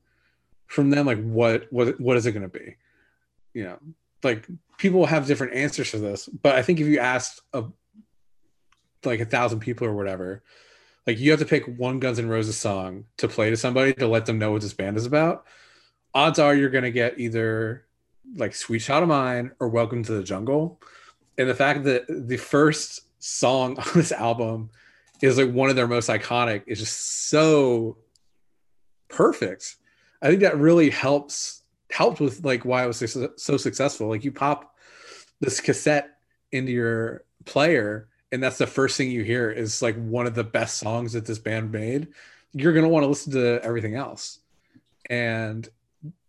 from 0.66 0.90
them 0.90 1.06
like 1.06 1.22
what 1.22 1.72
what 1.72 2.00
what 2.00 2.16
is 2.16 2.26
it 2.26 2.32
going 2.32 2.42
to 2.42 2.48
be? 2.48 2.76
You 3.52 3.64
know 3.64 3.78
like 4.22 4.46
people 4.78 5.06
have 5.06 5.26
different 5.26 5.54
answers 5.54 5.90
to 5.90 5.98
this 5.98 6.26
but 6.28 6.56
i 6.56 6.62
think 6.62 6.80
if 6.80 6.86
you 6.86 6.98
asked 6.98 7.42
a 7.52 7.62
like 9.04 9.20
a 9.20 9.26
thousand 9.26 9.60
people 9.60 9.86
or 9.86 9.94
whatever 9.94 10.42
like 11.06 11.18
you 11.18 11.30
have 11.30 11.40
to 11.40 11.46
pick 11.46 11.66
one 11.66 11.98
guns 11.98 12.18
N' 12.18 12.28
roses 12.28 12.56
song 12.56 13.04
to 13.18 13.28
play 13.28 13.50
to 13.50 13.56
somebody 13.56 13.92
to 13.94 14.08
let 14.08 14.26
them 14.26 14.38
know 14.38 14.52
what 14.52 14.62
this 14.62 14.72
band 14.72 14.96
is 14.96 15.04
about. 15.04 15.44
Odds 16.14 16.38
are 16.38 16.54
you're 16.54 16.70
going 16.70 16.84
to 16.84 16.90
get 16.90 17.20
either 17.20 17.84
like 18.36 18.54
sweet 18.54 18.80
child 18.80 19.02
of 19.02 19.08
mine 19.10 19.50
or 19.60 19.68
welcome 19.68 20.02
to 20.02 20.12
the 20.12 20.22
jungle. 20.22 20.80
And 21.36 21.48
the 21.48 21.54
fact 21.54 21.84
that 21.84 22.04
the 22.08 22.38
first 22.38 23.02
song 23.18 23.78
on 23.78 23.86
this 23.94 24.12
album 24.12 24.70
is 25.20 25.36
like 25.36 25.52
one 25.52 25.68
of 25.68 25.76
their 25.76 25.88
most 25.88 26.08
iconic 26.08 26.62
is 26.66 26.78
just 26.78 27.28
so 27.28 27.98
perfect 29.08 29.76
I 30.24 30.28
think 30.28 30.40
that 30.40 30.56
really 30.56 30.88
helps 30.88 31.62
helped 31.90 32.18
with 32.18 32.44
like 32.44 32.64
why 32.64 32.82
it 32.82 32.86
was 32.86 32.96
so, 32.96 33.30
so 33.36 33.56
successful. 33.58 34.08
Like 34.08 34.24
you 34.24 34.32
pop 34.32 34.74
this 35.40 35.60
cassette 35.60 36.16
into 36.50 36.72
your 36.72 37.24
player, 37.44 38.08
and 38.32 38.42
that's 38.42 38.56
the 38.56 38.66
first 38.66 38.96
thing 38.96 39.10
you 39.10 39.22
hear 39.22 39.50
is 39.50 39.82
like 39.82 39.96
one 39.96 40.26
of 40.26 40.34
the 40.34 40.42
best 40.42 40.78
songs 40.78 41.12
that 41.12 41.26
this 41.26 41.38
band 41.38 41.70
made. 41.70 42.08
You're 42.54 42.72
gonna 42.72 42.88
want 42.88 43.04
to 43.04 43.08
listen 43.08 43.32
to 43.32 43.62
everything 43.62 43.96
else, 43.96 44.38
and 45.10 45.68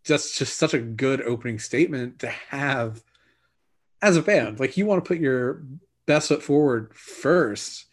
that's 0.06 0.38
just 0.38 0.58
such 0.58 0.74
a 0.74 0.80
good 0.80 1.22
opening 1.22 1.58
statement 1.58 2.20
to 2.20 2.28
have 2.28 3.02
as 4.02 4.18
a 4.18 4.22
band. 4.22 4.60
Like 4.60 4.76
you 4.76 4.86
want 4.86 5.04
to 5.04 5.08
put 5.08 5.20
your 5.20 5.64
best 6.06 6.28
foot 6.28 6.44
forward 6.44 6.94
first, 6.94 7.86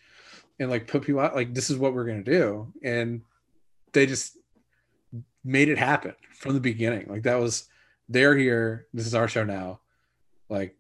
and 0.59 0.69
like 0.69 0.88
put 0.88 1.03
people 1.03 1.21
out. 1.21 1.37
Like 1.37 1.55
this 1.55 1.71
is 1.71 1.79
what 1.79 1.95
we're 1.95 2.07
gonna 2.07 2.25
do, 2.25 2.73
and 2.83 3.23
they 3.93 4.07
just 4.07 4.37
made 5.44 5.68
it 5.68 5.78
happen 5.78 6.14
from 6.35 6.55
the 6.55 6.61
beginning. 6.61 7.07
Like 7.09 7.22
that 7.22 7.40
was 7.40 7.68
they're 8.09 8.37
here. 8.37 8.87
This 8.92 9.07
is 9.07 9.14
our 9.14 9.28
show 9.28 9.44
now. 9.44 9.81
Like 10.48 10.74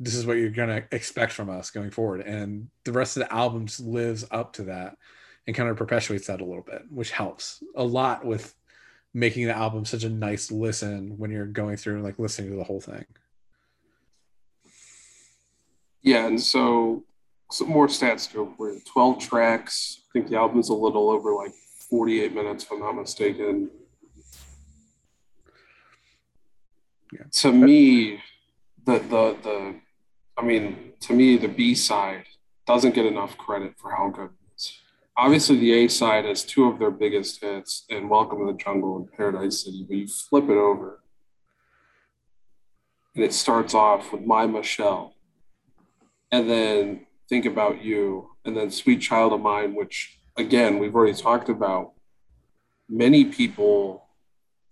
this 0.00 0.14
is 0.14 0.26
what 0.26 0.36
you're 0.36 0.50
gonna 0.50 0.84
expect 0.92 1.32
from 1.32 1.50
us 1.50 1.70
going 1.70 1.90
forward. 1.90 2.22
And 2.22 2.68
the 2.84 2.92
rest 2.92 3.16
of 3.16 3.22
the 3.22 3.32
album 3.32 3.66
just 3.66 3.80
lives 3.80 4.24
up 4.30 4.54
to 4.54 4.64
that 4.64 4.96
and 5.46 5.54
kind 5.54 5.68
of 5.68 5.76
perpetuates 5.76 6.26
that 6.26 6.40
a 6.40 6.44
little 6.44 6.62
bit, 6.62 6.82
which 6.90 7.10
helps 7.10 7.62
a 7.74 7.84
lot 7.84 8.24
with 8.24 8.54
making 9.12 9.46
the 9.46 9.56
album 9.56 9.84
such 9.84 10.04
a 10.04 10.08
nice 10.08 10.50
listen 10.50 11.16
when 11.18 11.30
you're 11.30 11.46
going 11.46 11.76
through 11.76 11.94
and 11.94 12.04
like 12.04 12.18
listening 12.18 12.50
to 12.50 12.56
the 12.56 12.64
whole 12.64 12.80
thing. 12.80 13.04
Yeah, 16.02 16.26
and 16.26 16.40
so 16.40 17.04
some 17.50 17.68
more 17.68 17.86
stats 17.86 18.30
to 18.32 18.52
we're 18.58 18.78
12 18.80 19.20
tracks. 19.20 20.00
I 20.08 20.12
think 20.12 20.28
the 20.28 20.36
album 20.36 20.58
is 20.58 20.68
a 20.68 20.74
little 20.74 21.10
over 21.10 21.34
like 21.34 21.54
48 21.88 22.34
minutes, 22.34 22.64
if 22.64 22.72
I'm 22.72 22.80
not 22.80 22.92
mistaken. 22.92 23.70
Yeah. 27.14 27.26
To 27.30 27.52
me, 27.52 28.20
the 28.84 28.98
the 28.98 29.36
the 29.42 29.74
I 30.36 30.42
mean, 30.42 30.94
to 31.00 31.12
me, 31.12 31.36
the 31.36 31.48
B 31.48 31.74
side 31.74 32.24
doesn't 32.66 32.94
get 32.94 33.06
enough 33.06 33.38
credit 33.38 33.74
for 33.78 33.92
how 33.92 34.08
good 34.08 34.30
it 34.30 34.54
is. 34.56 34.80
Obviously, 35.16 35.56
the 35.58 35.84
A 35.84 35.88
side 35.88 36.24
has 36.24 36.44
two 36.44 36.64
of 36.64 36.80
their 36.80 36.90
biggest 36.90 37.40
hits 37.40 37.84
in 37.88 38.08
Welcome 38.08 38.40
to 38.40 38.52
the 38.52 38.58
Jungle 38.58 38.96
and 38.96 39.12
Paradise 39.12 39.64
City, 39.64 39.84
but 39.88 39.96
you 39.96 40.08
flip 40.08 40.44
it 40.44 40.56
over 40.56 41.04
and 43.14 43.22
it 43.22 43.32
starts 43.32 43.74
off 43.74 44.12
with 44.12 44.22
My 44.22 44.44
Michelle, 44.46 45.14
and 46.32 46.50
then 46.50 47.06
Think 47.28 47.46
About 47.46 47.84
You, 47.84 48.30
and 48.44 48.56
then 48.56 48.70
Sweet 48.70 49.00
Child 49.00 49.34
of 49.34 49.40
Mine, 49.40 49.74
which 49.76 50.18
again, 50.36 50.80
we've 50.80 50.96
already 50.96 51.16
talked 51.16 51.48
about. 51.48 51.92
Many 52.88 53.24
people 53.24 54.03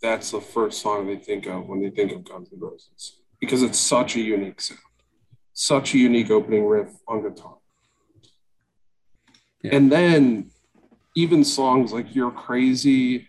that's 0.03 0.33
the 0.33 0.41
first 0.41 0.83
song 0.83 1.07
they 1.07 1.17
think 1.17 1.47
of 1.47 1.67
when 1.67 1.81
they 1.81 1.91
think 1.91 2.13
of 2.13 2.25
Guns 2.25 2.51
N' 2.53 2.59
Roses 2.61 3.21
because 3.41 3.63
it's 3.63 3.79
such 3.79 4.17
a 4.17 4.21
unique 4.21 4.61
sound, 4.61 4.81
such 5.53 5.95
a 5.95 5.99
unique 5.99 6.31
opening 6.31 6.67
riff 6.67 6.91
on 7.09 7.23
guitar. 7.23 7.57
Yeah. 9.63 9.77
And 9.77 9.91
then 9.91 10.51
even 11.15 11.45
songs 11.45 11.93
like 11.93 12.15
You're 12.15 12.33
Crazy 12.33 13.29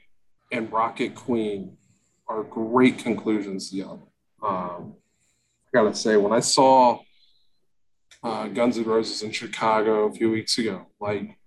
and 0.52 0.72
Rocket 0.72 1.16
Queen 1.16 1.78
are 2.28 2.44
great 2.44 2.98
conclusions 2.98 3.70
to 3.70 3.76
the 3.76 3.82
album. 3.84 4.08
Um, 4.42 4.96
I 5.68 5.70
gotta 5.74 5.96
say, 5.96 6.18
when 6.18 6.34
I 6.34 6.40
saw 6.40 7.00
uh, 8.24 8.48
Guns 8.48 8.78
N' 8.78 8.86
Roses 8.86 9.22
in 9.22 9.32
Chicago 9.32 10.08
a 10.08 10.12
few 10.12 10.32
weeks 10.32 10.58
ago, 10.58 10.88
like 11.00 11.38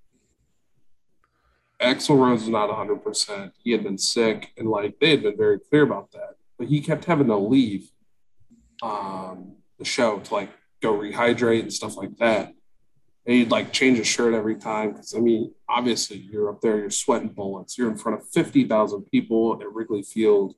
Axl 1.80 2.18
Rose 2.18 2.40
was 2.40 2.48
not 2.48 2.70
100%. 2.70 3.52
He 3.58 3.72
had 3.72 3.84
been 3.84 3.98
sick, 3.98 4.52
and 4.56 4.68
like 4.68 4.98
they 4.98 5.10
had 5.10 5.22
been 5.22 5.36
very 5.36 5.58
clear 5.58 5.82
about 5.82 6.10
that. 6.12 6.36
But 6.58 6.68
he 6.68 6.80
kept 6.80 7.04
having 7.04 7.26
to 7.26 7.36
leave 7.36 7.90
um, 8.82 9.56
the 9.78 9.84
show 9.84 10.18
to 10.18 10.34
like 10.34 10.50
go 10.80 10.94
rehydrate 10.94 11.60
and 11.60 11.72
stuff 11.72 11.96
like 11.96 12.16
that. 12.18 12.52
And 13.26 13.34
he'd 13.34 13.50
like 13.50 13.72
change 13.72 13.98
his 13.98 14.06
shirt 14.06 14.34
every 14.34 14.56
time 14.56 14.92
because 14.92 15.14
I 15.14 15.18
mean, 15.18 15.52
obviously, 15.68 16.16
you're 16.16 16.48
up 16.48 16.60
there, 16.60 16.78
you're 16.78 16.90
sweating 16.90 17.28
bullets, 17.28 17.76
you're 17.76 17.90
in 17.90 17.98
front 17.98 18.20
of 18.20 18.28
50,000 18.28 19.02
people 19.10 19.58
at 19.60 19.72
Wrigley 19.72 20.02
Field, 20.02 20.54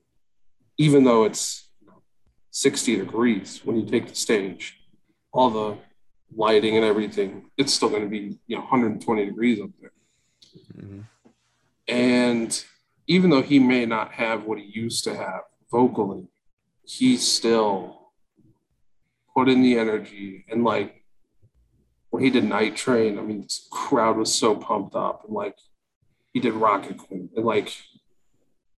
even 0.77 1.03
though 1.03 1.25
it's 1.25 1.69
you 1.81 1.87
know, 1.87 2.01
60 2.51 2.95
degrees 2.97 3.61
when 3.65 3.75
you 3.75 3.85
take 3.85 4.07
the 4.07 4.15
stage. 4.15 4.77
All 5.31 5.49
the 5.51 5.77
lighting 6.35 6.75
and 6.75 6.85
everything, 6.85 7.51
it's 7.57 7.73
still 7.73 7.89
going 7.89 8.03
to 8.03 8.09
be 8.09 8.39
you 8.47 8.55
know 8.55 8.61
120 8.61 9.25
degrees 9.25 9.59
up 9.61 9.69
there. 9.81 9.91
Mm-hmm. 10.77 11.01
And 11.87 12.65
even 13.07 13.29
though 13.29 13.41
he 13.41 13.59
may 13.59 13.85
not 13.85 14.11
have 14.13 14.45
what 14.45 14.59
he 14.59 14.65
used 14.65 15.03
to 15.05 15.15
have 15.15 15.41
vocally, 15.71 16.27
he 16.83 17.17
still 17.17 18.11
put 19.35 19.49
in 19.49 19.61
the 19.61 19.77
energy 19.77 20.45
and 20.49 20.63
like 20.63 20.99
when 22.09 22.23
he 22.23 22.29
did 22.29 22.43
Night 22.43 22.75
Train, 22.75 23.19
I 23.19 23.21
mean, 23.21 23.41
the 23.41 23.59
crowd 23.71 24.17
was 24.17 24.33
so 24.33 24.55
pumped 24.55 24.95
up 24.95 25.25
and 25.25 25.33
like 25.33 25.55
he 26.33 26.39
did 26.39 26.53
Rocket 26.53 26.97
Queen 26.97 27.29
and 27.35 27.45
like 27.45 27.75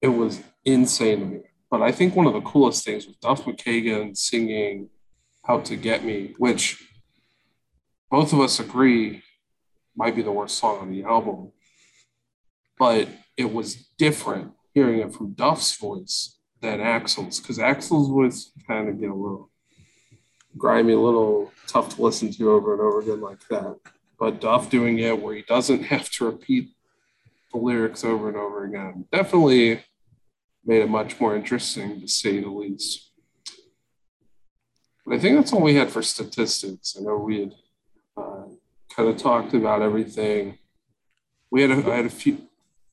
it 0.00 0.08
was 0.08 0.40
insane 0.64 1.20
to 1.20 1.26
me. 1.26 1.40
But 1.70 1.82
I 1.82 1.92
think 1.92 2.16
one 2.16 2.26
of 2.26 2.32
the 2.32 2.40
coolest 2.40 2.84
things 2.84 3.06
was 3.06 3.16
Duff 3.16 3.44
McKagan 3.44 4.16
singing 4.16 4.88
Out 5.48 5.64
ta 5.66 5.76
Get 5.76 6.04
Me, 6.04 6.34
which 6.38 6.82
both 8.10 8.32
of 8.32 8.40
us 8.40 8.58
agree 8.58 9.22
might 9.96 10.16
be 10.16 10.22
the 10.22 10.32
worst 10.32 10.58
song 10.58 10.78
on 10.78 10.90
the 10.90 11.04
album. 11.04 11.52
But 12.80 13.08
it 13.36 13.52
was 13.52 13.74
different 13.98 14.52
hearing 14.72 15.00
it 15.00 15.14
from 15.14 15.34
Duff's 15.34 15.76
voice 15.76 16.38
than 16.62 16.80
Axl's, 16.80 17.38
because 17.38 17.58
Axl's 17.58 18.08
voice 18.08 18.52
kind 18.66 18.88
of 18.88 18.98
get 18.98 19.10
a 19.10 19.14
little 19.14 19.50
grimy, 20.56 20.94
a 20.94 20.98
little 20.98 21.52
tough 21.66 21.94
to 21.94 22.02
listen 22.02 22.32
to 22.32 22.50
over 22.50 22.72
and 22.72 22.80
over 22.80 23.00
again 23.00 23.20
like 23.20 23.46
that. 23.50 23.76
But 24.18 24.40
Duff 24.40 24.70
doing 24.70 24.98
it 24.98 25.20
where 25.20 25.34
he 25.34 25.42
doesn't 25.42 25.82
have 25.84 26.10
to 26.12 26.24
repeat 26.24 26.70
the 27.52 27.58
lyrics 27.58 28.02
over 28.02 28.28
and 28.28 28.36
over 28.38 28.64
again 28.64 29.04
definitely 29.12 29.84
made 30.64 30.80
it 30.80 30.88
much 30.88 31.20
more 31.20 31.36
interesting 31.36 32.00
to 32.00 32.08
say 32.08 32.40
the 32.40 32.48
least. 32.48 33.10
But 35.04 35.16
I 35.16 35.18
think 35.18 35.36
that's 35.36 35.52
all 35.52 35.60
we 35.60 35.74
had 35.74 35.90
for 35.90 36.02
statistics. 36.02 36.96
I 36.98 37.02
know 37.02 37.18
we 37.18 37.40
had 37.40 37.52
uh, 38.16 38.44
kind 38.88 39.08
of 39.10 39.18
talked 39.18 39.52
about 39.52 39.82
everything. 39.82 40.58
We 41.50 41.60
had 41.60 41.72
a, 41.72 41.92
I 41.92 41.96
had 41.96 42.06
a 42.06 42.10
few. 42.10 42.46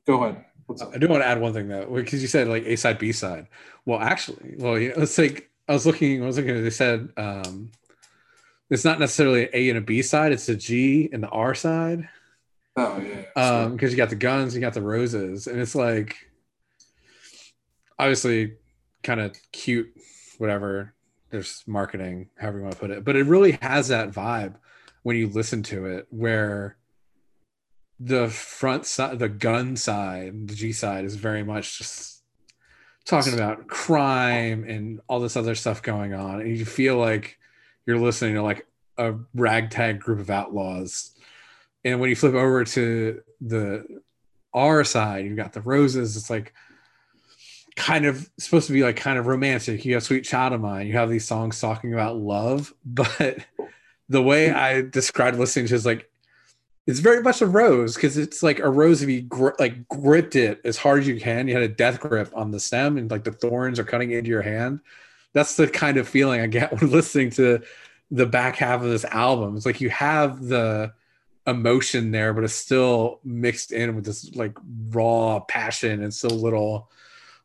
Go 0.08 0.24
ahead. 0.24 0.42
I 0.90 0.96
do 0.96 1.06
want 1.06 1.22
to 1.22 1.26
add 1.26 1.38
one 1.38 1.52
thing 1.52 1.68
though, 1.68 1.84
because 1.84 2.22
you 2.22 2.28
said 2.28 2.48
like 2.48 2.64
A 2.64 2.76
side, 2.76 2.98
B 2.98 3.12
side. 3.12 3.46
Well, 3.84 4.00
actually, 4.00 4.54
well, 4.56 4.78
you 4.78 4.88
know, 4.88 4.94
let's 4.96 5.14
take. 5.14 5.50
I 5.68 5.74
was 5.74 5.84
looking. 5.84 6.22
I 6.22 6.26
was 6.26 6.38
looking. 6.38 6.62
They 6.62 6.70
said 6.70 7.10
um, 7.18 7.70
it's 8.70 8.86
not 8.86 8.98
necessarily 8.98 9.44
an 9.44 9.50
A 9.52 9.68
and 9.68 9.78
a 9.78 9.82
B 9.82 10.00
side. 10.00 10.32
It's 10.32 10.48
a 10.48 10.56
G 10.56 11.10
and 11.12 11.22
the 11.22 11.28
R 11.28 11.54
side. 11.54 12.08
Oh 12.74 12.98
yeah. 12.98 13.24
Um, 13.36 13.72
because 13.72 13.90
you 13.90 13.98
got 13.98 14.08
the 14.08 14.16
guns, 14.16 14.54
you 14.54 14.62
got 14.62 14.72
the 14.72 14.80
roses, 14.80 15.46
and 15.46 15.60
it's 15.60 15.74
like 15.74 16.16
obviously 17.98 18.54
kind 19.02 19.20
of 19.20 19.36
cute, 19.52 19.92
whatever. 20.38 20.94
There's 21.28 21.64
marketing, 21.66 22.30
however 22.38 22.58
you 22.58 22.62
want 22.62 22.74
to 22.76 22.80
put 22.80 22.90
it, 22.90 23.04
but 23.04 23.14
it 23.14 23.26
really 23.26 23.58
has 23.60 23.88
that 23.88 24.10
vibe 24.12 24.54
when 25.02 25.16
you 25.16 25.28
listen 25.28 25.62
to 25.64 25.84
it, 25.84 26.06
where 26.08 26.77
the 28.00 28.28
front 28.28 28.86
side, 28.86 29.18
the 29.18 29.28
gun 29.28 29.76
side, 29.76 30.48
the 30.48 30.54
G 30.54 30.72
side 30.72 31.04
is 31.04 31.16
very 31.16 31.42
much 31.42 31.78
just 31.78 32.22
talking 33.04 33.34
about 33.34 33.66
crime 33.66 34.64
and 34.64 35.00
all 35.08 35.20
this 35.20 35.36
other 35.36 35.54
stuff 35.54 35.82
going 35.82 36.14
on, 36.14 36.40
and 36.40 36.56
you 36.56 36.64
feel 36.64 36.96
like 36.96 37.38
you're 37.86 37.98
listening 37.98 38.34
to 38.34 38.42
like 38.42 38.66
a 38.98 39.14
ragtag 39.34 40.00
group 40.00 40.20
of 40.20 40.30
outlaws. 40.30 41.12
And 41.84 42.00
when 42.00 42.10
you 42.10 42.16
flip 42.16 42.34
over 42.34 42.64
to 42.64 43.22
the 43.40 44.02
R 44.52 44.84
side, 44.84 45.24
you've 45.24 45.36
got 45.36 45.52
the 45.52 45.60
roses. 45.62 46.16
It's 46.16 46.30
like 46.30 46.52
kind 47.76 48.04
of 48.06 48.28
supposed 48.38 48.66
to 48.66 48.72
be 48.72 48.82
like 48.82 48.96
kind 48.96 49.18
of 49.18 49.26
romantic. 49.26 49.84
You 49.84 49.94
have 49.94 50.02
Sweet 50.02 50.24
Child 50.24 50.52
of 50.52 50.60
Mine. 50.60 50.86
You 50.86 50.94
have 50.94 51.08
these 51.08 51.26
songs 51.26 51.60
talking 51.60 51.94
about 51.94 52.16
love, 52.16 52.74
but 52.84 53.38
the 54.08 54.22
way 54.22 54.50
I 54.50 54.82
described 54.82 55.38
listening 55.38 55.66
to 55.68 55.74
is 55.74 55.86
like 55.86 56.10
it's 56.88 57.00
very 57.00 57.22
much 57.22 57.42
a 57.42 57.46
rose 57.46 57.94
because 57.94 58.16
it's 58.16 58.42
like 58.42 58.60
a 58.60 58.70
rose 58.70 59.02
if 59.02 59.10
you 59.10 59.20
gri- 59.20 59.52
like 59.58 59.86
gripped 59.88 60.34
it 60.36 60.58
as 60.64 60.78
hard 60.78 61.00
as 61.00 61.06
you 61.06 61.20
can. 61.20 61.46
You 61.46 61.52
had 61.52 61.62
a 61.62 61.68
death 61.68 62.00
grip 62.00 62.32
on 62.34 62.50
the 62.50 62.58
stem, 62.58 62.96
and 62.96 63.10
like 63.10 63.24
the 63.24 63.30
thorns 63.30 63.78
are 63.78 63.84
cutting 63.84 64.10
into 64.10 64.30
your 64.30 64.40
hand. 64.40 64.80
That's 65.34 65.54
the 65.54 65.68
kind 65.68 65.98
of 65.98 66.08
feeling 66.08 66.40
I 66.40 66.46
get 66.46 66.72
when 66.80 66.90
listening 66.90 67.28
to 67.32 67.60
the 68.10 68.24
back 68.24 68.56
half 68.56 68.80
of 68.80 68.88
this 68.88 69.04
album. 69.04 69.54
It's 69.54 69.66
like 69.66 69.82
you 69.82 69.90
have 69.90 70.40
the 70.40 70.94
emotion 71.46 72.10
there, 72.10 72.32
but 72.32 72.42
it's 72.42 72.54
still 72.54 73.20
mixed 73.22 73.70
in 73.70 73.94
with 73.94 74.06
this 74.06 74.34
like 74.34 74.56
raw 74.88 75.40
passion 75.40 76.02
and 76.02 76.12
still 76.12 76.40
little 76.40 76.90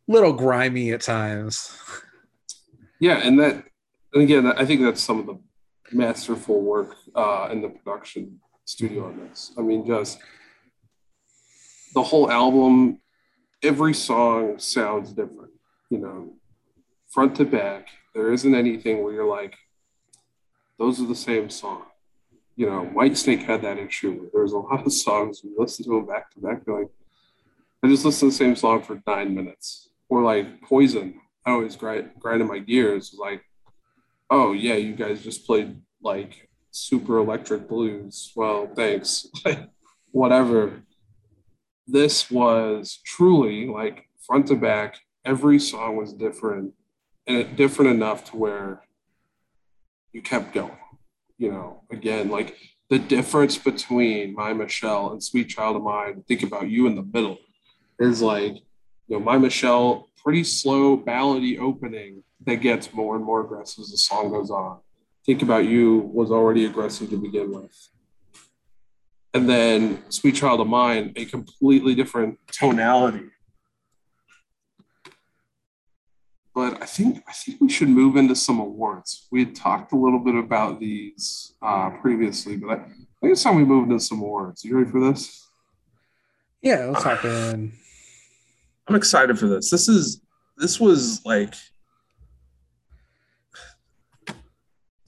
little 0.08 0.32
grimy 0.32 0.94
at 0.94 1.02
times. 1.02 1.78
Yeah, 2.98 3.18
and 3.18 3.38
that 3.42 3.66
and 4.14 4.24
again, 4.24 4.48
I 4.48 4.64
think 4.64 4.84
that's 4.84 5.04
some 5.04 5.20
of 5.20 5.26
the 5.26 5.38
masterful 5.92 6.62
work 6.62 6.96
uh, 7.14 7.50
in 7.52 7.62
the 7.62 7.68
production 7.68 8.40
studio 8.66 9.08
on 9.08 9.20
this. 9.20 9.52
I 9.58 9.62
mean, 9.62 9.86
just 9.86 10.20
the 11.94 12.04
whole 12.04 12.32
album, 12.32 13.00
every 13.62 13.94
song 13.94 14.60
sounds 14.60 15.12
different. 15.12 15.52
You 15.90 16.00
know, 16.00 16.34
front 17.10 17.36
to 17.36 17.46
back, 17.46 17.88
there 18.16 18.32
isn't 18.34 18.56
anything 18.56 19.04
where 19.04 19.14
you're 19.14 19.30
like, 19.30 19.56
those 20.80 21.00
are 21.00 21.08
the 21.08 21.16
same 21.16 21.50
song. 21.50 21.84
You 22.56 22.68
know, 22.68 22.92
Whitesnake 22.94 23.44
had 23.44 23.62
that 23.64 23.78
issue. 23.78 24.30
There's 24.34 24.54
a 24.54 24.58
lot 24.58 24.86
of 24.86 24.94
songs 25.06 25.42
you 25.44 25.56
listen 25.58 25.86
to 25.86 25.92
them 25.92 26.06
back 26.06 26.32
to 26.32 26.40
back, 26.40 26.68
like, 26.68 26.90
I 27.84 27.90
just 27.90 28.06
listened 28.06 28.32
to 28.32 28.38
the 28.38 28.46
same 28.46 28.56
song 28.56 28.82
for 28.82 29.02
nine 29.06 29.36
minutes 29.36 29.90
or 30.08 30.22
like 30.22 30.62
Poison. 30.62 31.20
I 31.46 31.52
always 31.52 31.76
grind 31.76 32.12
grinding 32.18 32.48
my 32.48 32.60
gears 32.60 33.14
like, 33.20 33.44
oh 34.30 34.54
yeah, 34.54 34.76
you 34.76 34.96
guys 34.96 35.22
just 35.22 35.46
played 35.46 35.82
like 36.02 36.48
super 36.74 37.18
electric 37.18 37.68
blues. 37.68 38.32
Well, 38.36 38.68
thanks. 38.76 39.28
Whatever. 40.12 40.84
This 41.88 42.32
was 42.32 43.00
truly 43.06 43.68
like 43.68 44.10
front 44.26 44.48
to 44.48 44.56
back. 44.56 44.98
Every 45.24 45.60
song 45.60 45.96
was 45.96 46.14
different 46.14 46.74
and 47.28 47.56
different 47.56 47.92
enough 47.92 48.26
to 48.32 48.38
where 48.38 48.82
you 50.12 50.22
kept 50.22 50.54
going. 50.54 50.72
You 51.38 51.52
know, 51.52 51.84
again, 51.92 52.30
like 52.30 52.58
the 52.90 53.00
difference 53.00 53.58
between 53.58 54.34
My 54.34 54.54
Michelle 54.54 55.12
and 55.12 55.24
Sweet 55.24 55.50
Child 55.50 55.78
of 55.78 55.84
Mine, 55.84 56.24
think 56.28 56.44
about 56.44 56.70
you 56.70 56.88
in 56.88 56.96
the 56.96 57.04
middle, 57.04 57.38
is 58.00 58.22
like 58.22 58.54
you 59.08 59.18
know, 59.18 59.20
My 59.20 59.38
Michelle, 59.38 60.10
pretty 60.24 60.44
slow 60.44 60.98
ballady 60.98 61.60
opening 61.60 62.24
that 62.46 62.58
gets 62.58 62.94
more 62.94 63.16
and 63.16 63.26
more 63.26 63.42
aggressive 63.42 63.82
as 63.82 63.92
the 63.92 63.98
song 63.98 64.32
goes 64.32 64.50
on. 64.50 64.80
Think 65.26 65.42
About 65.42 65.66
You 65.66 66.00
was 66.14 66.32
already 66.32 66.66
aggressive 66.66 67.10
to 67.10 67.18
begin 67.18 67.52
with. 67.54 67.90
And 69.34 69.50
then 69.50 70.04
Sweet 70.10 70.36
Child 70.36 70.62
of 70.62 70.68
Mine, 70.68 71.14
a 71.16 71.26
completely 71.26 71.96
different 71.96 72.38
tonality. 72.52 73.30
But 76.54 76.84
I 76.84 76.86
think 76.86 77.24
I 77.28 77.32
think 77.32 77.60
we 77.60 77.70
should 77.70 77.90
move 77.90 78.16
into 78.16 78.36
some 78.36 78.60
awards. 78.60 79.28
We 79.32 79.44
had 79.44 79.56
talked 79.56 79.92
a 79.92 79.98
little 79.98 80.20
bit 80.20 80.36
about 80.36 80.80
these 80.80 81.56
uh, 81.64 81.90
previously, 82.02 82.58
but 82.58 82.70
I, 82.70 82.74
I 82.74 82.86
think 83.22 83.32
it's 83.32 83.42
time 83.42 83.56
we 83.56 83.66
move 83.66 83.86
into 83.86 84.00
some 84.00 84.20
awards. 84.20 84.64
You 84.64 84.78
ready 84.78 84.92
for 84.92 85.00
this? 85.00 85.48
Yeah, 86.62 86.86
let's 86.86 87.04
hop 87.04 87.26
in. 87.26 87.74
I'm 88.88 88.96
excited 88.96 89.40
for 89.40 89.48
this. 89.48 89.72
This 89.72 89.90
is 89.90 90.22
this 90.58 90.80
was 90.80 91.26
like 91.26 91.56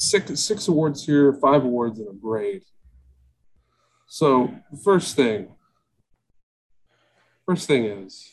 six 0.10 0.40
six 0.40 0.68
awards 0.68 1.06
here, 1.06 1.34
five 1.34 1.64
awards 1.64 2.00
in 2.00 2.08
a 2.08 2.14
grade. 2.14 2.64
So 4.08 4.54
first 4.84 5.16
thing, 5.16 5.50
first 7.46 7.68
thing 7.68 7.86
is, 7.86 8.30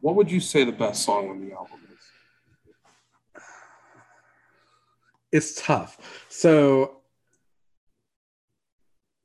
what 0.00 0.14
would 0.16 0.30
you 0.30 0.40
say 0.40 0.64
the 0.64 0.72
best 0.72 1.04
song 1.04 1.30
on 1.30 1.40
the 1.40 1.52
album 1.52 1.80
is? 1.92 3.42
It's 5.32 5.60
tough. 5.60 5.98
So 6.28 6.98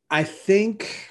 I 0.10 0.24
think 0.24 1.10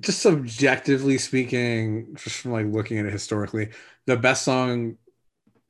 just 0.00 0.20
subjectively 0.20 1.18
speaking, 1.18 2.16
just 2.16 2.36
from 2.36 2.52
like 2.52 2.66
looking 2.66 2.98
at 2.98 3.06
it 3.06 3.12
historically, 3.12 3.70
the 4.06 4.16
best 4.16 4.44
song 4.44 4.96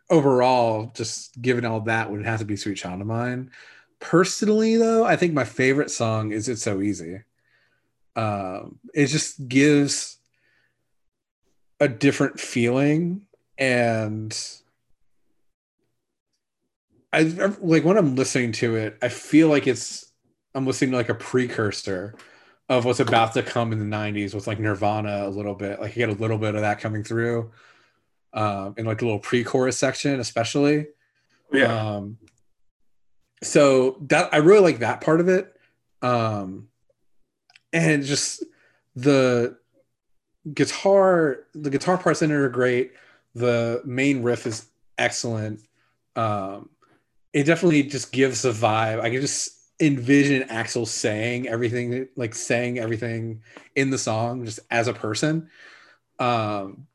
overall, 0.09 0.91
just 0.95 1.41
given 1.41 1.65
all 1.65 1.81
that, 1.83 2.11
would 2.11 2.25
have 2.25 2.41
to 2.41 2.45
be 2.45 2.57
"Sweet 2.57 2.77
Child 2.77 3.01
of 3.01 3.07
Mine." 3.07 3.51
Personally, 4.01 4.77
though, 4.77 5.05
I 5.05 5.17
think 5.17 5.33
my 5.35 5.45
favorite 5.45 5.91
song 5.91 6.33
is 6.33 6.49
"It's 6.49 6.63
So 6.63 6.81
Easy." 6.81 7.23
Um, 8.17 8.79
it 8.95 9.07
just 9.07 9.49
gives 9.49 10.19
a 11.79 11.89
different 11.89 12.41
feeling, 12.41 13.27
and 13.59 14.37
I 17.13 17.23
like 17.61 17.85
when 17.85 17.99
I'm 17.99 18.15
listening 18.15 18.53
to 18.53 18.77
it, 18.77 18.99
I 19.03 19.09
feel 19.09 19.49
like 19.49 19.67
it's 19.67 20.13
I'm 20.55 20.67
listening 20.67 20.93
to 20.93 20.97
like 20.97 21.09
a 21.09 21.15
precursor 21.15 22.15
of 22.69 22.85
what's 22.85 23.01
about 23.01 23.35
to 23.35 23.43
come 23.43 23.73
in 23.73 23.79
the 23.81 23.97
90s 23.97 24.33
with 24.33 24.47
like 24.47 24.61
Nirvana 24.61 25.27
a 25.27 25.29
little 25.29 25.55
bit. 25.55 25.81
Like 25.81 25.97
you 25.97 26.07
get 26.07 26.17
a 26.17 26.21
little 26.21 26.39
bit 26.39 26.55
of 26.55 26.61
that 26.61 26.81
coming 26.81 27.03
through 27.03 27.51
um, 28.33 28.75
in 28.77 28.87
like 28.87 29.03
a 29.03 29.05
little 29.05 29.19
pre-chorus 29.19 29.77
section, 29.77 30.21
especially. 30.21 30.87
Yeah. 31.53 31.95
Um, 31.95 32.19
so 33.43 33.97
that 34.03 34.33
I 34.33 34.39
really 34.39 34.61
like 34.61 34.79
that 34.81 35.01
part 35.01 35.21
of 35.21 35.29
it. 35.29 35.57
Um, 36.03 36.69
and 37.73 38.05
just 38.05 38.45
the 38.97 39.57
guitar, 40.53 41.45
the 41.55 41.71
guitar 41.71 41.99
parts 41.99 42.23
in 42.23 42.31
it 42.31 42.35
are 42.35 42.49
great. 42.49 42.93
The 43.35 43.83
main 43.85 44.23
riff 44.23 44.47
is 44.47 44.67
excellent. 44.99 45.61
Um, 46.17 46.71
it 47.33 47.45
definitely 47.45 47.85
just 47.85 48.13
gives 48.13 48.45
a 48.45 48.51
vibe. 48.51 49.01
I 49.01 49.11
can 49.11 49.21
just 49.21 49.57
envision 49.81 50.49
Axl 50.49 50.87
saying 50.87 51.49
everything, 51.49 52.09
like 52.17 52.35
saying 52.35 52.79
everything 52.79 53.43
in 53.77 53.91
the 53.91 53.99
song, 53.99 54.45
just 54.45 54.61
as 54.71 54.89
a 54.89 54.93
person. 54.93 55.49
Um, 56.19 56.87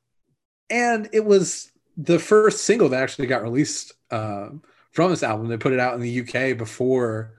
and 0.69 1.09
it 1.13 1.25
was 1.25 1.71
the 1.97 2.19
first 2.19 2.65
single 2.65 2.89
that 2.89 3.01
actually 3.01 3.27
got 3.27 3.41
released 3.43 3.93
um, 4.11 4.61
from 4.95 5.09
this 5.09 5.23
album. 5.23 5.49
They 5.49 5.57
put 5.57 5.73
it 5.73 5.79
out 5.79 5.93
in 5.93 5.99
the 5.99 6.21
UK 6.21 6.57
before 6.57 7.33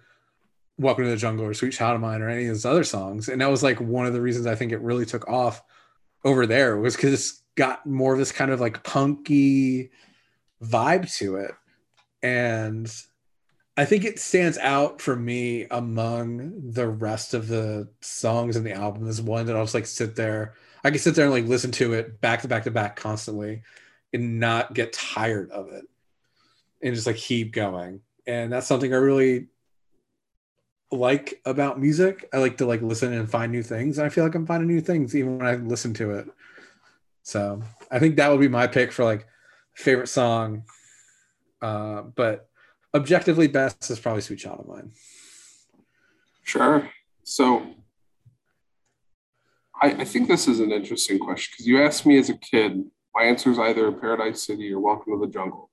Welcome 0.79 1.05
to 1.05 1.11
the 1.11 1.17
Jungle 1.17 1.47
or 1.47 1.55
Sweet 1.55 1.73
Child 1.73 1.95
of 1.95 2.03
Mine 2.03 2.21
or 2.21 2.29
any 2.29 2.43
of 2.43 2.49
those 2.49 2.67
other 2.67 2.85
songs. 2.85 3.31
And 3.31 3.41
that 3.41 3.51
was 3.51 3.63
like 3.63 3.81
one 3.81 4.05
of 4.05 4.13
the 4.13 4.21
reasons 4.21 4.47
I 4.47 4.55
think 4.55 4.73
it 4.73 4.83
really 4.83 5.07
took 5.07 5.27
off 5.27 5.63
over 6.23 6.47
there 6.47 6.77
was 6.77 6.95
because 6.95 7.15
it's 7.15 7.43
got 7.55 7.87
more 7.87 8.13
of 8.13 8.19
this 8.19 8.31
kind 8.31 8.51
of 8.51 8.61
like 8.61 8.85
punky 8.85 9.91
vibe 10.63 11.11
to 11.17 11.37
it. 11.37 11.53
And 12.23 12.93
I 13.79 13.87
think 13.87 14.05
it 14.05 14.19
stands 14.19 14.59
out 14.59 15.01
for 15.01 15.17
me 15.17 15.65
among 15.71 16.73
the 16.73 16.87
rest 16.87 17.33
of 17.33 17.49
the 17.49 17.89
songs 18.03 18.57
in 18.57 18.65
the 18.65 18.73
album 18.73 19.09
is 19.09 19.23
one 19.23 19.47
that 19.47 19.57
I'll 19.57 19.65
just 19.65 19.75
like 19.75 19.87
sit 19.87 20.15
there. 20.15 20.53
I 20.85 20.91
can 20.91 20.99
sit 20.99 21.15
there 21.15 21.25
and 21.25 21.33
like 21.33 21.47
listen 21.47 21.73
to 21.73 21.95
it 21.95 22.21
back 22.21 22.43
to 22.43 22.49
back 22.49 22.65
to 22.65 22.71
back 22.71 22.97
constantly 22.97 23.63
and 24.13 24.39
not 24.39 24.75
get 24.75 24.93
tired 24.93 25.51
of 25.53 25.73
it 25.73 25.87
and 26.83 26.95
just 26.95 27.07
like 27.07 27.17
keep 27.17 27.53
going. 27.53 28.01
And 28.27 28.53
that's 28.53 28.67
something 28.67 28.93
I 28.93 28.97
really 28.97 29.49
like 30.91 31.41
about 31.45 31.81
music. 31.81 32.29
I 32.33 32.39
like 32.39 32.59
to 32.59 32.67
like 32.67 32.83
listen 32.83 33.13
and 33.13 33.31
find 33.31 33.53
new 33.53 33.63
things. 33.63 33.99
And 33.99 34.07
I 34.07 34.09
feel 34.09 34.25
like 34.25 34.35
I'm 34.35 34.47
finding 34.47 34.69
new 34.69 34.81
things 34.81 35.15
even 35.15 35.39
when 35.39 35.47
I 35.47 35.57
listen 35.57 35.95
to 35.95 36.13
it. 36.13 36.29
So 37.23 37.63
I 37.91 37.99
think 37.99 38.17
that 38.17 38.31
would 38.31 38.41
be 38.41 38.49
my 38.49 38.67
pick 38.67 38.93
for 38.93 39.05
like 39.05 39.27
favorite 39.75 40.09
song. 40.09 40.65
Uh, 41.61 42.03
but 42.03 42.49
objectively 42.95 43.49
best 43.49 43.91
is 43.91 43.99
probably 43.99 44.23
Sweet 44.23 44.39
Child 44.39 44.61
of 44.61 44.69
Mine. 44.69 44.93
Sure. 46.43 46.89
So 47.25 47.67
I, 49.83 49.89
I 49.89 50.05
think 50.05 50.29
this 50.29 50.47
is 50.47 50.61
an 50.61 50.73
interesting 50.73 51.19
question 51.19 51.53
because 51.53 51.67
you 51.67 51.83
asked 51.83 52.07
me 52.07 52.19
as 52.19 52.31
a 52.31 52.37
kid, 52.37 52.85
my 53.15 53.25
answer 53.25 53.51
is 53.51 53.59
either 53.59 53.91
Paradise 53.93 54.43
City 54.43 54.73
or 54.73 54.81
Welcome 54.81 55.15
to 55.15 55.27
the 55.27 55.33
Jungle. 55.33 55.71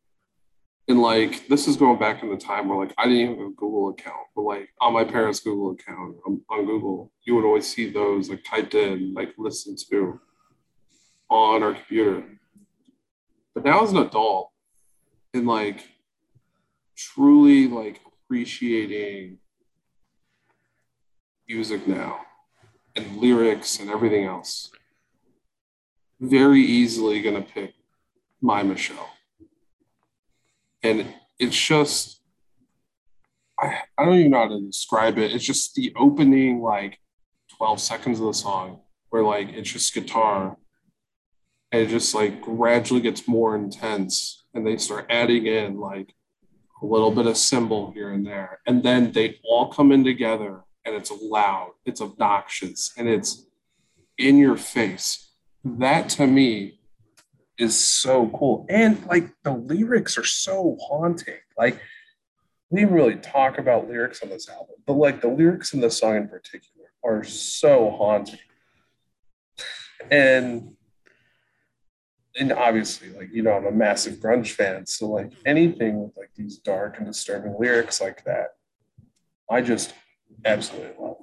And 0.88 1.02
like 1.02 1.48
this 1.48 1.68
is 1.68 1.78
going 1.78 1.98
back 1.98 2.24
in 2.24 2.30
the 2.30 2.38
time 2.38 2.68
where 2.68 2.78
like 2.78 2.94
I 2.98 3.06
didn't 3.06 3.20
even 3.20 3.38
have 3.38 3.48
a 3.48 3.52
Google 3.52 3.90
account, 3.90 4.28
but 4.36 4.42
like 4.42 4.70
on 4.82 4.94
my 4.94 5.06
parents' 5.06 5.40
Google 5.40 5.72
account 5.72 6.18
on, 6.26 6.42
on 6.50 6.66
Google, 6.66 7.12
you 7.24 7.36
would 7.36 7.46
always 7.46 7.68
see 7.68 7.90
those 7.90 8.30
like 8.30 8.44
typed 8.44 8.76
in, 8.76 9.14
like 9.14 9.34
listened 9.38 9.80
to 9.90 10.20
on 11.30 11.64
our 11.64 11.74
computer. 11.74 12.24
But 13.56 13.64
now 13.64 13.82
as 13.84 13.92
an 13.92 13.98
adult, 13.98 14.52
and 15.34 15.48
like 15.48 15.88
truly 16.98 17.68
like 17.68 18.02
appreciating 18.06 19.38
music 21.48 21.88
now 21.88 22.22
and 22.96 23.18
lyrics 23.18 23.80
and 23.80 23.90
everything 23.90 24.26
else, 24.26 24.70
very 26.20 26.62
easily 26.62 27.22
gonna 27.22 27.42
pick 27.42 27.74
My 28.42 28.64
Michelle. 28.64 29.13
And 30.84 31.14
it's 31.40 31.60
just 31.60 32.22
I, 33.60 33.80
I 33.98 34.06
don't 34.06 34.16
even 34.16 34.32
know 34.32 34.40
how 34.40 34.48
to 34.50 34.62
describe 34.62 35.18
it. 35.18 35.32
It's 35.32 35.46
just 35.46 35.76
the 35.76 35.94
opening 35.96 36.62
like 36.62 37.00
12 37.58 37.80
seconds 37.80 38.20
of 38.20 38.26
the 38.26 38.34
song 38.34 38.82
where 39.10 39.24
like 39.24 39.50
it's 39.50 39.72
just 39.72 39.94
guitar. 39.94 40.58
And 41.72 41.82
it 41.82 41.90
just 41.90 42.14
like 42.14 42.42
gradually 42.42 43.02
gets 43.02 43.28
more 43.28 43.56
intense. 43.56 44.46
And 44.54 44.66
they 44.66 44.78
start 44.78 45.08
adding 45.10 45.48
in 45.48 45.80
like 45.80 46.14
a 46.82 46.86
little 46.86 47.12
bit 47.12 47.28
of 47.28 47.38
cymbal 47.38 47.92
here 47.92 48.12
and 48.12 48.26
there. 48.26 48.60
And 48.68 48.84
then 48.84 49.12
they 49.12 49.40
all 49.44 49.72
come 49.72 49.92
in 49.92 50.04
together 50.04 50.64
and 50.86 50.96
it's 50.96 51.12
loud 51.12 51.72
it's 51.86 52.02
obnoxious 52.02 52.94
and 52.98 53.08
it's 53.08 53.46
in 54.18 54.38
your 54.38 54.58
face. 54.58 55.32
That 55.64 56.10
to 56.10 56.28
me 56.28 56.80
is 57.58 57.80
so 57.80 58.30
cool 58.30 58.66
and 58.70 59.06
like 59.06 59.30
the 59.44 59.52
lyrics 59.52 60.18
are 60.18 60.24
so 60.24 60.78
haunting 60.82 61.36
like 61.58 61.80
we 62.70 62.80
didn't 62.80 62.96
really 62.96 63.16
talk 63.16 63.60
about 63.60 63.88
lyrics 63.88 64.24
on 64.24 64.30
this 64.30 64.50
album 64.50 64.76
but 64.88 64.94
like 64.94 65.22
the 65.22 65.28
lyrics 65.28 65.74
in 65.74 65.80
this 65.80 66.00
song 66.00 66.16
in 66.16 66.28
particular 66.28 66.88
are 67.04 67.24
so 67.24 67.92
haunting 67.92 68.40
and 70.10 70.74
and 72.36 72.52
obviously, 72.52 73.10
like, 73.10 73.32
you 73.32 73.44
know, 73.44 73.52
I'm 73.52 73.66
a 73.66 73.72
massive 73.72 74.16
grunge 74.16 74.52
fan. 74.52 74.86
So, 74.86 75.08
like, 75.08 75.32
anything 75.46 76.02
with 76.02 76.18
like 76.18 76.32
these 76.36 76.58
dark 76.58 76.98
and 76.98 77.06
disturbing 77.06 77.56
lyrics 77.60 78.02
like 78.02 78.24
that, 78.26 78.56
I 79.50 79.62
just 79.62 79.94
absolutely 80.46 80.94
love. 81.00 81.18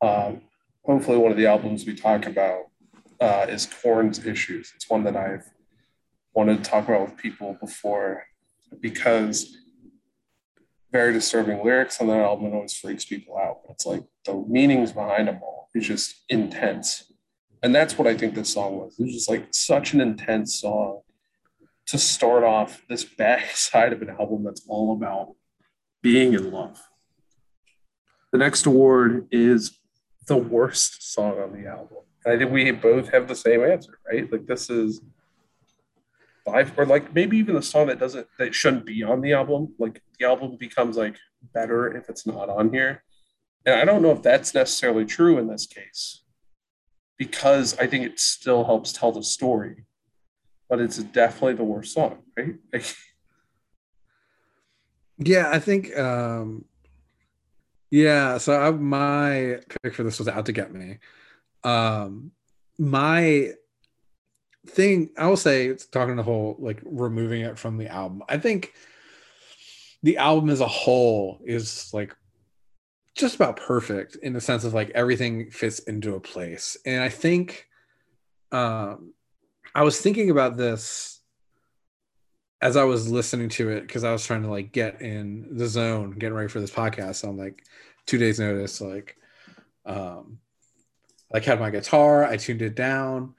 Um, 0.00 0.42
hopefully, 0.84 1.18
one 1.18 1.32
of 1.32 1.36
the 1.36 1.46
albums 1.46 1.86
we 1.86 1.94
talk 1.94 2.26
about 2.26 2.66
uh, 3.20 3.46
is 3.48 3.66
Korn's 3.66 4.24
Issues. 4.24 4.72
It's 4.74 4.88
one 4.88 5.04
that 5.04 5.16
I've 5.16 5.50
wanted 6.34 6.62
to 6.62 6.70
talk 6.70 6.88
about 6.88 7.02
with 7.02 7.16
people 7.16 7.56
before 7.60 8.24
because 8.80 9.56
very 10.92 11.12
disturbing 11.12 11.64
lyrics 11.64 12.00
on 12.00 12.06
that 12.08 12.20
album 12.20 12.52
always 12.54 12.74
freaks 12.74 13.04
people 13.04 13.36
out. 13.36 13.60
It's 13.70 13.86
like 13.86 14.04
the 14.24 14.34
meanings 14.48 14.92
behind 14.92 15.28
them 15.28 15.40
all 15.42 15.68
is 15.74 15.86
just 15.86 16.24
intense 16.28 17.08
and 17.62 17.74
that's 17.74 17.98
what 17.98 18.06
I 18.06 18.16
think 18.16 18.34
this 18.34 18.52
song 18.52 18.76
was. 18.76 18.98
It 18.98 19.04
was 19.04 19.14
just 19.14 19.28
like 19.28 19.48
such 19.52 19.92
an 19.92 20.00
intense 20.00 20.60
song 20.60 21.00
to 21.86 21.98
start 21.98 22.44
off 22.44 22.82
this 22.88 23.04
back 23.04 23.50
side 23.56 23.92
of 23.92 24.02
an 24.02 24.10
album 24.10 24.44
that's 24.44 24.64
all 24.68 24.92
about 24.92 25.34
being 26.02 26.34
in 26.34 26.50
love. 26.50 26.80
The 28.32 28.38
next 28.38 28.66
award 28.66 29.26
is 29.30 29.78
the 30.26 30.36
worst 30.36 31.12
song 31.12 31.40
on 31.40 31.52
the 31.52 31.66
album. 31.68 31.98
And 32.24 32.34
I 32.34 32.38
think 32.38 32.50
we 32.50 32.70
both 32.70 33.10
have 33.10 33.28
the 33.28 33.36
same 33.36 33.64
answer, 33.64 33.98
right? 34.10 34.30
Like 34.30 34.46
this 34.46 34.70
is 34.70 35.00
five 36.44 36.72
or 36.78 36.86
like 36.86 37.14
maybe 37.14 37.36
even 37.36 37.56
a 37.56 37.62
song 37.62 37.86
that 37.88 37.98
doesn't 37.98 38.26
that 38.38 38.54
shouldn't 38.54 38.86
be 38.86 39.02
on 39.02 39.20
the 39.20 39.32
album. 39.32 39.74
Like 39.78 40.02
the 40.18 40.26
album 40.26 40.56
becomes 40.58 40.96
like 40.96 41.16
better 41.54 41.96
if 41.96 42.08
it's 42.08 42.26
not 42.26 42.48
on 42.48 42.72
here. 42.72 43.02
And 43.66 43.76
I 43.76 43.84
don't 43.84 44.02
know 44.02 44.12
if 44.12 44.22
that's 44.22 44.54
necessarily 44.54 45.04
true 45.04 45.38
in 45.38 45.46
this 45.48 45.66
case 45.66 46.22
because 47.18 47.76
I 47.78 47.86
think 47.86 48.04
it 48.04 48.20
still 48.20 48.64
helps 48.64 48.92
tell 48.92 49.12
the 49.12 49.22
story. 49.22 49.84
But 50.68 50.80
it's 50.80 50.98
definitely 50.98 51.54
the 51.54 51.64
worst 51.64 51.94
song, 51.94 52.18
right? 52.36 52.56
yeah, 55.18 55.50
I 55.50 55.58
think. 55.58 55.96
um 55.96 56.64
Yeah, 57.90 58.38
so 58.38 58.60
I, 58.60 58.70
my 58.70 59.60
pick 59.82 59.94
for 59.94 60.02
this 60.02 60.18
was 60.18 60.28
"Out 60.28 60.44
ta 60.46 60.52
Get 60.52 60.72
Me." 60.74 60.98
Um 61.64 62.32
My 62.78 63.52
thing, 64.66 65.10
I 65.16 65.26
will 65.26 65.36
say, 65.36 65.66
it's 65.66 65.86
talking 65.86 66.16
the 66.16 66.22
whole 66.22 66.56
like 66.58 66.80
removing 66.84 67.42
it 67.42 67.58
from 67.58 67.78
the 67.78 67.88
album. 67.88 68.22
I 68.28 68.38
think 68.38 68.74
the 70.02 70.18
album 70.18 70.50
as 70.50 70.60
a 70.60 70.68
whole 70.68 71.40
is 71.44 71.90
like 71.92 72.14
just 73.16 73.34
about 73.34 73.56
perfect 73.56 74.16
in 74.16 74.32
the 74.32 74.40
sense 74.40 74.64
of 74.64 74.74
like 74.74 74.90
everything 74.90 75.50
fits 75.50 75.80
into 75.80 76.14
a 76.14 76.20
place. 76.20 76.76
And 76.86 77.02
I 77.02 77.08
think 77.08 77.66
um 78.52 79.12
I 79.74 79.82
was 79.82 80.00
thinking 80.00 80.30
about 80.30 80.56
this 80.56 81.20
as 82.60 82.76
I 82.76 82.84
was 82.84 83.10
listening 83.10 83.48
to 83.50 83.70
it 83.70 83.82
because 83.82 84.04
I 84.04 84.12
was 84.12 84.24
trying 84.24 84.42
to 84.42 84.50
like 84.50 84.72
get 84.72 85.00
in 85.00 85.56
the 85.56 85.66
zone, 85.66 86.12
getting 86.12 86.34
ready 86.34 86.48
for 86.48 86.60
this 86.60 86.70
podcast 86.70 87.26
on 87.26 87.36
like 87.36 87.64
two 88.06 88.18
days 88.18 88.38
notice. 88.40 88.80
Like 88.80 89.16
um 89.84 90.38
like 91.32 91.44
had 91.44 91.60
my 91.60 91.70
guitar, 91.70 92.24
I 92.24 92.36
tuned 92.36 92.62
it 92.62 92.74
down 92.74 93.34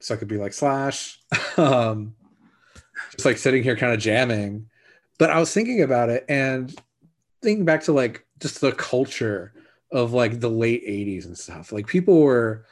so 0.00 0.14
I 0.14 0.18
could 0.18 0.28
be 0.28 0.36
like 0.36 0.52
slash. 0.52 1.18
um 1.56 2.14
just 3.12 3.24
like 3.24 3.38
sitting 3.38 3.62
here 3.62 3.76
kind 3.76 3.92
of 3.92 4.00
jamming. 4.00 4.68
But 5.18 5.30
I 5.30 5.38
was 5.38 5.52
thinking 5.52 5.82
about 5.82 6.10
it 6.10 6.24
and 6.28 6.74
thinking 7.42 7.64
back 7.64 7.84
to 7.84 7.92
like 7.92 8.26
just 8.40 8.60
the 8.60 8.72
culture 8.72 9.52
of 9.92 10.12
like 10.12 10.40
the 10.40 10.50
late 10.50 10.84
80s 10.86 11.26
and 11.26 11.38
stuff. 11.38 11.72
Like 11.72 11.86
people 11.86 12.20
were 12.20 12.66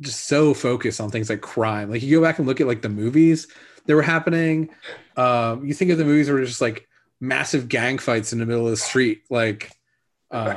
just 0.00 0.24
so 0.24 0.54
focused 0.54 1.00
on 1.00 1.10
things 1.10 1.30
like 1.30 1.40
crime. 1.40 1.90
Like 1.90 2.02
you 2.02 2.18
go 2.18 2.22
back 2.24 2.38
and 2.38 2.46
look 2.46 2.60
at 2.60 2.66
like 2.66 2.82
the 2.82 2.88
movies 2.88 3.46
that 3.86 3.94
were 3.94 4.02
happening. 4.02 4.70
Um, 5.16 5.64
you 5.64 5.74
think 5.74 5.90
of 5.90 5.98
the 5.98 6.04
movies 6.04 6.28
where 6.28 6.44
just 6.44 6.60
like 6.60 6.88
massive 7.20 7.68
gang 7.68 7.98
fights 7.98 8.32
in 8.32 8.38
the 8.38 8.46
middle 8.46 8.64
of 8.64 8.70
the 8.70 8.76
street. 8.76 9.22
Like 9.30 9.72
uh, 10.30 10.56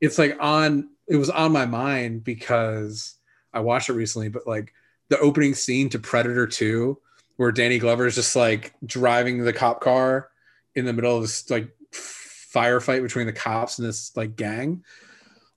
it's 0.00 0.18
like 0.18 0.36
on 0.40 0.90
it 1.08 1.16
was 1.16 1.30
on 1.30 1.52
my 1.52 1.66
mind 1.66 2.24
because 2.24 3.14
I 3.52 3.60
watched 3.60 3.88
it 3.88 3.94
recently, 3.94 4.28
but 4.28 4.46
like 4.46 4.72
the 5.08 5.18
opening 5.18 5.54
scene 5.54 5.88
to 5.90 5.98
Predator 5.98 6.46
2, 6.46 6.98
where 7.36 7.52
Danny 7.52 7.78
Glover 7.78 8.06
is 8.06 8.14
just 8.14 8.34
like 8.34 8.74
driving 8.84 9.44
the 9.44 9.52
cop 9.52 9.80
car 9.80 10.30
in 10.74 10.84
the 10.84 10.92
middle 10.92 11.16
of 11.16 11.22
this 11.22 11.48
like 11.50 11.70
firefight 11.92 13.02
between 13.02 13.26
the 13.26 13.32
cops 13.32 13.78
and 13.78 13.86
this 13.86 14.16
like 14.16 14.36
gang. 14.36 14.84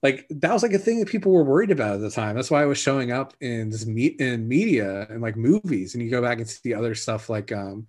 Like 0.02 0.26
that 0.30 0.52
was 0.52 0.62
like 0.62 0.72
a 0.72 0.78
thing 0.78 1.00
that 1.00 1.08
people 1.08 1.32
were 1.32 1.44
worried 1.44 1.70
about 1.70 1.96
at 1.96 2.00
the 2.00 2.10
time. 2.10 2.34
That's 2.34 2.50
why 2.50 2.62
it 2.62 2.68
was 2.68 2.78
showing 2.78 3.12
up 3.12 3.34
in 3.40 3.70
this 3.70 3.84
meet 3.86 4.20
in 4.20 4.48
media 4.48 5.06
and 5.10 5.20
like 5.20 5.36
movies. 5.36 5.94
And 5.94 6.02
you 6.02 6.10
go 6.10 6.22
back 6.22 6.38
and 6.38 6.48
see 6.48 6.72
other 6.72 6.94
stuff 6.94 7.28
like 7.28 7.52
um 7.52 7.86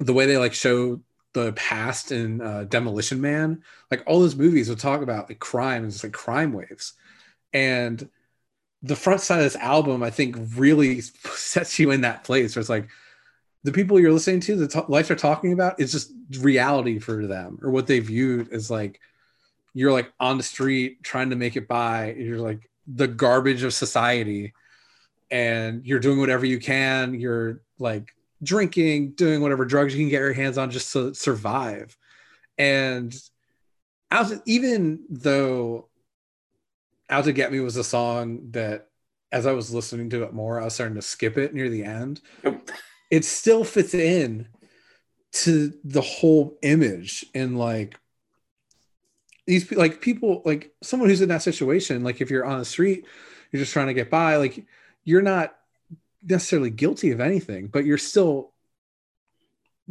the 0.00 0.12
way 0.12 0.26
they 0.26 0.36
like 0.36 0.54
show 0.54 1.00
the 1.34 1.52
past 1.52 2.10
in 2.10 2.40
uh, 2.40 2.64
demolition 2.64 3.20
man 3.20 3.62
like 3.90 4.02
all 4.06 4.20
those 4.20 4.36
movies 4.36 4.68
would 4.68 4.78
talk 4.78 5.02
about 5.02 5.28
like 5.28 5.38
crime 5.38 5.82
and 5.82 5.92
just 5.92 6.04
like 6.04 6.12
crime 6.12 6.52
waves. 6.52 6.94
And 7.52 8.08
the 8.84 8.94
front 8.94 9.20
side 9.20 9.38
of 9.38 9.44
this 9.44 9.56
album 9.56 10.02
i 10.02 10.10
think 10.10 10.36
really 10.54 11.00
sets 11.34 11.78
you 11.78 11.90
in 11.90 12.02
that 12.02 12.22
place 12.22 12.54
where 12.54 12.60
it's 12.60 12.68
like 12.68 12.86
the 13.64 13.72
people 13.72 13.98
you're 13.98 14.12
listening 14.12 14.40
to 14.40 14.56
the 14.56 14.68
t- 14.68 14.80
life 14.88 15.08
they're 15.08 15.16
talking 15.16 15.52
about 15.52 15.80
is 15.80 15.90
just 15.90 16.12
reality 16.40 16.98
for 16.98 17.26
them 17.26 17.58
or 17.62 17.70
what 17.70 17.86
they 17.86 17.98
viewed 17.98 18.52
as 18.52 18.70
like 18.70 19.00
you're 19.72 19.90
like 19.90 20.12
on 20.20 20.36
the 20.36 20.42
street 20.42 21.02
trying 21.02 21.30
to 21.30 21.36
make 21.36 21.56
it 21.56 21.66
by 21.66 22.12
you're 22.12 22.38
like 22.38 22.68
the 22.86 23.08
garbage 23.08 23.62
of 23.62 23.72
society 23.72 24.52
and 25.30 25.84
you're 25.86 25.98
doing 25.98 26.20
whatever 26.20 26.44
you 26.44 26.58
can 26.58 27.18
you're 27.18 27.62
like 27.78 28.14
drinking 28.44 29.12
doing 29.12 29.40
whatever 29.40 29.64
drugs 29.64 29.94
you 29.94 30.00
can 30.00 30.10
get 30.10 30.20
your 30.20 30.32
hands 30.32 30.58
on 30.58 30.70
just 30.70 30.92
to 30.92 31.14
survive. 31.14 31.96
And 32.58 33.14
out 34.10 34.32
even 34.46 35.04
though 35.10 35.88
out 37.10 37.24
to 37.24 37.32
get 37.32 37.52
me 37.52 37.60
was 37.60 37.76
a 37.76 37.84
song 37.84 38.50
that 38.52 38.88
as 39.32 39.46
i 39.46 39.52
was 39.52 39.74
listening 39.74 40.08
to 40.08 40.22
it 40.22 40.32
more 40.32 40.60
i 40.60 40.64
was 40.64 40.74
starting 40.74 40.94
to 40.94 41.02
skip 41.02 41.36
it 41.36 41.52
near 41.52 41.68
the 41.68 41.84
end 41.84 42.20
it 43.10 43.24
still 43.24 43.64
fits 43.64 43.92
in 43.92 44.46
to 45.32 45.72
the 45.82 46.00
whole 46.00 46.56
image 46.62 47.26
and 47.34 47.58
like 47.58 47.98
these 49.46 49.70
like 49.72 50.00
people 50.00 50.42
like 50.44 50.72
someone 50.82 51.08
who's 51.08 51.20
in 51.20 51.28
that 51.28 51.42
situation 51.42 52.04
like 52.04 52.20
if 52.20 52.30
you're 52.30 52.46
on 52.46 52.58
the 52.58 52.64
street 52.64 53.04
you're 53.50 53.60
just 53.60 53.72
trying 53.72 53.88
to 53.88 53.94
get 53.94 54.10
by 54.10 54.36
like 54.36 54.64
you're 55.02 55.22
not 55.22 55.54
necessarily 56.24 56.70
guilty 56.70 57.10
of 57.10 57.20
anything 57.20 57.66
but 57.66 57.84
you're 57.84 57.98
still 57.98 58.52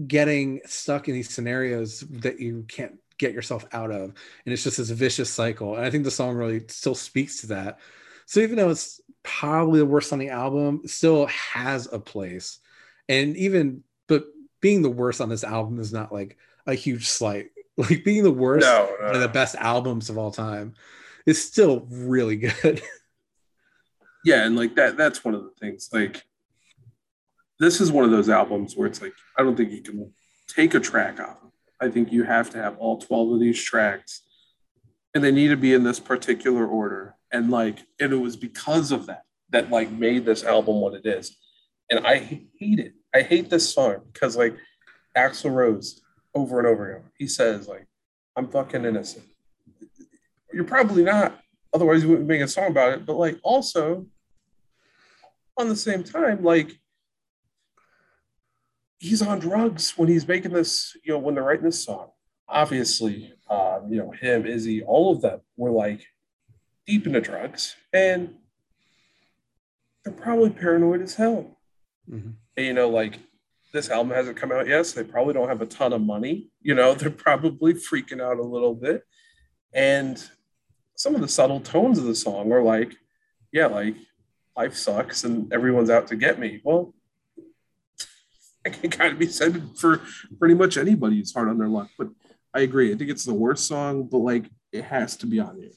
getting 0.08 0.62
stuck 0.66 1.08
in 1.08 1.14
these 1.14 1.30
scenarios 1.30 2.00
that 2.00 2.40
you 2.40 2.66
can't 2.68 2.98
get 3.18 3.34
yourself 3.34 3.66
out 3.72 3.92
of. 3.92 4.02
And 4.46 4.54
it's 4.54 4.64
just 4.64 4.78
this 4.78 4.90
vicious 4.90 5.30
cycle. 5.30 5.76
And 5.76 5.86
i 5.86 5.90
think 5.90 6.04
the 6.04 6.12
song 6.12 6.36
really 6.36 6.68
still 6.68 6.96
speaks 6.96 7.42
to 7.42 7.48
that. 7.48 7.80
So 8.26 8.40
even 8.40 8.56
though 8.56 8.70
it's 8.70 9.02
probably 9.22 9.80
the 9.80 9.86
worst 9.86 10.12
on 10.12 10.20
the 10.20 10.30
album 10.30 10.82
it 10.84 10.90
still 10.90 11.28
has 11.28 11.92
a 11.92 12.00
place. 12.00 12.60
And 13.08 13.36
even 13.38 13.84
but 14.08 14.26
being 14.62 14.82
the 14.82 14.90
worst 14.90 15.22
on 15.22 15.30
this 15.30 15.44
album 15.44 15.80
is 15.80 15.94
not 15.94 16.12
like 16.12 16.38
a 16.66 16.74
huge 16.74 17.08
slight. 17.08 17.50
Like 17.76 18.04
being 18.04 18.22
the 18.22 18.30
worst 18.30 18.68
No, 18.68 18.88
no, 19.00 19.08
one 19.08 19.16
of 19.16 19.22
the 19.22 19.28
best 19.28 19.56
albums 19.56 20.12
of 20.12 20.16
all 20.20 20.30
time 20.30 20.76
is 21.26 21.44
still 21.44 21.88
really 21.90 22.36
good 22.64 22.84
yeah 24.26 24.46
and 24.46 24.56
like 24.56 24.76
that 24.76 24.98
that's 24.98 25.24
one 25.24 25.34
of 25.34 25.44
the 25.44 25.52
things 25.60 25.90
like 25.92 26.24
this 27.60 27.80
is 27.80 27.92
one 27.92 28.06
of 28.06 28.12
those 28.12 28.30
albums 28.30 28.76
where 28.76 28.88
it's 28.88 29.02
like 29.02 29.14
i 29.38 29.44
don't 29.44 29.56
think 29.56 29.72
you 29.72 29.82
can 29.82 30.12
take 30.48 30.74
a 30.74 30.80
track 30.80 31.20
off 31.20 31.38
i 31.82 31.90
think 31.90 32.12
you 32.12 32.24
have 32.24 32.50
to 32.50 32.58
have 32.58 32.78
all 32.78 32.98
12 33.00 33.34
of 33.34 33.40
these 33.40 33.62
tracks 33.62 34.22
and 35.14 35.24
they 35.24 35.32
need 35.32 35.50
to 35.50 35.58
be 35.58 35.74
in 35.74 35.84
this 35.84 36.00
particular 36.00 36.66
order 36.66 37.16
and 37.32 37.50
like 37.52 37.80
and 38.00 38.14
it 38.14 38.18
was 38.18 38.36
because 38.36 38.92
of 38.92 39.08
that 39.08 39.24
that 39.50 39.70
like 39.70 39.92
made 39.92 40.26
this 40.26 40.44
album 40.44 40.82
what 40.82 40.94
it 40.94 41.06
is. 41.06 41.38
And 41.90 42.06
i 42.06 42.18
hate 42.18 42.80
it. 42.80 42.94
I 43.14 43.22
hate 43.22 43.50
this 43.50 43.72
song 43.72 43.98
because 44.12 44.36
like 44.36 44.56
axl 45.18 45.54
rose 45.54 46.02
over 46.34 46.58
and 46.58 46.68
over 46.68 46.90
again 46.92 47.10
he 47.20 47.28
says 47.28 47.68
like 47.68 47.86
i'm 48.36 48.48
fucking 48.48 48.86
innocent. 48.86 49.26
You're 50.52 50.64
probably 50.64 51.04
not 51.04 51.40
otherwise 51.74 52.04
you 52.04 52.10
wouldn't 52.10 52.28
make 52.28 52.42
a 52.42 52.48
song 52.48 52.68
about 52.68 52.94
it 52.94 53.06
but 53.06 53.18
like 53.18 53.40
also 53.44 54.06
on 55.58 55.70
the 55.70 55.76
same 55.76 56.04
time 56.04 56.44
like 56.44 56.80
he's 59.00 59.22
on 59.22 59.40
drugs 59.40 59.94
when 59.98 60.08
he's 60.08 60.28
making 60.28 60.54
this 60.54 60.96
you 61.04 61.14
know 61.14 61.20
when 61.20 61.36
they're 61.36 61.44
writing 61.44 61.66
this 61.66 61.84
song. 61.84 62.10
Obviously 62.48 63.34
um, 63.50 63.88
you 63.90 63.98
know 63.98 64.12
him 64.12 64.46
izzy 64.46 64.84
all 64.84 65.12
of 65.14 65.22
them 65.22 65.42
were 65.58 65.72
like 65.72 66.06
deep 66.88 67.06
into 67.06 67.22
drugs 67.22 67.76
and 67.92 68.34
they're 70.04 70.14
probably 70.14 70.50
paranoid 70.50 71.02
as 71.02 71.16
hell. 71.16 71.58
Mhm. 72.10 72.34
and, 72.58 72.66
you 72.66 72.74
know 72.74 72.90
like 72.90 73.20
this 73.74 73.90
album 73.90 74.14
hasn't 74.14 74.38
come 74.38 74.52
out 74.52 74.68
yet 74.68 74.86
so 74.86 75.02
they 75.02 75.10
probably 75.10 75.34
don't 75.34 75.48
have 75.50 75.62
a 75.62 75.66
ton 75.66 75.94
of 75.94 76.02
money. 76.02 76.50
You 76.62 76.76
know 76.76 76.94
they're 76.96 77.10
probably 77.10 77.74
freaking 77.74 78.22
out 78.22 78.38
a 78.40 78.44
little 78.44 78.76
bit. 78.76 79.04
And 79.74 80.24
some 80.96 81.16
of 81.16 81.22
the 81.22 81.28
subtle 81.28 81.60
tones 81.60 81.98
of 81.98 82.06
the 82.06 82.16
song 82.16 82.52
are 82.52 82.62
like 82.64 82.96
yeah 83.52 83.66
like 83.66 83.96
life 84.56 84.76
sucks 84.76 85.24
and 85.24 85.52
everyone's 85.52 85.90
out 85.90 86.08
to 86.08 86.16
get 86.16 86.40
me 86.40 86.62
well 86.64 86.94
I 88.66 88.70
can 88.70 88.90
kind 88.90 89.12
of 89.14 89.20
be 89.20 89.28
said 89.28 89.62
for 89.78 90.02
pretty 90.40 90.56
much 90.56 90.78
anybody 90.78 91.18
who's 91.18 91.34
hard 91.34 91.50
on 91.50 91.58
their 91.58 91.68
luck 91.68 91.90
but 91.98 92.10
i 92.54 92.62
agree 92.62 92.94
i 92.94 92.96
think 92.96 93.10
it's 93.10 93.26
the 93.26 93.34
worst 93.34 93.68
song 93.68 94.04
but 94.04 94.20
like 94.20 94.46
it 94.74 94.84
has 94.86 95.16
to 95.18 95.28
be 95.28 95.40
on 95.40 95.60
you 95.60 95.72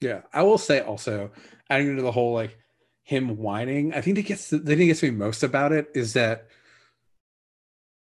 Yeah, 0.00 0.20
I 0.32 0.42
will 0.42 0.58
say 0.58 0.80
also 0.80 1.30
adding 1.70 1.88
into 1.88 2.02
the 2.02 2.12
whole 2.12 2.34
like 2.34 2.58
him 3.02 3.38
whining. 3.38 3.94
I 3.94 4.02
think 4.02 4.16
that 4.16 4.26
gets 4.26 4.50
the 4.50 4.58
thing 4.58 4.78
that 4.78 4.84
gets 4.84 5.02
me 5.02 5.10
most 5.10 5.42
about 5.42 5.72
it 5.72 5.88
is 5.94 6.12
that 6.12 6.48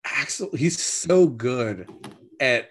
Axl 0.07 0.55
he's 0.55 0.81
so 0.81 1.27
good 1.27 1.89
at 2.41 2.69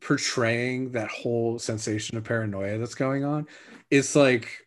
portraying 0.00 0.92
that 0.92 1.08
whole 1.08 1.58
sensation 1.58 2.16
of 2.18 2.24
paranoia 2.24 2.78
that's 2.78 2.94
going 2.94 3.24
on. 3.24 3.46
It's 3.90 4.14
like 4.14 4.66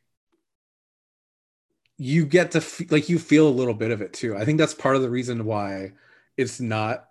you 1.97 2.25
get 2.25 2.51
to 2.51 2.57
f- 2.57 2.91
like 2.91 3.09
you 3.09 3.19
feel 3.19 3.47
a 3.47 3.49
little 3.49 3.73
bit 3.73 3.91
of 3.91 4.01
it 4.01 4.13
too. 4.13 4.35
I 4.35 4.45
think 4.45 4.57
that's 4.57 4.73
part 4.73 4.95
of 4.95 5.01
the 5.01 5.09
reason 5.09 5.45
why 5.45 5.93
it's 6.37 6.59
not 6.59 7.05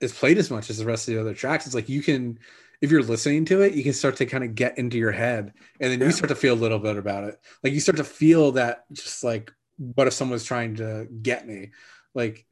it's 0.00 0.18
played 0.18 0.38
as 0.38 0.50
much 0.50 0.70
as 0.70 0.78
the 0.78 0.86
rest 0.86 1.08
of 1.08 1.14
the 1.14 1.20
other 1.20 1.34
tracks. 1.34 1.66
It's 1.66 1.74
like 1.74 1.88
you 1.88 2.02
can 2.02 2.38
if 2.80 2.90
you're 2.90 3.02
listening 3.02 3.44
to 3.46 3.60
it, 3.60 3.74
you 3.74 3.82
can 3.82 3.92
start 3.92 4.16
to 4.16 4.26
kind 4.26 4.42
of 4.42 4.54
get 4.54 4.78
into 4.78 4.96
your 4.96 5.12
head 5.12 5.52
and 5.80 5.92
then 5.92 6.00
Yeah. 6.00 6.06
you 6.06 6.12
start 6.12 6.30
to 6.30 6.34
feel 6.34 6.54
a 6.54 6.56
little 6.56 6.78
bit 6.78 6.96
about 6.96 7.24
it. 7.24 7.38
Like 7.62 7.74
you 7.74 7.80
start 7.80 7.98
to 7.98 8.04
feel 8.04 8.52
that 8.52 8.84
just 8.92 9.22
like 9.22 9.52
what 9.76 10.06
if 10.06 10.12
someone's 10.14 10.44
trying 10.44 10.76
to 10.76 11.06
get 11.22 11.46
me? 11.46 11.70
Like 12.14 12.46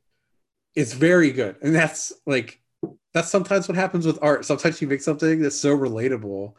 it's 0.75 0.93
very 0.93 1.33
good. 1.33 1.57
And 1.63 1.75
that's 1.75 2.13
like 2.27 2.61
that's 3.15 3.31
sometimes 3.31 3.67
what 3.67 3.77
happens 3.77 4.07
with 4.07 4.19
art. 4.23 4.45
Sometimes 4.45 4.81
you 4.83 4.89
make 4.89 5.01
something 5.01 5.41
that's 5.41 5.59
so 5.59 5.77
relatable 5.77 6.53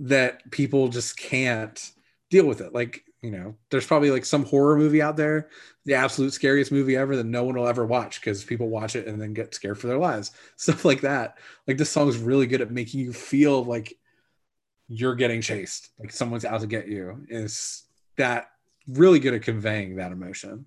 that 0.00 0.48
people 0.50 0.88
just 0.88 1.16
can't 1.16 1.90
deal 2.30 2.46
with 2.46 2.60
it. 2.60 2.72
Like, 2.72 3.02
you 3.22 3.30
know, 3.30 3.56
there's 3.70 3.86
probably 3.86 4.10
like 4.10 4.24
some 4.24 4.44
horror 4.44 4.76
movie 4.76 5.02
out 5.02 5.16
there, 5.16 5.48
the 5.84 5.94
absolute 5.94 6.32
scariest 6.32 6.70
movie 6.70 6.96
ever 6.96 7.16
that 7.16 7.24
no 7.24 7.44
one 7.44 7.56
will 7.56 7.66
ever 7.66 7.84
watch 7.84 8.20
because 8.20 8.44
people 8.44 8.68
watch 8.68 8.94
it 8.94 9.06
and 9.06 9.20
then 9.20 9.34
get 9.34 9.54
scared 9.54 9.78
for 9.78 9.88
their 9.88 9.98
lives. 9.98 10.30
Stuff 10.56 10.84
like 10.84 11.00
that. 11.00 11.38
Like 11.66 11.78
this 11.78 11.90
song 11.90 12.08
is 12.08 12.18
really 12.18 12.46
good 12.46 12.60
at 12.60 12.70
making 12.70 13.00
you 13.00 13.12
feel 13.12 13.64
like 13.64 13.94
you're 14.88 15.16
getting 15.16 15.40
chased, 15.40 15.90
like 15.98 16.12
someone's 16.12 16.44
out 16.44 16.60
to 16.60 16.66
get 16.66 16.88
you. 16.88 17.26
Is 17.28 17.84
that 18.16 18.50
really 18.86 19.18
good 19.18 19.34
at 19.34 19.42
conveying 19.42 19.96
that 19.96 20.12
emotion? 20.12 20.66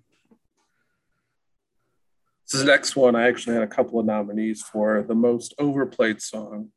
This 2.50 2.62
next 2.64 2.96
one, 2.96 3.16
I 3.16 3.28
actually 3.28 3.54
had 3.54 3.62
a 3.62 3.68
couple 3.68 3.98
of 3.98 4.04
nominees 4.04 4.62
for 4.62 5.02
the 5.02 5.14
most 5.14 5.54
overplayed 5.58 6.20
song. 6.20 6.68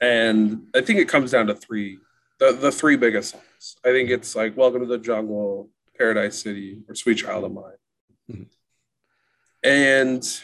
And 0.00 0.66
I 0.74 0.80
think 0.80 0.98
it 0.98 1.08
comes 1.08 1.30
down 1.30 1.46
to 1.46 1.54
three, 1.54 1.98
the, 2.42 2.52
the 2.52 2.72
three 2.72 2.96
biggest 2.96 3.30
songs. 3.30 3.76
I 3.84 3.90
think 3.90 4.10
it's 4.10 4.34
like 4.34 4.56
Welcome 4.56 4.80
to 4.80 4.86
the 4.86 4.98
Jungle, 4.98 5.70
Paradise 5.96 6.42
City, 6.42 6.82
or 6.88 6.94
Sweet 6.96 7.18
Child 7.18 7.44
of 7.44 7.52
Mine. 7.52 7.72
Mhm. 8.30 8.46
And 9.62 10.40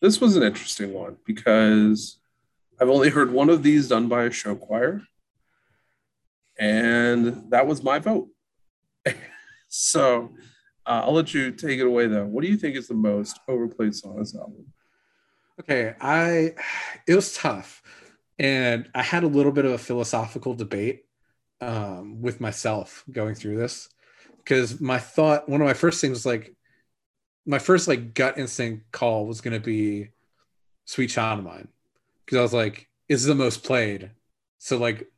this 0.00 0.20
was 0.20 0.36
an 0.36 0.44
interesting 0.44 0.92
one 0.92 1.16
because 1.26 2.18
I've 2.80 2.88
only 2.88 3.08
heard 3.08 3.32
one 3.32 3.50
of 3.50 3.64
these 3.64 3.88
done 3.88 4.06
by 4.06 4.24
a 4.24 4.30
show 4.30 4.54
choir. 4.54 5.02
And 6.56 7.50
that 7.50 7.66
was 7.66 7.82
my 7.82 7.98
vote. 7.98 8.28
so 9.68 10.30
uh, 10.86 11.02
I'll 11.04 11.14
let 11.14 11.34
you 11.34 11.50
take 11.50 11.80
it 11.80 11.86
away 11.86 12.06
though. 12.06 12.26
What 12.26 12.44
do 12.44 12.48
you 12.48 12.56
think 12.56 12.76
is 12.76 12.86
the 12.86 12.94
most 12.94 13.40
overplayed 13.48 13.96
song 13.96 14.12
on 14.12 14.18
this 14.20 14.36
album? 14.36 14.66
Okay, 15.60 15.96
I 16.00 16.54
it 17.08 17.16
was 17.16 17.34
tough, 17.34 17.82
and 18.42 18.90
I 18.94 19.02
had 19.02 19.22
a 19.22 19.28
little 19.28 19.52
bit 19.52 19.64
of 19.64 19.72
a 19.72 19.78
philosophical 19.78 20.54
debate 20.54 21.04
um, 21.60 22.20
with 22.20 22.40
myself 22.40 23.04
going 23.10 23.36
through 23.36 23.56
this 23.56 23.88
because 24.38 24.80
my 24.80 24.98
thought, 24.98 25.48
one 25.48 25.60
of 25.60 25.66
my 25.66 25.74
first 25.74 26.00
things 26.00 26.26
like, 26.26 26.54
my 27.46 27.58
first 27.58 27.88
like 27.88 28.14
gut 28.14 28.38
instinct 28.38 28.90
call 28.92 29.26
was 29.26 29.40
going 29.40 29.54
to 29.54 29.64
be 29.64 30.10
"Sweet 30.84 31.08
Child 31.08 31.40
of 31.40 31.44
Mine" 31.44 31.68
because 32.24 32.38
I 32.38 32.42
was 32.42 32.52
like, 32.52 32.88
"Is 33.08 33.24
the 33.24 33.34
most 33.34 33.64
played," 33.64 34.10
so 34.58 34.76
like 34.76 35.10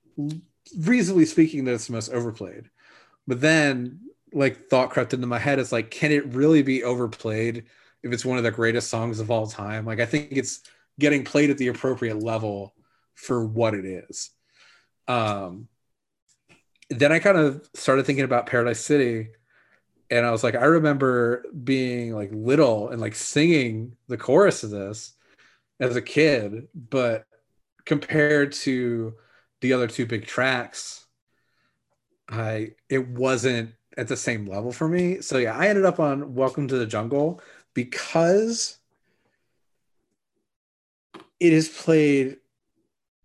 reasonably 0.78 1.26
speaking, 1.26 1.64
that 1.64 1.74
it's 1.74 1.86
the 1.86 1.92
most 1.92 2.12
overplayed. 2.12 2.70
But 3.26 3.40
then 3.40 4.00
like 4.32 4.68
thought 4.68 4.90
crept 4.90 5.14
into 5.14 5.26
my 5.26 5.38
head. 5.38 5.58
It's 5.58 5.72
like, 5.72 5.90
can 5.90 6.12
it 6.12 6.34
really 6.34 6.62
be 6.62 6.82
overplayed 6.82 7.64
if 8.04 8.12
it's 8.12 8.24
one 8.24 8.38
of 8.38 8.44
the 8.44 8.50
greatest 8.50 8.90
songs 8.90 9.18
of 9.18 9.30
all 9.30 9.46
time. 9.46 9.86
Like 9.86 9.98
I 9.98 10.06
think 10.06 10.28
it's 10.32 10.60
getting 11.00 11.24
played 11.24 11.50
at 11.50 11.58
the 11.58 11.68
appropriate 11.68 12.22
level 12.22 12.74
for 13.14 13.44
what 13.44 13.74
it 13.74 13.84
is. 13.84 14.30
Um, 15.08 15.68
then 16.90 17.12
I 17.12 17.18
kind 17.18 17.38
of 17.38 17.68
started 17.74 18.06
thinking 18.06 18.24
about 18.24 18.46
Paradise 18.46 18.84
City, 18.84 19.28
and 20.10 20.26
I 20.26 20.30
was 20.30 20.44
like, 20.44 20.54
I 20.54 20.64
remember 20.64 21.44
being 21.64 22.14
like 22.14 22.30
little 22.32 22.88
and 22.90 23.00
like 23.00 23.14
singing 23.14 23.96
the 24.08 24.18
chorus 24.18 24.62
of 24.62 24.70
this 24.70 25.14
as 25.80 25.96
a 25.96 26.02
kid, 26.02 26.68
but 26.74 27.26
compared 27.84 28.52
to 28.52 29.14
the 29.60 29.72
other 29.72 29.86
two 29.86 30.06
big 30.06 30.26
tracks, 30.26 31.06
I 32.28 32.72
it 32.88 33.08
wasn't 33.08 33.74
at 33.96 34.08
the 34.08 34.16
same 34.16 34.46
level 34.46 34.72
for 34.72 34.88
me. 34.88 35.20
So 35.20 35.38
yeah, 35.38 35.56
I 35.56 35.68
ended 35.68 35.84
up 35.84 36.00
on 36.00 36.34
Welcome 36.34 36.68
to 36.68 36.78
the 36.78 36.86
Jungle 36.86 37.40
because 37.74 38.78
it 41.40 41.52
is 41.52 41.68
played 41.68 42.38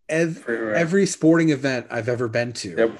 ev- 0.10 0.44
Right. 0.48 0.76
every 0.76 1.06
sporting 1.06 1.50
event 1.50 1.88
I've 1.90 2.10
ever 2.10 2.28
been 2.28 2.54
to. 2.54 2.76
Yep. 2.78 3.00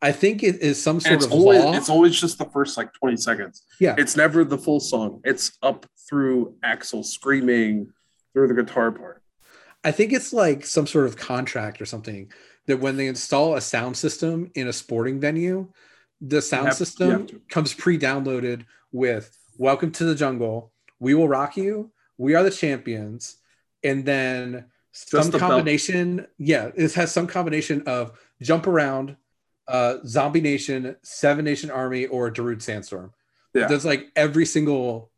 I 0.00 0.12
think 0.12 0.42
it 0.44 0.60
is 0.60 0.80
some 0.80 1.00
sort 1.00 1.24
of 1.24 1.32
always 1.32 1.60
law. 1.64 1.74
it's 1.74 1.88
always 1.88 2.18
just 2.20 2.38
the 2.38 2.44
first 2.44 2.76
like 2.76 2.92
20 2.94 3.16
seconds. 3.16 3.64
Yeah. 3.80 3.96
It's 3.98 4.16
never 4.16 4.44
the 4.44 4.58
full 4.58 4.78
song. 4.80 5.20
It's 5.24 5.58
up 5.62 5.86
through 6.08 6.54
Axl 6.64 7.04
screaming 7.04 7.92
through 8.32 8.48
the 8.48 8.54
guitar 8.54 8.92
part. 8.92 9.22
I 9.84 9.90
think 9.90 10.12
it's 10.12 10.32
like 10.32 10.64
some 10.64 10.86
sort 10.86 11.06
of 11.06 11.16
contract 11.16 11.80
or 11.80 11.86
something 11.86 12.30
that 12.66 12.78
when 12.78 12.96
they 12.96 13.06
install 13.08 13.56
a 13.56 13.60
sound 13.60 13.96
system 13.96 14.50
in 14.54 14.68
a 14.68 14.72
sporting 14.72 15.18
venue, 15.18 15.68
the 16.20 16.42
sound 16.42 16.66
have- 16.68 16.76
system 16.76 17.26
comes 17.48 17.74
pre-downloaded 17.74 18.64
with 18.92 19.36
"Welcome 19.56 19.90
to 19.92 20.04
the 20.04 20.14
Jungle," 20.14 20.72
"We 21.00 21.14
Will 21.14 21.28
Rock 21.28 21.56
You," 21.56 21.90
"We 22.18 22.34
Are 22.34 22.42
the 22.44 22.50
Champions," 22.50 23.36
and 23.82 24.04
then 24.04 24.66
some 25.06 25.30
the 25.30 25.38
belt. 25.38 25.50
combination. 25.50 26.26
Yeah, 26.38 26.70
it 26.74 26.92
has 26.94 27.12
some 27.12 27.26
combination 27.26 27.82
of 27.86 28.18
"Jump 28.42 28.66
Around," 28.66 29.16
uh, 29.66 29.96
"Zombie 30.06 30.40
Nation," 30.40 30.96
Seven 31.02 31.44
Nation 31.44 31.70
Army," 31.70 32.06
or 32.06 32.30
"Darude 32.30 32.62
Sandstorm." 32.62 33.12
Yeah. 33.54 33.66
There's 33.66 33.84
like 33.84 34.08
every 34.16 34.46
single 34.46 35.10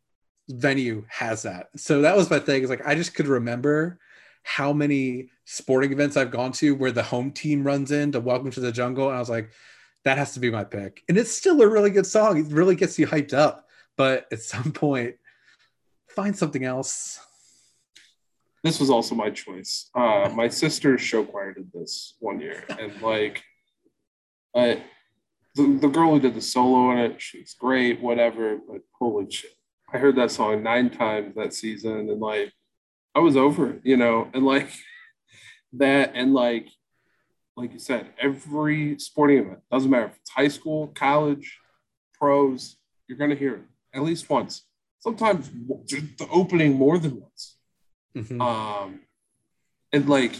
venue 0.49 1.05
has 1.09 1.43
that. 1.43 1.69
So 1.75 2.01
that 2.01 2.15
was 2.15 2.29
my 2.29 2.39
thing. 2.39 2.63
Is 2.63 2.69
like 2.69 2.85
I 2.85 2.95
just 2.95 3.13
could 3.13 3.27
remember 3.27 3.99
how 4.43 4.73
many 4.73 5.29
sporting 5.45 5.91
events 5.91 6.17
I've 6.17 6.31
gone 6.31 6.51
to 6.53 6.73
where 6.75 6.91
the 6.91 7.03
home 7.03 7.31
team 7.31 7.63
runs 7.63 7.91
in 7.91 8.11
to 8.13 8.19
Welcome 8.19 8.51
to 8.51 8.59
the 8.59 8.71
Jungle, 8.71 9.07
and 9.07 9.15
I 9.15 9.19
was 9.19 9.29
like, 9.29 9.51
that 10.03 10.17
has 10.17 10.33
to 10.33 10.39
be 10.39 10.49
my 10.49 10.63
pick. 10.63 11.03
And 11.09 11.17
it's 11.17 11.31
still 11.31 11.61
a 11.61 11.67
really 11.67 11.91
good 11.91 12.07
song. 12.07 12.37
It 12.39 12.51
really 12.51 12.75
gets 12.75 12.97
you 12.97 13.07
hyped 13.07 13.33
up. 13.33 13.67
But 13.97 14.27
at 14.31 14.41
some 14.41 14.71
point, 14.71 15.15
find 16.07 16.35
something 16.35 16.63
else. 16.63 17.19
This 18.63 18.79
was 18.79 18.89
also 18.89 19.15
my 19.15 19.31
choice. 19.31 19.89
Uh, 19.95 20.29
my 20.35 20.47
sister's 20.47 21.01
show 21.01 21.23
choir 21.23 21.53
did 21.53 21.71
this 21.73 22.15
one 22.19 22.39
year, 22.39 22.63
and 22.69 23.01
like, 23.01 23.43
I, 24.55 24.83
the, 25.55 25.77
the 25.81 25.87
girl 25.87 26.11
who 26.11 26.19
did 26.19 26.35
the 26.35 26.41
solo 26.41 26.91
in 26.91 26.99
it, 26.99 27.21
she's 27.21 27.55
great, 27.55 27.99
whatever. 27.99 28.57
But 28.57 28.81
holy 28.99 29.29
shit, 29.31 29.51
I 29.91 29.97
heard 29.97 30.15
that 30.17 30.31
song 30.31 30.61
nine 30.61 30.91
times 30.91 31.35
that 31.35 31.53
season, 31.53 32.09
and 32.09 32.19
like, 32.19 32.51
I 33.15 33.19
was 33.19 33.35
over 33.35 33.71
it, 33.71 33.81
you 33.83 33.97
know, 33.97 34.29
and 34.33 34.45
like 34.45 34.69
that, 35.73 36.11
and 36.13 36.33
like, 36.33 36.67
like 37.57 37.73
you 37.73 37.79
said, 37.79 38.09
every 38.19 38.99
sporting 38.99 39.39
event 39.39 39.59
doesn't 39.71 39.89
matter 39.89 40.05
if 40.05 40.17
it's 40.17 40.29
high 40.29 40.47
school, 40.47 40.87
college, 40.87 41.59
pros, 42.13 42.77
you're 43.07 43.17
gonna 43.17 43.35
hear 43.35 43.55
it 43.55 43.63
at 43.93 44.03
least 44.03 44.29
once. 44.29 44.63
Sometimes 44.99 45.49
the 45.49 46.27
opening 46.31 46.73
more 46.77 46.99
than 46.99 47.19
once. 47.19 47.50
Mhm. 48.15 48.41
Um, 48.41 48.99
and 49.93 50.07
like, 50.09 50.33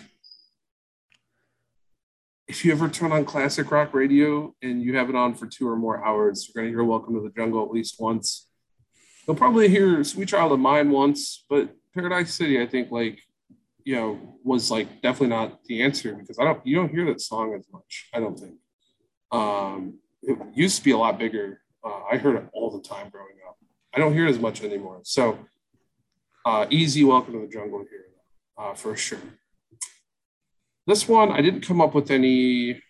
if 2.48 2.66
you 2.66 2.72
ever 2.72 2.90
turn 2.90 3.12
on 3.12 3.24
classic 3.24 3.72
rock 3.72 3.94
radio 3.94 4.54
and 4.62 4.82
you 4.82 4.96
have 4.98 5.10
it 5.10 5.16
on 5.16 5.34
for 5.34 5.48
two 5.48 5.68
or 5.68 5.78
more 5.78 6.04
hours, 6.06 6.48
you're 6.48 6.62
gonna 6.62 6.72
hear 6.74 6.84
"Welcome 6.84 7.16
to 7.16 7.22
the 7.22 7.30
Jungle" 7.30 7.64
at 7.64 7.72
least 7.72 7.96
once. 8.00 8.50
You'll 9.26 9.38
probably 9.38 9.70
hear 9.70 10.04
"Sweet 10.04 10.28
Child 10.30 10.52
of 10.52 10.60
Mine" 10.60 10.90
once, 10.90 11.46
but 11.50 11.74
Paradise 11.94 12.34
City, 12.34 12.62
I 12.62 12.68
think, 12.68 12.92
like, 12.92 13.20
you 13.84 13.96
know, 13.96 14.38
was 14.44 14.70
like 14.72 15.02
definitely 15.02 15.28
not 15.36 15.64
the 15.66 15.82
answer 15.82 16.14
because 16.14 16.40
I 16.40 16.44
don't, 16.44 16.66
you 16.66 16.76
don't 16.76 16.90
hear 16.90 17.06
that 17.06 17.22
song 17.22 17.54
as 17.54 17.66
much. 17.72 18.10
I 18.14 18.20
don't 18.20 18.38
think. 18.38 18.56
Um, 19.32 20.00
it 20.22 20.38
used 20.54 20.78
to 20.78 20.84
be 20.84 20.92
a 20.92 20.98
lot 20.98 21.18
bigger. 21.18 21.62
Uh, 21.84 22.02
I 22.12 22.18
heard 22.18 22.36
it 22.36 22.50
all 22.54 22.70
the 22.70 22.82
time 22.82 23.10
growing 23.10 23.36
up. 23.48 23.58
I 23.94 24.00
don't 24.00 24.14
hear 24.14 24.28
it 24.28 24.30
as 24.30 24.40
much 24.40 24.62
anymore. 24.64 25.02
So 25.04 25.40
uh, 26.46 26.66
easy 26.70 27.04
welcome 27.04 27.34
to 27.34 27.40
the 27.42 27.48
jungle 27.48 27.86
here 27.90 28.06
uh, 28.58 28.74
for 28.74 28.96
sure. 28.96 29.20
This 30.88 31.08
one 31.08 31.32
I 31.32 31.42
didn't 31.42 31.62
come 31.62 31.82
up 31.82 31.94
with 31.94 32.12
any 32.12 32.82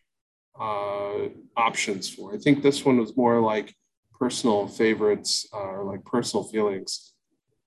uh, 0.59 1.29
options 1.57 2.09
for. 2.09 2.33
I 2.33 2.37
think 2.37 2.61
this 2.61 2.85
one 2.85 2.97
was 2.97 3.15
more 3.15 3.39
like 3.39 3.73
personal 4.17 4.67
favorites 4.67 5.47
uh, 5.53 5.57
or 5.57 5.83
like 5.83 6.05
personal 6.05 6.43
feelings. 6.43 7.13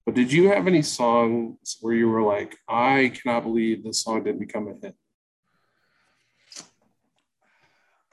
But 0.07 0.15
did 0.15 0.33
you 0.33 0.49
have 0.51 0.67
any 0.67 0.83
songs 0.83 1.79
where 1.81 1.95
you 1.95 2.09
were 2.09 2.23
like, 2.23 2.57
I 2.69 3.13
cannot 3.15 3.45
believe 3.45 3.83
this 3.83 4.03
song 4.03 4.25
didn't 4.25 4.41
become 4.41 4.69
a 4.69 4.75
hit? 4.75 4.95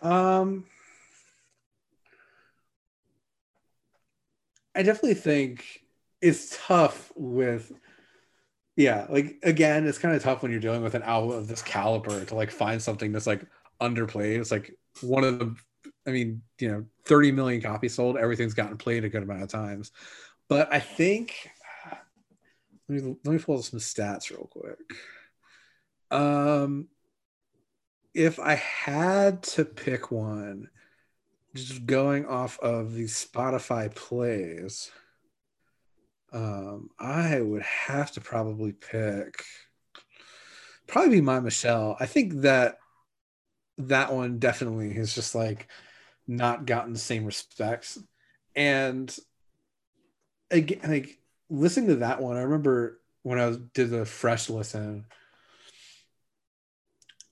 Um, 0.01 0.65
I 4.73 4.83
definitely 4.83 5.15
think 5.15 5.83
it's 6.21 6.57
tough 6.65 7.11
with, 7.15 7.71
yeah, 8.75 9.07
like 9.09 9.37
again, 9.43 9.87
it's 9.87 9.97
kind 9.97 10.15
of 10.15 10.23
tough 10.23 10.41
when 10.41 10.51
you're 10.51 10.61
dealing 10.61 10.83
with 10.83 10.95
an 10.95 11.03
album 11.03 11.37
of 11.37 11.47
this 11.47 11.61
caliber 11.61 12.23
to 12.25 12.35
like 12.35 12.51
find 12.51 12.81
something 12.81 13.11
that's 13.11 13.27
like 13.27 13.45
underplayed. 13.81 14.39
It's 14.39 14.51
like 14.51 14.77
one 15.01 15.23
of 15.23 15.39
the, 15.39 15.55
I 16.07 16.11
mean, 16.11 16.41
you 16.59 16.71
know, 16.71 16.85
30 17.05 17.31
million 17.31 17.61
copies 17.61 17.95
sold. 17.95 18.17
Everything's 18.17 18.53
gotten 18.53 18.77
played 18.77 19.03
a 19.03 19.09
good 19.09 19.23
amount 19.23 19.43
of 19.43 19.49
times, 19.49 19.91
but 20.47 20.71
I 20.71 20.79
think 20.79 21.49
let 22.87 23.03
me 23.03 23.15
let 23.23 23.33
me 23.33 23.39
pull 23.39 23.61
some 23.61 23.79
stats 23.79 24.29
real 24.29 24.49
quick. 24.51 24.77
Um, 26.11 26.89
if 28.13 28.39
I 28.39 28.55
had 28.55 29.43
to 29.43 29.63
pick 29.63 30.11
one, 30.11 30.69
just 31.55 31.85
going 31.85 32.25
off 32.25 32.59
of 32.59 32.93
the 32.93 33.05
Spotify 33.05 33.93
plays, 33.93 34.91
um, 36.31 36.89
I 36.99 37.41
would 37.41 37.63
have 37.63 38.11
to 38.13 38.21
probably 38.21 38.71
pick 38.71 39.43
probably 40.87 41.11
be 41.11 41.21
my 41.21 41.39
Michelle. 41.39 41.95
I 41.99 42.05
think 42.05 42.41
that 42.41 42.77
that 43.77 44.13
one 44.13 44.39
definitely 44.39 44.93
has 44.93 45.15
just 45.15 45.33
like 45.33 45.67
not 46.27 46.65
gotten 46.65 46.93
the 46.93 46.99
same 46.99 47.25
respects. 47.25 47.97
And 48.55 49.15
again, 50.51 50.79
like 50.83 51.17
listening 51.49 51.89
to 51.89 51.95
that 51.97 52.21
one, 52.21 52.37
I 52.37 52.41
remember 52.41 52.99
when 53.23 53.39
I 53.39 53.47
was, 53.47 53.57
did 53.57 53.89
the 53.89 54.05
fresh 54.05 54.49
listen 54.49 55.05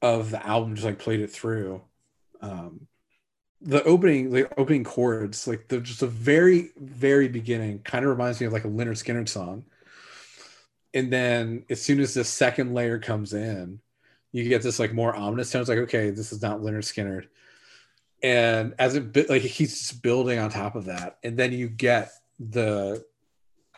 of 0.02 0.32
the 0.32 0.46
album, 0.46 0.76
just 0.76 0.86
like 0.86 1.00
played 1.00 1.20
it 1.20 1.32
through. 1.32 1.82
Um, 2.42 2.88
the 3.62 3.84
opening, 3.84 4.32
the 4.32 4.50
opening 4.60 4.84
chords, 4.84 5.48
like 5.48 5.68
the 5.68 5.80
just 5.80 6.02
a 6.02 6.08
very, 6.08 6.72
very 6.78 7.28
beginning, 7.28 7.80
kind 7.80 8.06
of 8.06 8.12
reminds 8.12 8.40
me 8.40 8.48
of 8.48 8.54
like 8.54 8.66
a 8.66 8.70
Lynyrd 8.70 9.04
Skynyrd 9.04 9.28
song. 9.28 9.66
And 10.94 11.12
then 11.12 11.66
as 11.70 11.82
soon 11.82 12.00
as 12.00 12.14
the 12.14 12.24
second 12.24 12.74
layer 12.74 13.00
comes 13.00 13.34
in, 13.34 13.80
you 14.32 14.48
get 14.48 14.62
this 14.62 14.80
like 14.80 14.94
more 14.94 15.16
ominous 15.16 15.52
tone. 15.52 15.62
It's 15.62 15.70
like, 15.70 15.80
okay, 15.80 16.10
this 16.10 16.32
is 16.32 16.42
not 16.42 16.60
Lynyrd 16.60 16.84
Skynyrd. 16.84 17.28
And 18.22 18.76
as 18.80 18.96
it 18.96 19.30
like 19.30 19.44
keeps 19.44 19.80
just 19.80 20.02
building 20.02 20.40
on 20.40 20.50
top 20.50 20.76
of 20.76 20.86
that, 20.86 21.18
and 21.24 21.38
then 21.38 21.52
you 21.52 21.70
get 21.70 22.12
the 22.40 23.06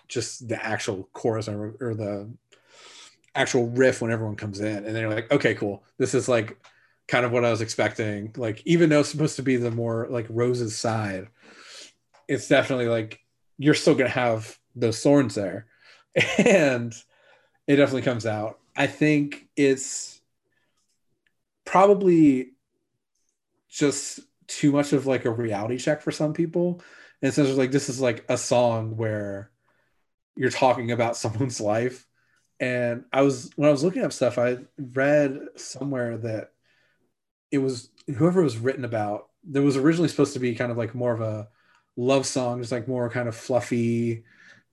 just 0.08 0.48
the 0.48 0.64
actual 0.64 1.10
chorus 1.14 1.48
or, 1.48 1.76
or 1.80 1.94
the 1.94 2.30
actual 3.34 3.70
riff 3.70 4.02
when 4.02 4.12
everyone 4.12 4.36
comes 4.36 4.60
in, 4.60 4.78
and 4.78 4.88
then 4.88 5.02
you're 5.02 5.14
like, 5.14 5.32
okay, 5.32 5.54
cool. 5.54 5.84
This 5.98 6.14
is 6.14 6.28
like 6.28 6.58
kind 7.12 7.26
of 7.26 7.34
what 7.34 7.44
I 7.44 7.52
was 7.52 7.60
expecting. 7.60 8.32
Like, 8.38 8.64
even 8.66 8.90
though 8.90 9.02
it's 9.02 9.10
supposed 9.10 9.36
to 9.36 9.44
be 9.44 9.58
the 9.58 9.70
more 9.70 10.08
like 10.10 10.26
Rose's 10.30 10.78
side, 10.78 11.28
it's 12.30 12.48
definitely 12.48 12.88
like 12.88 13.20
you're 13.58 13.74
still 13.74 13.96
gonna 13.96 14.10
have 14.10 14.58
those 14.76 15.04
thorns 15.04 15.36
there, 15.36 15.68
and 16.38 16.94
it 17.68 17.76
definitely 17.76 18.04
comes 18.04 18.26
out. 18.26 18.60
I 18.78 18.88
think 18.88 19.50
it's 19.58 20.22
probably 21.66 22.54
just 23.70 24.22
too 24.48 24.72
much 24.72 24.94
of 24.94 25.06
like 25.06 25.26
a 25.26 25.32
reality 25.32 25.78
check 25.78 26.02
for 26.02 26.12
some 26.12 26.34
people. 26.34 26.82
And 27.22 27.30
it's 27.30 27.38
like 27.38 27.72
this 27.72 27.90
is 27.90 28.00
like 28.00 28.26
a 28.30 28.38
song 28.38 28.96
where 28.96 29.52
you're 30.38 30.50
talking 30.50 30.92
about 30.92 31.18
someone's 31.18 31.60
life. 31.60 32.08
And 32.62 33.04
I 33.12 33.24
was 33.24 33.52
when 33.58 33.68
I 33.68 33.72
was 33.72 33.84
looking 33.84 34.04
up 34.04 34.14
stuff, 34.14 34.38
I 34.38 34.60
read 34.78 35.40
somewhere 35.58 36.18
that 36.20 36.52
it 37.52 37.60
was 37.60 37.90
whoever 38.18 38.42
it 38.42 38.46
was 38.46 38.58
written 38.58 38.86
about. 38.86 39.28
There 39.44 39.62
was 39.62 39.78
originally 39.78 40.10
supposed 40.10 40.34
to 40.34 40.40
be 40.40 40.56
kind 40.56 40.72
of 40.72 40.78
like 40.78 40.96
more 40.96 41.14
of 41.14 41.22
a 41.22 41.50
love 41.98 42.26
song, 42.26 42.60
just 42.60 42.72
like 42.72 42.88
more 42.88 43.10
kind 43.10 43.28
of 43.28 43.36
fluffy, 43.36 44.24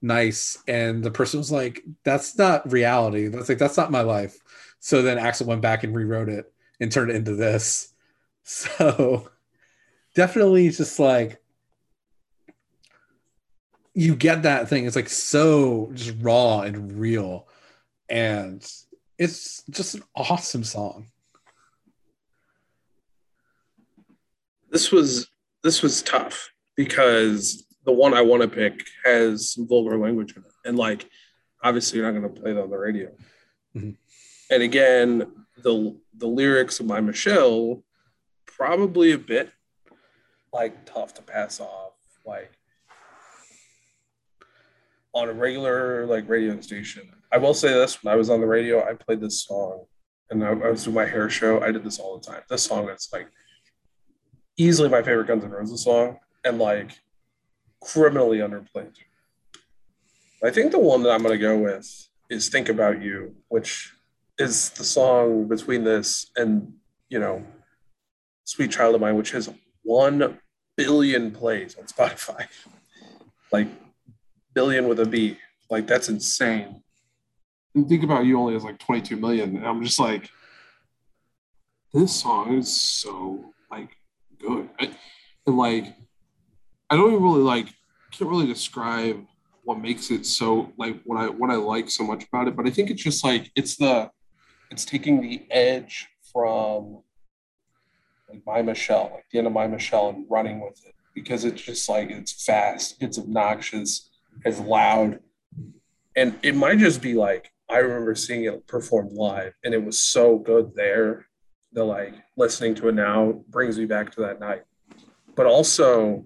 nice. 0.00 0.58
And 0.68 1.02
the 1.02 1.10
person 1.10 1.38
was 1.38 1.52
like 1.52 1.82
that's 2.04 2.38
not 2.38 2.70
reality. 2.70 3.28
That's 3.28 3.48
like 3.48 3.58
that's 3.58 3.76
not 3.76 3.90
my 3.90 4.02
life. 4.02 4.38
So 4.80 5.02
then 5.02 5.18
Axl 5.18 5.46
went 5.46 5.62
back 5.62 5.84
and 5.84 5.94
rewrote 5.94 6.28
it 6.28 6.52
and 6.80 6.90
turned 6.92 7.10
it 7.10 7.16
into 7.16 7.34
this. 7.34 7.92
So 8.50 9.30
definitely 10.14 10.70
just 10.70 10.98
like 10.98 11.38
you 13.92 14.16
get 14.16 14.44
that 14.44 14.70
thing. 14.70 14.86
It's 14.86 14.96
like 14.96 15.10
so 15.10 15.90
just 15.92 16.16
raw 16.22 16.62
and 16.62 16.98
real. 16.98 17.46
And 18.08 18.66
it's 19.18 19.64
just 19.68 19.96
an 19.96 20.02
awesome 20.16 20.64
song 20.64 21.08
this 24.70 24.92
was 24.92 25.28
this 25.62 25.82
was 25.82 26.02
tough 26.02 26.50
because 26.76 27.64
the 27.84 27.92
one 27.92 28.14
I 28.14 28.22
want 28.22 28.42
to 28.42 28.48
pick 28.48 28.86
has 29.04 29.52
some 29.52 29.66
vulgar 29.66 29.98
language 29.98 30.36
in 30.36 30.42
it, 30.42 30.52
and 30.64 30.76
like 30.76 31.08
obviously 31.62 31.98
you're 31.98 32.10
not 32.10 32.18
going 32.18 32.34
to 32.34 32.40
play 32.40 32.52
that 32.52 32.62
on 32.62 32.70
the 32.70 32.78
radio. 32.78 33.10
Mm-hmm. 33.74 33.90
And 34.50 34.62
again, 34.62 35.32
the 35.62 35.96
the 36.16 36.26
lyrics 36.26 36.80
of 36.80 36.86
my 36.86 37.00
Michelle 37.00 37.82
probably 38.46 39.12
a 39.12 39.18
bit 39.18 39.50
like 40.52 40.84
tough 40.86 41.14
to 41.14 41.22
pass 41.22 41.60
off, 41.60 41.92
like 42.26 42.52
on 45.12 45.28
a 45.28 45.32
regular 45.32 46.06
like 46.06 46.28
radio 46.28 46.60
station. 46.60 47.10
I 47.32 47.38
will 47.38 47.54
say 47.54 47.68
this: 47.68 48.02
when 48.02 48.12
I 48.12 48.16
was 48.16 48.30
on 48.30 48.40
the 48.40 48.46
radio, 48.46 48.84
I 48.84 48.94
played 48.94 49.20
this 49.20 49.44
song, 49.44 49.84
and 50.30 50.44
I, 50.44 50.50
I 50.50 50.70
was 50.70 50.84
doing 50.84 50.94
my 50.94 51.06
hair 51.06 51.28
show. 51.28 51.60
I 51.60 51.72
did 51.72 51.84
this 51.84 51.98
all 51.98 52.18
the 52.18 52.26
time. 52.26 52.42
This 52.48 52.62
song 52.62 52.88
is 52.88 53.08
like 53.12 53.28
easily 54.58 54.88
my 54.90 55.02
favorite 55.02 55.28
Guns 55.28 55.44
N' 55.44 55.50
Roses 55.50 55.84
song, 55.84 56.18
and 56.44 56.58
like 56.58 56.90
criminally 57.80 58.38
underplayed. 58.38 58.94
I 60.44 60.50
think 60.50 60.72
the 60.72 60.78
one 60.78 61.02
that 61.02 61.10
I'm 61.10 61.22
going 61.22 61.32
to 61.32 61.38
go 61.38 61.56
with 61.56 62.08
is 62.30 62.48
Think 62.48 62.68
About 62.68 63.02
You, 63.02 63.34
which 63.48 63.92
is 64.38 64.70
the 64.70 64.84
song 64.84 65.48
between 65.48 65.84
this 65.84 66.30
and, 66.36 66.74
you 67.08 67.18
know, 67.18 67.44
Sweet 68.44 68.70
Child 68.70 68.94
of 68.94 69.00
Mine, 69.00 69.16
which 69.16 69.32
has 69.32 69.50
1 69.82 70.38
billion 70.76 71.30
plays 71.32 71.76
on 71.76 71.84
Spotify. 71.84 72.46
Like, 73.50 73.68
billion 74.52 74.88
with 74.88 75.00
a 75.00 75.06
B. 75.06 75.38
Like, 75.70 75.86
that's 75.86 76.10
insane. 76.10 76.82
And 77.74 77.88
Think 77.88 78.02
About 78.02 78.26
You 78.26 78.38
only 78.38 78.52
has 78.52 78.62
like 78.62 78.78
22 78.78 79.16
million. 79.16 79.56
And 79.56 79.66
I'm 79.66 79.82
just 79.82 79.98
like, 79.98 80.28
this 81.94 82.20
song 82.20 82.58
is 82.58 82.70
so, 82.76 83.54
like, 83.70 83.96
good. 84.38 84.68
And, 84.78 84.96
like, 85.46 85.94
I 86.90 86.96
don't 86.96 87.12
even 87.12 87.22
really 87.22 87.42
like 87.42 87.68
can't 88.12 88.30
really 88.30 88.46
describe 88.46 89.24
what 89.64 89.78
makes 89.78 90.10
it 90.10 90.24
so 90.24 90.72
like 90.78 91.00
what 91.04 91.18
I 91.18 91.28
what 91.28 91.50
I 91.50 91.56
like 91.56 91.90
so 91.90 92.04
much 92.04 92.24
about 92.24 92.48
it, 92.48 92.56
but 92.56 92.66
I 92.66 92.70
think 92.70 92.90
it's 92.90 93.02
just 93.02 93.22
like 93.22 93.50
it's 93.54 93.76
the 93.76 94.10
it's 94.70 94.84
taking 94.84 95.20
the 95.20 95.46
edge 95.50 96.08
from 96.32 97.02
like 98.28 98.42
my 98.46 98.62
Michelle, 98.62 99.10
like 99.14 99.24
the 99.30 99.38
end 99.38 99.46
of 99.46 99.52
my 99.52 99.66
Michelle 99.66 100.10
and 100.10 100.26
running 100.30 100.60
with 100.60 100.82
it 100.86 100.94
because 101.14 101.44
it's 101.44 101.60
just 101.60 101.88
like 101.88 102.10
it's 102.10 102.44
fast, 102.44 102.96
it's 103.00 103.18
obnoxious, 103.18 104.10
it's 104.44 104.58
loud. 104.58 105.20
And 106.16 106.38
it 106.42 106.56
might 106.56 106.78
just 106.78 107.02
be 107.02 107.14
like 107.14 107.50
I 107.68 107.78
remember 107.78 108.14
seeing 108.14 108.44
it 108.44 108.66
performed 108.66 109.12
live 109.12 109.52
and 109.64 109.74
it 109.74 109.84
was 109.84 109.98
so 109.98 110.38
good 110.38 110.72
there 110.74 111.26
that 111.72 111.84
like 111.84 112.14
listening 112.36 112.74
to 112.76 112.88
it 112.88 112.94
now 112.94 113.42
brings 113.48 113.78
me 113.78 113.84
back 113.84 114.10
to 114.12 114.20
that 114.22 114.40
night. 114.40 114.62
But 115.34 115.46
also 115.46 116.24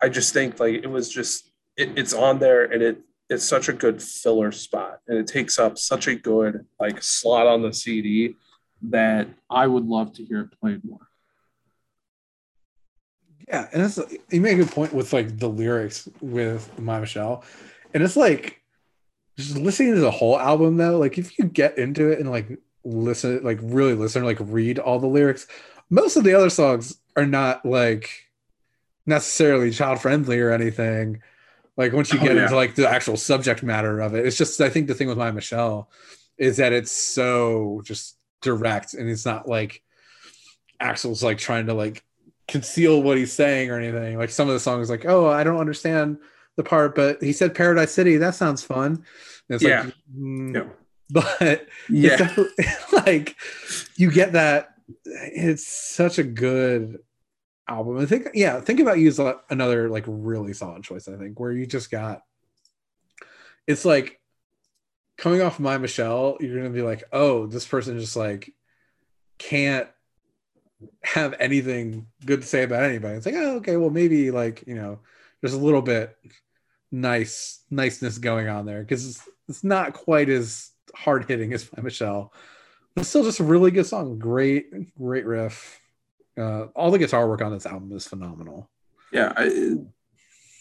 I 0.00 0.08
just 0.08 0.32
think 0.32 0.60
like 0.60 0.74
it 0.74 0.90
was 0.90 1.08
just 1.08 1.50
it, 1.76 1.96
it's 1.96 2.12
on 2.12 2.38
there 2.38 2.64
and 2.64 2.82
it 2.82 3.00
it's 3.30 3.44
such 3.44 3.68
a 3.68 3.72
good 3.72 4.02
filler 4.02 4.52
spot 4.52 5.00
and 5.08 5.18
it 5.18 5.26
takes 5.26 5.58
up 5.58 5.78
such 5.78 6.06
a 6.08 6.14
good 6.14 6.66
like 6.78 7.02
slot 7.02 7.46
on 7.46 7.62
the 7.62 7.72
CD 7.72 8.34
that 8.82 9.28
I 9.48 9.66
would 9.66 9.86
love 9.86 10.12
to 10.14 10.24
hear 10.24 10.40
it 10.40 10.60
played 10.60 10.84
more. 10.84 11.08
Yeah, 13.48 13.68
and 13.72 13.82
it's 13.82 13.98
you 14.30 14.40
make 14.40 14.54
a 14.54 14.64
good 14.64 14.70
point 14.70 14.92
with 14.92 15.12
like 15.12 15.38
the 15.38 15.48
lyrics 15.48 16.08
with 16.20 16.78
My 16.78 17.00
Michelle, 17.00 17.44
and 17.92 18.02
it's 18.02 18.16
like 18.16 18.62
just 19.36 19.56
listening 19.56 19.94
to 19.94 20.00
the 20.00 20.10
whole 20.10 20.38
album 20.38 20.76
though. 20.76 20.98
Like 20.98 21.18
if 21.18 21.38
you 21.38 21.44
get 21.44 21.76
into 21.78 22.08
it 22.08 22.20
and 22.20 22.30
like 22.30 22.58
listen, 22.84 23.42
like 23.42 23.58
really 23.62 23.94
listen, 23.94 24.24
like 24.24 24.38
read 24.40 24.78
all 24.78 24.98
the 24.98 25.06
lyrics, 25.06 25.46
most 25.90 26.16
of 26.16 26.24
the 26.24 26.34
other 26.34 26.50
songs 26.50 26.98
are 27.16 27.26
not 27.26 27.64
like 27.64 28.28
necessarily 29.06 29.70
child 29.70 30.00
friendly 30.00 30.40
or 30.40 30.50
anything. 30.50 31.22
Like 31.76 31.92
once 31.92 32.12
you 32.12 32.18
oh, 32.20 32.22
get 32.22 32.32
oh, 32.32 32.34
yeah. 32.36 32.42
into 32.44 32.56
like 32.56 32.74
the 32.74 32.88
actual 32.88 33.16
subject 33.16 33.62
matter 33.62 34.00
of 34.00 34.14
it, 34.14 34.26
it's 34.26 34.36
just 34.36 34.60
I 34.60 34.68
think 34.68 34.86
the 34.86 34.94
thing 34.94 35.08
with 35.08 35.18
my 35.18 35.30
Michelle 35.30 35.90
is 36.38 36.56
that 36.58 36.72
it's 36.72 36.92
so 36.92 37.82
just 37.84 38.16
direct 38.42 38.94
and 38.94 39.08
it's 39.08 39.26
not 39.26 39.48
like 39.48 39.82
Axl's 40.80 41.22
like 41.22 41.38
trying 41.38 41.66
to 41.66 41.74
like 41.74 42.04
conceal 42.48 43.02
what 43.02 43.16
he's 43.16 43.32
saying 43.32 43.70
or 43.70 43.78
anything. 43.78 44.18
Like 44.18 44.30
some 44.30 44.48
of 44.48 44.54
the 44.54 44.60
songs, 44.60 44.90
like, 44.90 45.06
oh, 45.06 45.26
I 45.26 45.44
don't 45.44 45.58
understand 45.60 46.18
the 46.56 46.62
part, 46.62 46.94
but 46.94 47.22
he 47.22 47.32
said 47.32 47.54
Paradise 47.54 47.92
City. 47.92 48.16
That 48.16 48.34
sounds 48.34 48.62
fun. 48.62 49.04
And 49.48 49.56
it's 49.56 49.64
yeah. 49.64 49.82
like, 49.82 49.94
mm, 50.16 50.54
yeah. 50.54 50.64
but 51.10 51.66
yeah, 51.88 52.34
like 52.92 53.36
you 53.96 54.10
get 54.10 54.32
that. 54.32 54.70
It's 55.04 55.66
such 55.66 56.18
a 56.18 56.22
good 56.22 56.98
album. 57.68 57.98
I 57.98 58.06
think, 58.06 58.28
yeah, 58.34 58.60
think 58.60 58.80
about 58.80 58.98
you 58.98 59.08
as 59.08 59.20
another 59.50 59.88
like 59.88 60.04
really 60.06 60.52
solid 60.52 60.82
choice. 60.82 61.08
I 61.08 61.16
think 61.16 61.38
where 61.38 61.52
you 61.52 61.66
just 61.66 61.90
got, 61.90 62.22
it's 63.66 63.84
like 63.84 64.20
coming 65.16 65.42
off 65.42 65.60
my 65.60 65.78
Michelle, 65.78 66.36
you're 66.40 66.56
gonna 66.56 66.70
be 66.70 66.82
like, 66.82 67.04
oh, 67.12 67.46
this 67.46 67.66
person 67.66 67.98
just 67.98 68.16
like 68.16 68.52
can't 69.38 69.88
have 71.02 71.34
anything 71.38 72.06
good 72.24 72.42
to 72.42 72.46
say 72.46 72.62
about 72.62 72.82
anybody. 72.82 73.16
It's 73.16 73.26
like, 73.26 73.36
oh, 73.36 73.56
okay, 73.56 73.76
well, 73.76 73.90
maybe 73.90 74.30
like 74.30 74.64
you 74.66 74.74
know, 74.74 75.00
there's 75.40 75.54
a 75.54 75.58
little 75.58 75.82
bit 75.82 76.16
nice 76.90 77.62
niceness 77.70 78.18
going 78.18 78.48
on 78.48 78.66
there 78.66 78.80
because 78.80 79.08
it's, 79.08 79.28
it's 79.48 79.64
not 79.64 79.94
quite 79.94 80.28
as 80.28 80.70
hard 80.94 81.26
hitting 81.26 81.52
as 81.52 81.70
my 81.76 81.82
Michelle. 81.82 82.32
But 82.94 83.06
still, 83.06 83.24
just 83.24 83.40
a 83.40 83.44
really 83.44 83.70
good 83.70 83.86
song. 83.86 84.18
Great, 84.18 84.94
great 84.96 85.26
riff 85.26 85.80
uh, 86.38 86.66
all 86.74 86.90
the 86.90 86.98
guitar 86.98 87.28
work 87.28 87.42
on 87.42 87.52
this 87.52 87.66
album 87.66 87.92
is 87.92 88.06
phenomenal. 88.06 88.70
Yeah, 89.12 89.32
I, 89.36 89.44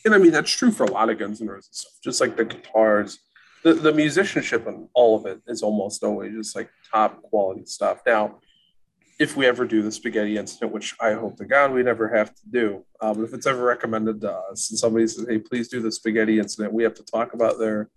and 0.05 0.13
I 0.13 0.17
mean 0.17 0.31
that's 0.31 0.51
true 0.51 0.71
for 0.71 0.83
a 0.83 0.91
lot 0.91 1.09
of 1.09 1.17
Guns 1.17 1.41
N' 1.41 1.47
Roses 1.47 1.69
stuff. 1.71 1.93
Just 2.03 2.21
like 2.21 2.35
the 2.35 2.45
guitars, 2.45 3.19
the 3.63 3.73
the 3.73 3.93
musicianship 3.93 4.67
and 4.67 4.87
all 4.93 5.17
of 5.17 5.25
it 5.25 5.41
is 5.47 5.63
almost 5.63 6.03
always 6.03 6.33
just 6.33 6.55
like 6.55 6.69
top 6.91 7.21
quality 7.23 7.65
stuff. 7.65 8.01
Now, 8.05 8.39
if 9.19 9.35
we 9.35 9.45
ever 9.47 9.65
do 9.65 9.81
the 9.81 9.91
spaghetti 9.91 10.37
incident, 10.37 10.71
which 10.71 10.95
I 10.99 11.13
hope 11.13 11.37
to 11.37 11.45
God 11.45 11.73
we 11.73 11.81
never 11.81 12.07
have 12.09 12.35
to 12.35 12.41
do, 12.49 12.85
but 12.99 13.19
if 13.19 13.33
it's 13.33 13.47
ever 13.47 13.63
recommended 13.63 14.21
to 14.21 14.31
us 14.31 14.69
and 14.69 14.77
somebody 14.77 15.07
says, 15.07 15.25
"Hey, 15.27 15.39
please 15.39 15.69
do 15.69 15.81
the 15.81 15.91
spaghetti 15.91 16.39
incident," 16.39 16.73
we 16.73 16.83
have 16.83 16.95
to 16.95 17.03
talk 17.03 17.33
about 17.33 17.57
their 17.57 17.89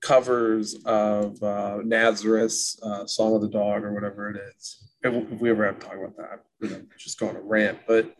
covers 0.00 0.76
of 0.84 1.42
uh, 1.42 1.78
Nazareth's 1.84 2.78
uh, 2.82 3.06
"Song 3.06 3.34
of 3.34 3.42
the 3.42 3.48
Dog" 3.48 3.84
or 3.84 3.92
whatever 3.92 4.30
it 4.30 4.40
is 4.56 4.88
if 5.02 5.40
we 5.40 5.50
ever 5.50 5.64
have 5.64 5.78
to 5.78 5.86
talk 5.86 5.96
about 5.96 6.16
that, 6.16 6.44
you 6.60 6.70
know, 6.70 6.82
just 6.96 7.18
going 7.18 7.34
to 7.34 7.40
rant. 7.40 7.78
But 7.86 8.14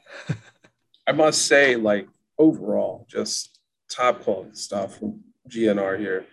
I 1.06 1.12
must 1.12 1.46
say, 1.46 1.76
like 1.76 2.08
overall, 2.38 3.06
just 3.08 3.58
top 3.90 4.22
quality 4.22 4.54
stuff 4.54 4.98
from 4.98 5.20
GNR 5.48 5.98
here. 5.98 6.26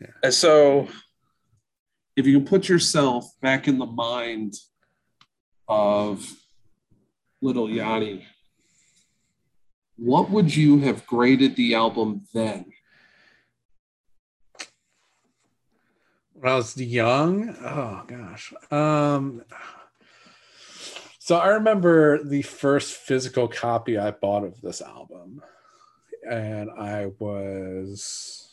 Yeah. 0.00 0.08
And 0.22 0.34
so, 0.34 0.88
if 2.16 2.26
you 2.26 2.38
can 2.38 2.46
put 2.46 2.68
yourself 2.68 3.30
back 3.40 3.68
in 3.68 3.78
the 3.78 3.86
mind 3.86 4.54
of 5.68 6.28
little 7.40 7.70
Yanni, 7.70 8.26
what 9.96 10.30
would 10.30 10.54
you 10.54 10.80
have 10.80 11.06
graded 11.06 11.56
the 11.56 11.74
album 11.74 12.22
then? 12.34 12.66
When 16.40 16.52
I 16.52 16.56
was 16.56 16.76
young. 16.76 17.54
Oh 17.60 18.02
gosh. 18.06 18.52
Um 18.70 19.42
so 21.18 21.36
I 21.36 21.48
remember 21.48 22.24
the 22.24 22.42
first 22.42 22.94
physical 22.94 23.46
copy 23.46 23.98
I 23.98 24.10
bought 24.10 24.44
of 24.44 24.60
this 24.62 24.80
album. 24.80 25.42
And 26.28 26.70
I 26.70 27.10
was 27.18 28.52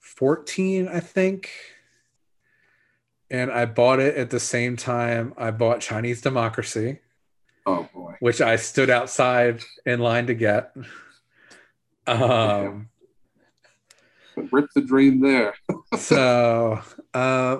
14, 0.00 0.88
I 0.88 1.00
think. 1.00 1.50
And 3.30 3.50
I 3.50 3.64
bought 3.64 4.00
it 4.00 4.16
at 4.16 4.30
the 4.30 4.40
same 4.40 4.76
time 4.76 5.34
I 5.38 5.52
bought 5.52 5.80
Chinese 5.80 6.20
Democracy. 6.20 6.98
Oh 7.64 7.88
boy. 7.94 8.16
Which 8.18 8.40
I 8.40 8.56
stood 8.56 8.90
outside 8.90 9.62
in 9.86 10.00
line 10.00 10.26
to 10.26 10.34
get. 10.34 10.74
Um 12.08 12.88
rip 14.52 14.66
the 14.74 14.80
dream 14.80 15.20
there. 15.20 15.54
so 15.98 16.80
uh, 17.12 17.58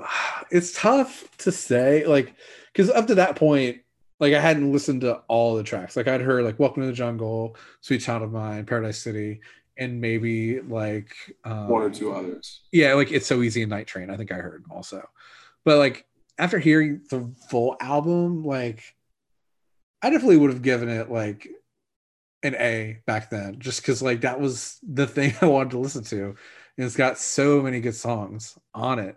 it's 0.51 0.72
tough 0.79 1.25
to 1.39 1.53
say, 1.53 2.07
like, 2.07 2.35
because 2.72 2.91
up 2.91 3.07
to 3.07 3.16
that 3.16 3.37
point, 3.37 3.79
like 4.20 4.35
I 4.35 4.41
hadn't 4.41 4.72
listened 4.72 5.03
to 5.03 5.16
all 5.29 5.57
the 5.57 5.62
tracks. 5.62 5.97
Like 5.97 6.09
I'd 6.09 6.20
heard 6.20 6.45
like 6.45 6.59
Welcome 6.59 6.83
to 6.83 6.87
the 6.87 6.93
Jungle, 6.93 7.57
Sweet 7.81 8.01
Child 8.01 8.22
of 8.22 8.33
Mine, 8.33 8.64
Paradise 8.64 8.99
City, 8.99 9.41
and 9.77 10.01
maybe 10.01 10.61
like 10.61 11.14
um, 11.45 11.68
one 11.68 11.83
or 11.83 11.91
two 11.91 12.12
others. 12.12 12.62
Yeah, 12.72 12.95
like 12.95 13.11
It's 13.11 13.27
So 13.27 13.43
Easy 13.43 13.62
and 13.62 13.70
Night 13.70 13.87
Train. 13.87 14.11
I 14.11 14.16
think 14.16 14.33
I 14.33 14.37
heard 14.37 14.64
also, 14.70 15.09
but 15.64 15.79
like 15.79 16.07
after 16.39 16.59
hearing 16.59 17.03
the 17.11 17.33
full 17.49 17.77
album, 17.81 18.45
like 18.45 18.83
I 20.03 20.11
definitely 20.11 20.37
would 20.37 20.51
have 20.51 20.62
given 20.62 20.89
it 20.89 21.11
like 21.11 21.49
an 22.43 22.55
A 22.57 22.99
back 23.07 23.31
then, 23.31 23.59
just 23.59 23.83
because 23.83 24.03
like 24.03 24.20
that 24.20 24.41
was 24.41 24.79
the 24.83 25.07
thing 25.09 25.35
I 25.41 25.47
wanted 25.47 25.70
to 25.70 25.79
listen 25.79 26.05
to. 26.05 26.37
And 26.77 26.87
it's 26.87 26.97
got 26.97 27.18
so 27.18 27.62
many 27.62 27.81
good 27.81 27.95
songs 27.95 28.59
on 28.75 28.99
it. 28.99 29.16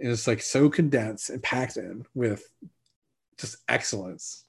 And 0.00 0.10
it's 0.10 0.26
like 0.26 0.42
so 0.42 0.68
condensed 0.68 1.30
and 1.30 1.42
packed 1.42 1.76
in 1.76 2.04
with 2.14 2.48
just 3.38 3.56
excellence. 3.68 4.44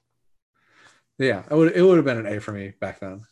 Yeah, 1.18 1.44
it 1.50 1.54
would 1.54 1.72
it 1.74 1.82
would 1.82 1.96
have 1.96 2.04
been 2.04 2.18
an 2.18 2.26
A 2.26 2.40
for 2.40 2.52
me 2.52 2.72
back 2.80 3.00
then. 3.00 3.22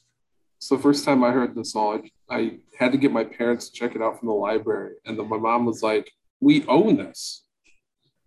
So 0.59 0.79
first 0.79 1.05
time 1.05 1.23
I 1.23 1.31
heard 1.31 1.55
the 1.55 1.65
song, 1.65 2.09
I 2.31 2.59
had 2.79 2.93
to 2.93 2.99
get 2.99 3.13
my 3.13 3.25
parents 3.25 3.69
to 3.69 3.73
check 3.75 3.95
it 3.95 4.03
out 4.03 4.19
from 4.19 4.29
the 4.29 4.35
library, 4.35 4.95
and 5.05 5.19
then 5.19 5.29
my 5.29 5.37
mom 5.37 5.67
was 5.67 5.83
like, 5.83 6.11
"We 6.41 6.65
own 6.67 6.97
this." 6.97 7.45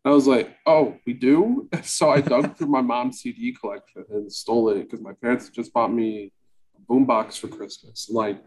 I 0.05 0.11
was 0.11 0.27
like, 0.27 0.55
"Oh, 0.65 0.97
we 1.05 1.13
do." 1.13 1.67
So 1.83 2.11
I 2.11 2.21
dug 2.21 2.55
through 2.57 2.67
my 2.67 2.81
mom's 2.81 3.21
CD 3.21 3.53
collection 3.53 4.05
and 4.09 4.31
stole 4.31 4.69
it 4.69 4.83
because 4.83 5.01
my 5.01 5.13
parents 5.13 5.49
just 5.49 5.73
bought 5.73 5.91
me 5.91 6.31
a 6.77 6.81
boombox 6.81 7.39
for 7.39 7.47
Christmas. 7.47 8.09
Like, 8.09 8.39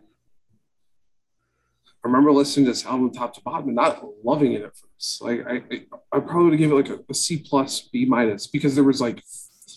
I 2.02 2.08
remember 2.08 2.32
listening 2.32 2.66
to 2.66 2.72
this 2.72 2.86
album 2.86 3.12
top 3.12 3.34
to 3.34 3.42
bottom 3.42 3.68
and 3.68 3.76
not 3.76 4.02
loving 4.24 4.54
it 4.54 4.62
at 4.62 4.72
first. 4.76 5.22
Like, 5.22 5.46
I 5.46 5.62
I, 5.70 5.84
I 6.12 6.20
probably 6.20 6.50
would 6.50 6.58
give 6.58 6.72
it 6.72 6.74
like 6.74 6.88
a, 6.88 7.00
a 7.08 7.14
C 7.14 7.38
plus, 7.38 7.82
B 7.82 8.06
minus 8.06 8.46
because 8.46 8.74
there 8.74 8.84
was 8.84 9.00
like 9.00 9.22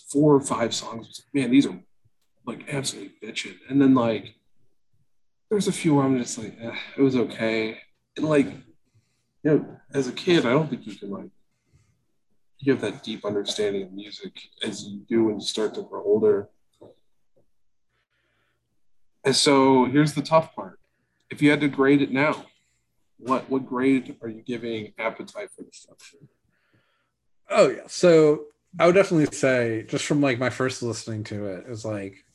four 0.10 0.36
or 0.36 0.42
five 0.42 0.74
songs. 0.74 1.22
Man, 1.34 1.52
these 1.52 1.66
are 1.66 1.78
like 2.46 2.66
absolutely 2.72 3.14
bitching. 3.22 3.56
And 3.70 3.82
then 3.82 3.94
like 3.94 4.36
there's 5.50 5.68
a 5.68 5.72
few 5.72 5.96
where 5.96 6.06
I'm 6.06 6.18
just 6.18 6.38
like, 6.38 6.56
eh, 6.62 6.76
it 6.98 7.02
was 7.02 7.16
okay. 7.16 7.80
And 8.16 8.28
like, 8.28 8.48
you 8.48 9.52
know, 9.52 9.78
as 9.94 10.08
a 10.08 10.12
kid, 10.12 10.46
I 10.46 10.52
don't 10.52 10.70
think 10.70 10.88
you 10.88 10.96
can 10.96 11.10
like 11.12 11.30
you 12.60 12.72
have 12.72 12.82
that 12.82 13.04
deep 13.04 13.26
understanding 13.26 13.84
of 13.84 13.92
music 13.92 14.40
as 14.64 14.86
you 14.86 15.02
do 15.10 15.26
when 15.26 15.36
you 15.36 15.46
start 15.46 15.74
to 15.76 15.82
grow 15.82 16.02
older. 16.04 16.50
And 19.26 19.36
so 19.36 19.86
here's 19.86 20.14
the 20.14 20.22
tough 20.22 20.56
part. 20.56 20.80
If 21.30 21.42
you 21.42 21.50
had 21.50 21.62
to 21.62 21.68
grade 21.68 22.02
it 22.02 22.12
now, 22.12 22.46
what 23.18 23.50
what 23.50 23.66
grade 23.66 24.16
are 24.22 24.30
you 24.30 24.42
giving 24.42 24.94
appetite 24.98 25.50
for 25.56 25.64
destruction? 25.64 26.28
Oh 27.50 27.70
yeah. 27.70 27.88
So 27.88 28.46
I 28.80 28.86
would 28.86 28.96
definitely 28.96 29.36
say 29.36 29.86
just 29.88 30.06
from 30.06 30.22
like 30.22 30.40
my 30.40 30.50
first 30.50 30.82
listening 30.84 31.24
to 31.26 31.46
it, 31.46 31.66
it 31.66 31.70
was 31.70 31.86
like 31.86 32.26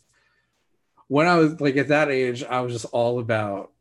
when 1.09 1.27
I 1.27 1.37
was 1.37 1.61
like 1.61 1.77
at 1.77 1.89
that 1.89 2.11
age, 2.11 2.45
I 2.45 2.61
was 2.61 2.73
just 2.73 2.87
all 2.87 3.19
about. 3.19 3.73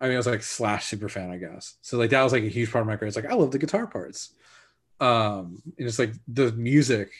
I 0.00 0.06
mean, 0.06 0.14
I 0.14 0.18
was 0.18 0.26
like 0.26 0.42
slash 0.42 0.86
super 0.86 1.08
fan, 1.08 1.30
I 1.30 1.38
guess. 1.38 1.76
So 1.80 1.96
like 1.96 2.10
that 2.10 2.22
was 2.22 2.32
like 2.32 2.42
a 2.42 2.48
huge 2.48 2.70
part 2.70 2.82
of 2.82 2.86
my 2.86 2.96
career. 2.96 3.08
It's 3.08 3.16
like 3.16 3.30
I 3.30 3.34
love 3.34 3.50
the 3.50 3.58
guitar 3.58 3.86
parts, 3.86 4.32
um, 5.00 5.62
and 5.78 5.86
it's 5.86 5.98
like 5.98 6.12
the 6.28 6.52
music 6.52 7.12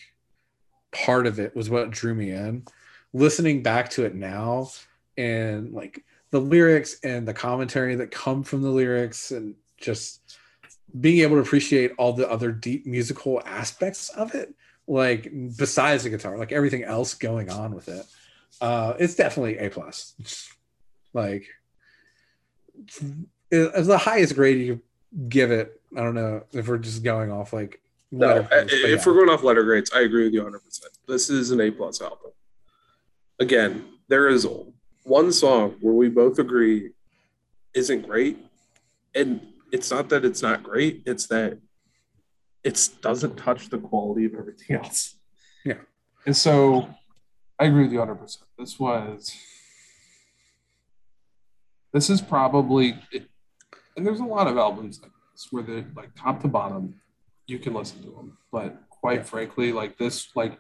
part 0.93 1.27
of 1.27 1.39
it 1.39 1.57
was 1.57 1.71
what 1.71 1.91
drew 1.91 2.15
me 2.15 2.31
in. 2.31 2.65
Listening 3.13 3.63
back 3.63 3.91
to 3.91 4.05
it 4.05 4.15
now, 4.15 4.69
and 5.17 5.73
like 5.73 6.05
the 6.31 6.41
lyrics 6.41 6.99
and 7.03 7.27
the 7.27 7.35
commentary 7.35 7.95
that 7.97 8.11
come 8.11 8.43
from 8.43 8.63
the 8.63 8.71
lyrics, 8.71 9.31
and 9.31 9.55
just 9.79 10.39
being 11.01 11.21
able 11.21 11.37
to 11.37 11.43
appreciate 11.43 11.93
all 11.99 12.13
the 12.13 12.29
other 12.31 12.53
deep 12.53 12.87
musical 12.87 13.43
aspects 13.45 14.09
of 14.11 14.35
it, 14.35 14.55
like 14.87 15.31
besides 15.57 16.05
the 16.05 16.11
guitar, 16.11 16.39
like 16.39 16.53
everything 16.53 16.85
else 16.85 17.15
going 17.15 17.51
on 17.51 17.75
with 17.75 17.89
it 17.89 18.07
uh, 18.61 18.95
it's 18.99 19.15
definitely 19.15 19.59
A 19.59 19.71
plus. 19.71 20.15
Like, 21.13 21.47
as 23.53 23.87
the 23.87 23.99
highest 23.99 24.35
grade 24.35 24.67
you 24.67 24.81
give 25.29 25.51
it. 25.51 25.81
I 25.97 26.01
don't 26.01 26.15
know 26.15 26.43
if 26.53 26.69
we're 26.69 26.79
just 26.79 27.03
going 27.03 27.31
off 27.31 27.53
like. 27.53 27.81
No, 28.13 28.43
grades, 28.43 28.73
if 28.73 28.83
yeah. 28.83 29.03
we're 29.07 29.15
going 29.15 29.29
off 29.29 29.43
letter 29.43 29.65
grades, 29.65 29.91
I 29.95 30.01
agree 30.01 30.25
with 30.25 30.33
you 30.33 30.41
100. 30.41 30.61
percent 30.61 30.93
This 31.09 31.29
is 31.29 31.51
an 31.51 31.61
A 31.61 31.71
plus 31.71 32.01
album. 32.01 32.31
Again, 33.39 33.85
there 34.09 34.29
is 34.29 34.47
one 35.07 35.33
song 35.33 35.77
where 35.81 35.95
we 35.95 36.09
both 36.09 36.39
agree 36.39 36.91
isn't 37.75 38.03
great, 38.03 38.39
and 39.15 39.41
it's 39.73 39.91
not 39.91 40.09
that 40.09 40.25
it's 40.25 40.43
not 40.43 40.63
great; 40.63 41.03
it's 41.07 41.27
that 41.29 41.59
it 42.65 42.89
doesn't 43.01 43.37
touch 43.37 43.69
the 43.69 43.79
quality 43.79 44.25
of 44.25 44.35
everything 44.35 44.77
else. 44.83 45.17
Yeah, 45.65 45.79
and 46.27 46.37
so 46.37 46.89
I 47.59 47.65
agree 47.65 47.85
with 47.85 47.93
you 47.93 48.01
100%. 48.01 48.39
This 48.59 48.79
was, 48.79 49.35
this 51.93 52.11
is 52.11 52.21
probably, 52.21 52.99
it, 53.11 53.29
and 53.97 54.07
there's 54.07 54.21
a 54.21 54.25
lot 54.25 54.47
of 54.47 54.59
albums 54.59 55.01
like 55.01 55.13
this 55.33 55.49
where 55.51 55.63
they're 55.63 55.87
like 55.97 56.11
top 56.15 56.43
to 56.43 56.49
bottom, 56.49 57.01
you 57.47 57.59
can 57.59 57.73
listen 57.73 58.03
to 58.03 58.11
them. 58.11 58.37
But 58.53 58.77
quite 58.91 59.27
frankly, 59.27 59.73
like 59.73 59.97
this, 59.97 60.29
like, 60.35 60.59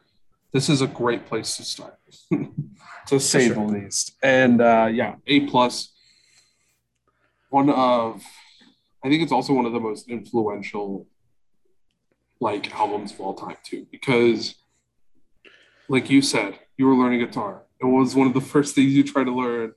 this 0.57 0.70
is 0.70 0.80
a 0.80 0.86
great 0.86 1.26
place 1.26 1.59
to 1.59 1.62
start, 1.62 1.98
to 3.07 3.20
say 3.20 3.48
sure. 3.48 3.57
the 3.57 3.61
least. 3.61 4.16
And 4.22 4.62
uh, 4.62 4.88
yeah, 4.90 5.16
A 5.26 5.40
plus, 5.40 5.92
one 7.50 7.68
of, 7.68 8.22
I 9.04 9.11
think 9.11 9.22
it's 9.22 9.32
also 9.32 9.52
one 9.52 9.66
of 9.66 9.74
the 9.74 9.80
most 9.80 10.09
influential 10.09 11.07
like 12.40 12.74
albums 12.74 13.12
of 13.12 13.20
all 13.20 13.34
time 13.34 13.59
too, 13.64 13.86
because 13.92 14.54
like 15.90 16.09
you 16.09 16.22
said, 16.22 16.59
you 16.78 16.86
were 16.86 16.94
learning 16.94 17.20
guitar. 17.20 17.62
It 17.78 17.84
was 17.84 18.14
one 18.14 18.26
of 18.26 18.32
the 18.32 18.40
first 18.52 18.74
things 18.74 18.94
you 18.94 19.04
tried 19.04 19.24
to 19.24 19.36
learn 19.36 19.74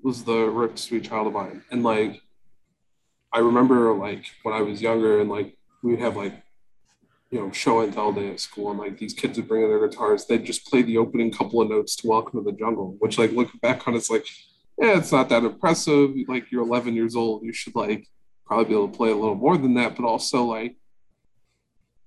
was 0.00 0.22
the 0.22 0.44
Ripped 0.44 0.78
Sweet 0.78 1.02
Child 1.02 1.26
of 1.26 1.32
Mine. 1.32 1.64
And 1.72 1.82
like 1.82 2.22
I 3.32 3.40
remember 3.40 3.92
like 3.94 4.26
when 4.44 4.54
I 4.54 4.62
was 4.62 4.80
younger 4.80 5.20
and 5.20 5.28
like 5.28 5.56
we'd 5.82 5.98
have 5.98 6.16
like 6.16 6.40
you 7.32 7.40
know 7.40 7.50
show 7.50 7.80
and 7.80 7.92
tell 7.92 8.12
day 8.12 8.30
at 8.30 8.38
school 8.38 8.70
and 8.70 8.78
like 8.78 8.98
these 8.98 9.14
kids 9.14 9.36
would 9.36 9.48
bring 9.48 9.62
in 9.62 9.68
their 9.68 9.88
guitars 9.88 10.26
they'd 10.26 10.44
just 10.44 10.66
play 10.66 10.82
the 10.82 10.98
opening 10.98 11.32
couple 11.32 11.60
of 11.60 11.68
notes 11.68 11.96
to 11.96 12.06
welcome 12.06 12.38
to 12.38 12.50
the 12.50 12.56
jungle 12.56 12.94
which 13.00 13.18
like 13.18 13.32
looking 13.32 13.58
back 13.60 13.88
on 13.88 13.94
it's 13.94 14.10
like 14.10 14.26
yeah 14.78 14.98
it's 14.98 15.10
not 15.10 15.28
that 15.30 15.42
impressive 15.42 16.10
like 16.28 16.52
you're 16.52 16.62
11 16.62 16.94
years 16.94 17.16
old 17.16 17.42
you 17.42 17.52
should 17.52 17.74
like 17.74 18.06
probably 18.44 18.66
be 18.66 18.74
able 18.74 18.88
to 18.88 18.96
play 18.96 19.10
a 19.10 19.16
little 19.16 19.34
more 19.34 19.56
than 19.56 19.74
that 19.74 19.96
but 19.96 20.04
also 20.04 20.44
like 20.44 20.76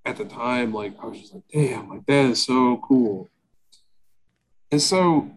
at 0.05 0.15
the 0.15 0.25
time 0.25 0.71
like 0.71 0.93
i 1.01 1.05
was 1.07 1.19
just 1.19 1.33
like 1.33 1.43
damn 1.51 1.89
like 1.89 2.05
that 2.05 2.25
is 2.25 2.43
so 2.43 2.79
cool 2.87 3.29
and 4.71 4.81
so 4.81 5.31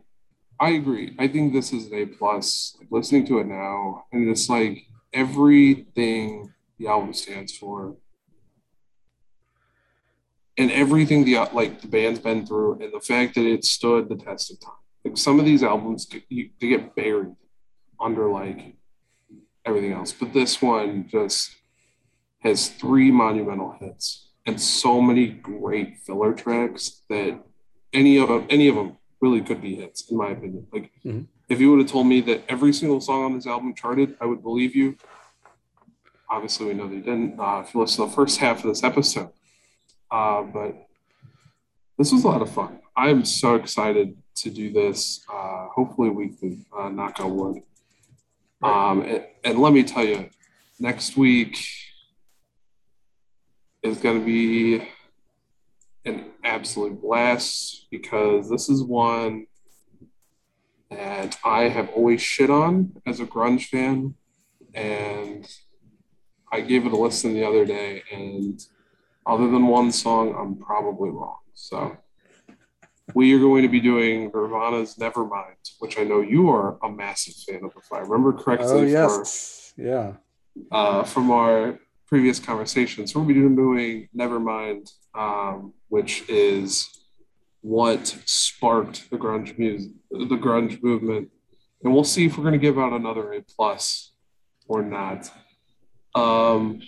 I 0.61 0.71
agree. 0.71 1.15
I 1.19 1.29
think 1.29 1.53
this 1.53 1.73
is 1.73 1.87
an 1.87 1.95
A 1.95 2.07
plus. 2.07 2.77
Like 2.79 2.89
listening 2.91 3.27
to 3.27 3.39
it 3.39 3.47
now, 3.47 4.07
and 4.13 4.29
it's 4.29 4.49
like 4.49 4.87
everything 5.13 6.53
the 6.79 6.89
album 6.89 7.15
stands 7.15 7.57
for, 7.57 7.97
and 10.59 10.71
everything 10.73 11.25
the 11.25 11.37
like 11.53 11.81
the 11.81 11.89
band's 11.89 12.19
been 12.19 12.45
through, 12.45 12.81
and 12.83 12.93
the 12.93 13.01
fact 13.01 13.37
that 13.37 13.47
it 13.47 13.65
stood 13.65 14.09
the 14.09 14.17
test 14.17 14.51
of 14.51 14.61
time. 14.61 14.73
Like 15.05 15.17
some 15.17 15.39
of 15.39 15.47
these 15.47 15.63
albums, 15.63 16.07
they 16.09 16.51
get 16.61 16.95
buried 16.95 17.35
under 18.01 18.29
like 18.29 18.75
everything 19.65 19.93
else, 19.93 20.13
but 20.13 20.33
this 20.33 20.61
one 20.61 21.09
just 21.09 21.55
has 22.41 22.69
three 22.69 23.11
monumental 23.11 23.77
hits 23.81 24.29
and 24.47 24.61
so 24.61 25.01
many 25.01 25.29
great 25.29 25.99
filler 25.99 26.33
tracks 26.33 27.03
that 27.09 27.39
any 27.93 28.19
of 28.19 28.31
any 28.51 28.69
of 28.69 28.75
them 28.75 28.97
really 29.21 29.41
could 29.41 29.61
be 29.61 29.77
hits, 29.77 30.11
in 30.11 30.17
my 30.17 30.31
opinion. 30.31 30.67
Like, 30.73 30.91
mm-hmm. 31.05 31.23
if 31.49 31.61
you 31.61 31.71
would 31.71 31.81
have 31.81 31.91
told 31.91 32.07
me 32.07 32.21
that 32.23 32.45
every 32.49 32.73
single 32.73 33.01
song 33.01 33.25
on 33.25 33.35
this 33.35 33.47
album 33.47 33.75
charted, 33.75 34.17
I 34.21 34.27
would 34.27 34.43
believe 34.43 34.75
you. 34.75 34.97
Obviously, 36.31 36.67
we 36.67 36.75
know 36.75 36.89
they 36.89 36.97
didn't. 36.97 37.39
Uh, 37.39 37.63
if 37.65 37.75
you 37.75 37.81
listen 37.81 38.05
to 38.05 38.11
the 38.11 38.15
first 38.15 38.39
half 38.39 38.59
of 38.59 38.65
this 38.65 38.85
episode, 38.85 39.31
uh, 40.11 40.43
but 40.43 40.89
this 41.97 42.13
was 42.13 42.25
a 42.25 42.29
lot 42.29 42.43
of 42.43 42.51
fun. 42.51 42.81
I 42.97 43.11
am 43.11 43.25
so 43.25 43.55
excited 43.55 44.17
to 44.37 44.51
do 44.51 44.73
this. 44.73 45.25
Uh, 45.33 45.67
hopefully, 45.69 46.11
weekly. 46.11 46.59
Uh, 46.77 46.89
knock 46.89 47.21
on 47.21 47.37
wood. 47.37 47.63
Um, 48.63 49.03
and, 49.03 49.25
and 49.45 49.59
let 49.59 49.73
me 49.73 49.83
tell 49.83 50.05
you, 50.05 50.31
next 50.81 51.17
week 51.17 51.59
is 53.83 53.99
going 53.99 54.21
to 54.21 54.25
be 54.25 54.89
an 56.05 56.27
absolute 56.43 57.01
blast 57.01 57.87
because 57.91 58.49
this 58.49 58.69
is 58.69 58.83
one 58.83 59.47
that 60.91 61.39
I 61.45 61.65
have 61.65 61.91
always 61.91 62.23
shit 62.23 62.51
on 62.51 62.93
as 63.07 63.21
a 63.21 63.27
grunge 63.27 63.67
fan. 63.67 64.15
And 64.75 65.47
I 66.51 66.61
gave 66.61 66.87
it 66.87 66.93
a 66.93 66.97
listen 66.97 67.35
the 67.35 67.45
other 67.45 67.65
day, 67.67 68.03
and 68.11 68.61
other 69.29 69.49
than 69.49 69.67
one 69.67 69.93
song, 69.93 70.35
I'm 70.39 70.57
probably 70.57 71.11
wrong. 71.11 71.39
So 71.55 71.97
we 73.15 73.35
are 73.35 73.39
going 73.39 73.63
to 73.63 73.69
be 73.69 73.81
doing 73.81 74.31
Nirvana's 74.35 74.97
Nevermind, 74.97 75.57
which 75.79 75.99
I 75.99 76.05
know 76.05 76.21
you 76.21 76.51
are 76.51 76.79
a 76.83 76.91
massive 76.91 77.35
fan 77.47 77.65
of, 77.65 77.73
if 77.77 77.93
I 77.93 77.99
remember 77.99 78.33
correctly. 78.33 78.69
Oh, 78.69 78.83
yes. 78.83 79.73
For, 79.77 79.83
yeah. 79.83 80.13
Uh, 80.73 81.05
from 81.05 81.31
our 81.31 81.79
previous 82.07 82.39
conversations. 82.39 83.13
So 83.13 83.21
we'll 83.21 83.29
be 83.29 83.35
doing 83.35 84.09
Nevermind, 84.17 84.91
um, 85.15 85.75
which 85.89 86.29
is 86.29 86.89
what 87.61 88.07
sparked 88.25 89.11
the 89.11 89.19
grunge 89.19 89.59
music, 89.59 89.93
the 90.11 90.37
grunge 90.37 90.83
movement, 90.83 91.31
and 91.83 91.93
we'll 91.93 92.05
see 92.05 92.27
if 92.27 92.37
we're 92.37 92.45
going 92.45 92.53
to 92.53 92.59
give 92.59 92.79
out 92.79 92.93
another 92.93 93.33
A 93.33 93.43
plus 93.43 94.13
or 94.67 94.83
not. 94.83 95.31
Um, 96.15 96.81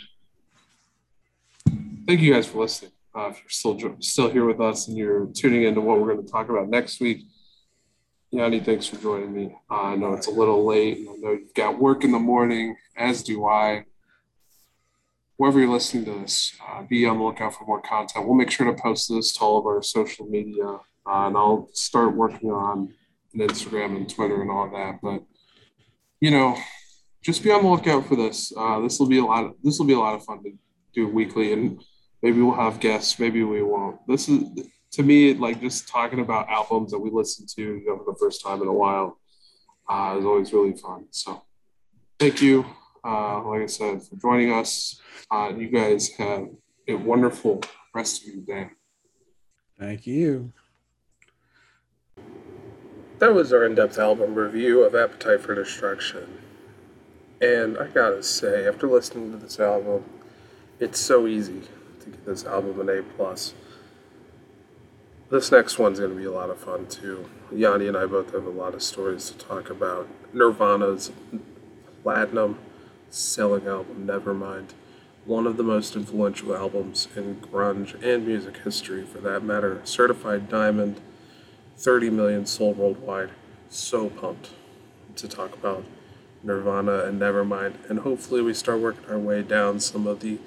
thank 2.10 2.22
you 2.22 2.34
guys 2.34 2.48
for 2.48 2.58
listening. 2.58 2.90
Uh, 3.14 3.28
if 3.28 3.38
you're 3.38 3.48
still 3.50 3.96
still 4.00 4.28
here 4.28 4.44
with 4.44 4.60
us 4.60 4.88
and 4.88 4.98
you're 4.98 5.28
tuning 5.32 5.62
into 5.62 5.80
what 5.80 6.00
we're 6.00 6.12
going 6.12 6.26
to 6.26 6.32
talk 6.32 6.48
about 6.48 6.68
next 6.68 7.00
week, 7.00 7.22
Yanni, 8.32 8.58
thanks 8.58 8.84
for 8.84 8.96
joining 8.96 9.32
me. 9.32 9.56
Uh, 9.70 9.82
I 9.82 9.94
know 9.94 10.14
it's 10.14 10.26
a 10.26 10.32
little 10.32 10.66
late, 10.66 10.98
and 10.98 11.08
I 11.08 11.12
know 11.18 11.30
you've 11.30 11.54
got 11.54 11.78
work 11.78 12.02
in 12.02 12.10
the 12.10 12.18
morning, 12.18 12.74
as 12.96 13.22
do 13.22 13.46
I. 13.46 13.84
Wherever 15.36 15.60
you're 15.60 15.68
listening 15.68 16.04
to 16.06 16.18
this, 16.18 16.52
uh, 16.68 16.82
be 16.82 17.06
on 17.06 17.18
the 17.18 17.22
lookout 17.22 17.54
for 17.54 17.64
more 17.64 17.80
content. 17.80 18.26
We'll 18.26 18.34
make 18.34 18.50
sure 18.50 18.66
to 18.66 18.82
post 18.82 19.08
this 19.08 19.32
to 19.34 19.40
all 19.42 19.58
of 19.60 19.66
our 19.66 19.80
social 19.80 20.26
media, 20.26 20.66
uh, 20.66 20.78
and 21.06 21.36
I'll 21.36 21.68
start 21.74 22.16
working 22.16 22.50
on 22.50 22.92
an 23.34 23.40
Instagram 23.40 23.96
and 23.96 24.12
Twitter 24.12 24.42
and 24.42 24.50
all 24.50 24.68
that. 24.68 24.98
But 25.00 25.22
you 26.18 26.32
know, 26.32 26.58
just 27.22 27.44
be 27.44 27.52
on 27.52 27.62
the 27.62 27.68
lookout 27.68 28.06
for 28.06 28.16
this. 28.16 28.52
Uh, 28.56 28.80
this 28.80 28.98
will 28.98 29.06
be 29.06 29.18
a 29.18 29.24
lot. 29.24 29.54
This 29.62 29.78
will 29.78 29.86
be 29.86 29.94
a 29.94 29.98
lot 30.00 30.16
of 30.16 30.24
fun 30.24 30.42
to 30.42 30.50
do 30.92 31.06
weekly, 31.06 31.52
and 31.52 31.80
maybe 32.22 32.40
we'll 32.40 32.54
have 32.54 32.80
guests. 32.80 33.18
Maybe 33.18 33.42
we 33.44 33.62
won't. 33.62 34.06
This 34.06 34.28
is 34.28 34.44
to 34.92 35.02
me 35.02 35.34
like 35.34 35.60
just 35.60 35.88
talking 35.88 36.20
about 36.20 36.48
albums 36.48 36.90
that 36.90 36.98
we 36.98 37.10
listen 37.10 37.46
to 37.46 37.62
you 37.62 37.84
know, 37.86 37.98
for 37.98 38.12
the 38.12 38.18
first 38.18 38.42
time 38.42 38.60
in 38.62 38.68
a 38.68 38.72
while 38.72 39.18
uh, 39.88 40.16
is 40.18 40.24
always 40.24 40.52
really 40.52 40.76
fun. 40.76 41.06
So 41.10 41.42
thank 42.18 42.42
you, 42.42 42.66
uh, 43.04 43.42
like 43.44 43.62
I 43.62 43.66
said, 43.66 44.02
for 44.02 44.16
joining 44.16 44.52
us. 44.52 45.00
Uh, 45.30 45.52
you 45.56 45.68
guys 45.68 46.08
have 46.18 46.48
a 46.88 46.94
wonderful 46.94 47.62
rest 47.94 48.22
of 48.22 48.34
your 48.34 48.42
day. 48.42 48.70
Thank 49.78 50.06
you. 50.06 50.52
That 53.18 53.34
was 53.34 53.52
our 53.52 53.64
in 53.64 53.74
depth 53.74 53.98
album 53.98 54.34
review 54.34 54.82
of 54.82 54.94
Appetite 54.94 55.42
for 55.42 55.54
Destruction. 55.54 56.38
And 57.40 57.78
I 57.78 57.86
gotta 57.88 58.22
say, 58.22 58.66
after 58.66 58.86
listening 58.86 59.30
to 59.32 59.38
this 59.38 59.60
album, 59.60 60.04
it's 60.78 60.98
so 60.98 61.26
easy 61.26 61.62
to 62.10 62.16
get 62.18 62.26
this 62.26 62.44
album 62.44 62.80
an 62.80 62.88
A 62.88 63.02
plus. 63.02 63.54
This 65.30 65.52
next 65.52 65.78
one's 65.78 66.00
gonna 66.00 66.14
be 66.14 66.24
a 66.24 66.32
lot 66.32 66.50
of 66.50 66.58
fun 66.58 66.86
too. 66.86 67.28
Yanni 67.52 67.86
and 67.86 67.96
I 67.96 68.06
both 68.06 68.32
have 68.32 68.46
a 68.46 68.50
lot 68.50 68.74
of 68.74 68.82
stories 68.82 69.30
to 69.30 69.38
talk 69.38 69.70
about. 69.70 70.08
Nirvana's 70.32 71.12
platinum 72.02 72.58
selling 73.10 73.66
album, 73.66 74.06
Nevermind, 74.06 74.70
one 75.24 75.46
of 75.46 75.56
the 75.56 75.62
most 75.62 75.94
influential 75.94 76.56
albums 76.56 77.08
in 77.14 77.36
grunge 77.36 77.94
and 78.02 78.26
music 78.26 78.58
history, 78.58 79.04
for 79.04 79.18
that 79.18 79.44
matter. 79.44 79.80
Certified 79.84 80.48
diamond, 80.48 81.00
30 81.76 82.10
million 82.10 82.46
sold 82.46 82.78
worldwide. 82.78 83.30
So 83.68 84.10
pumped 84.10 84.50
to 85.16 85.28
talk 85.28 85.54
about 85.54 85.84
Nirvana 86.42 87.04
and 87.04 87.20
Nevermind, 87.20 87.88
and 87.88 88.00
hopefully 88.00 88.42
we 88.42 88.54
start 88.54 88.80
working 88.80 89.08
our 89.08 89.18
way 89.18 89.42
down 89.42 89.78
some 89.78 90.06
of 90.06 90.20
the 90.20 90.38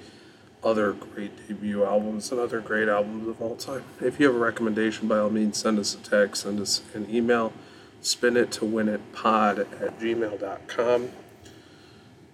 other 0.64 0.92
great 0.92 1.46
debut 1.46 1.84
albums 1.84 2.32
and 2.32 2.40
other 2.40 2.60
great 2.60 2.88
albums 2.88 3.28
of 3.28 3.40
all 3.40 3.54
time. 3.54 3.84
If 4.00 4.18
you 4.18 4.26
have 4.26 4.34
a 4.34 4.38
recommendation, 4.38 5.06
by 5.06 5.18
all 5.18 5.30
means, 5.30 5.58
send 5.58 5.78
us 5.78 5.94
a 5.94 5.98
text, 5.98 6.42
send 6.42 6.58
us 6.60 6.82
an 6.94 7.06
email, 7.14 7.52
spin 8.00 8.36
it 8.36 8.50
to 8.52 8.64
win 8.64 8.88
it 8.88 9.12
pod 9.12 9.58
at 9.58 10.00
gmail.com. 10.00 11.10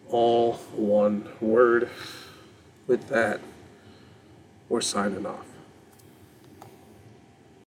All 0.08 0.54
one 0.74 1.28
word. 1.40 1.90
With 2.86 3.08
that, 3.08 3.40
we're 4.68 4.80
signing 4.80 5.26
off. 5.26 5.49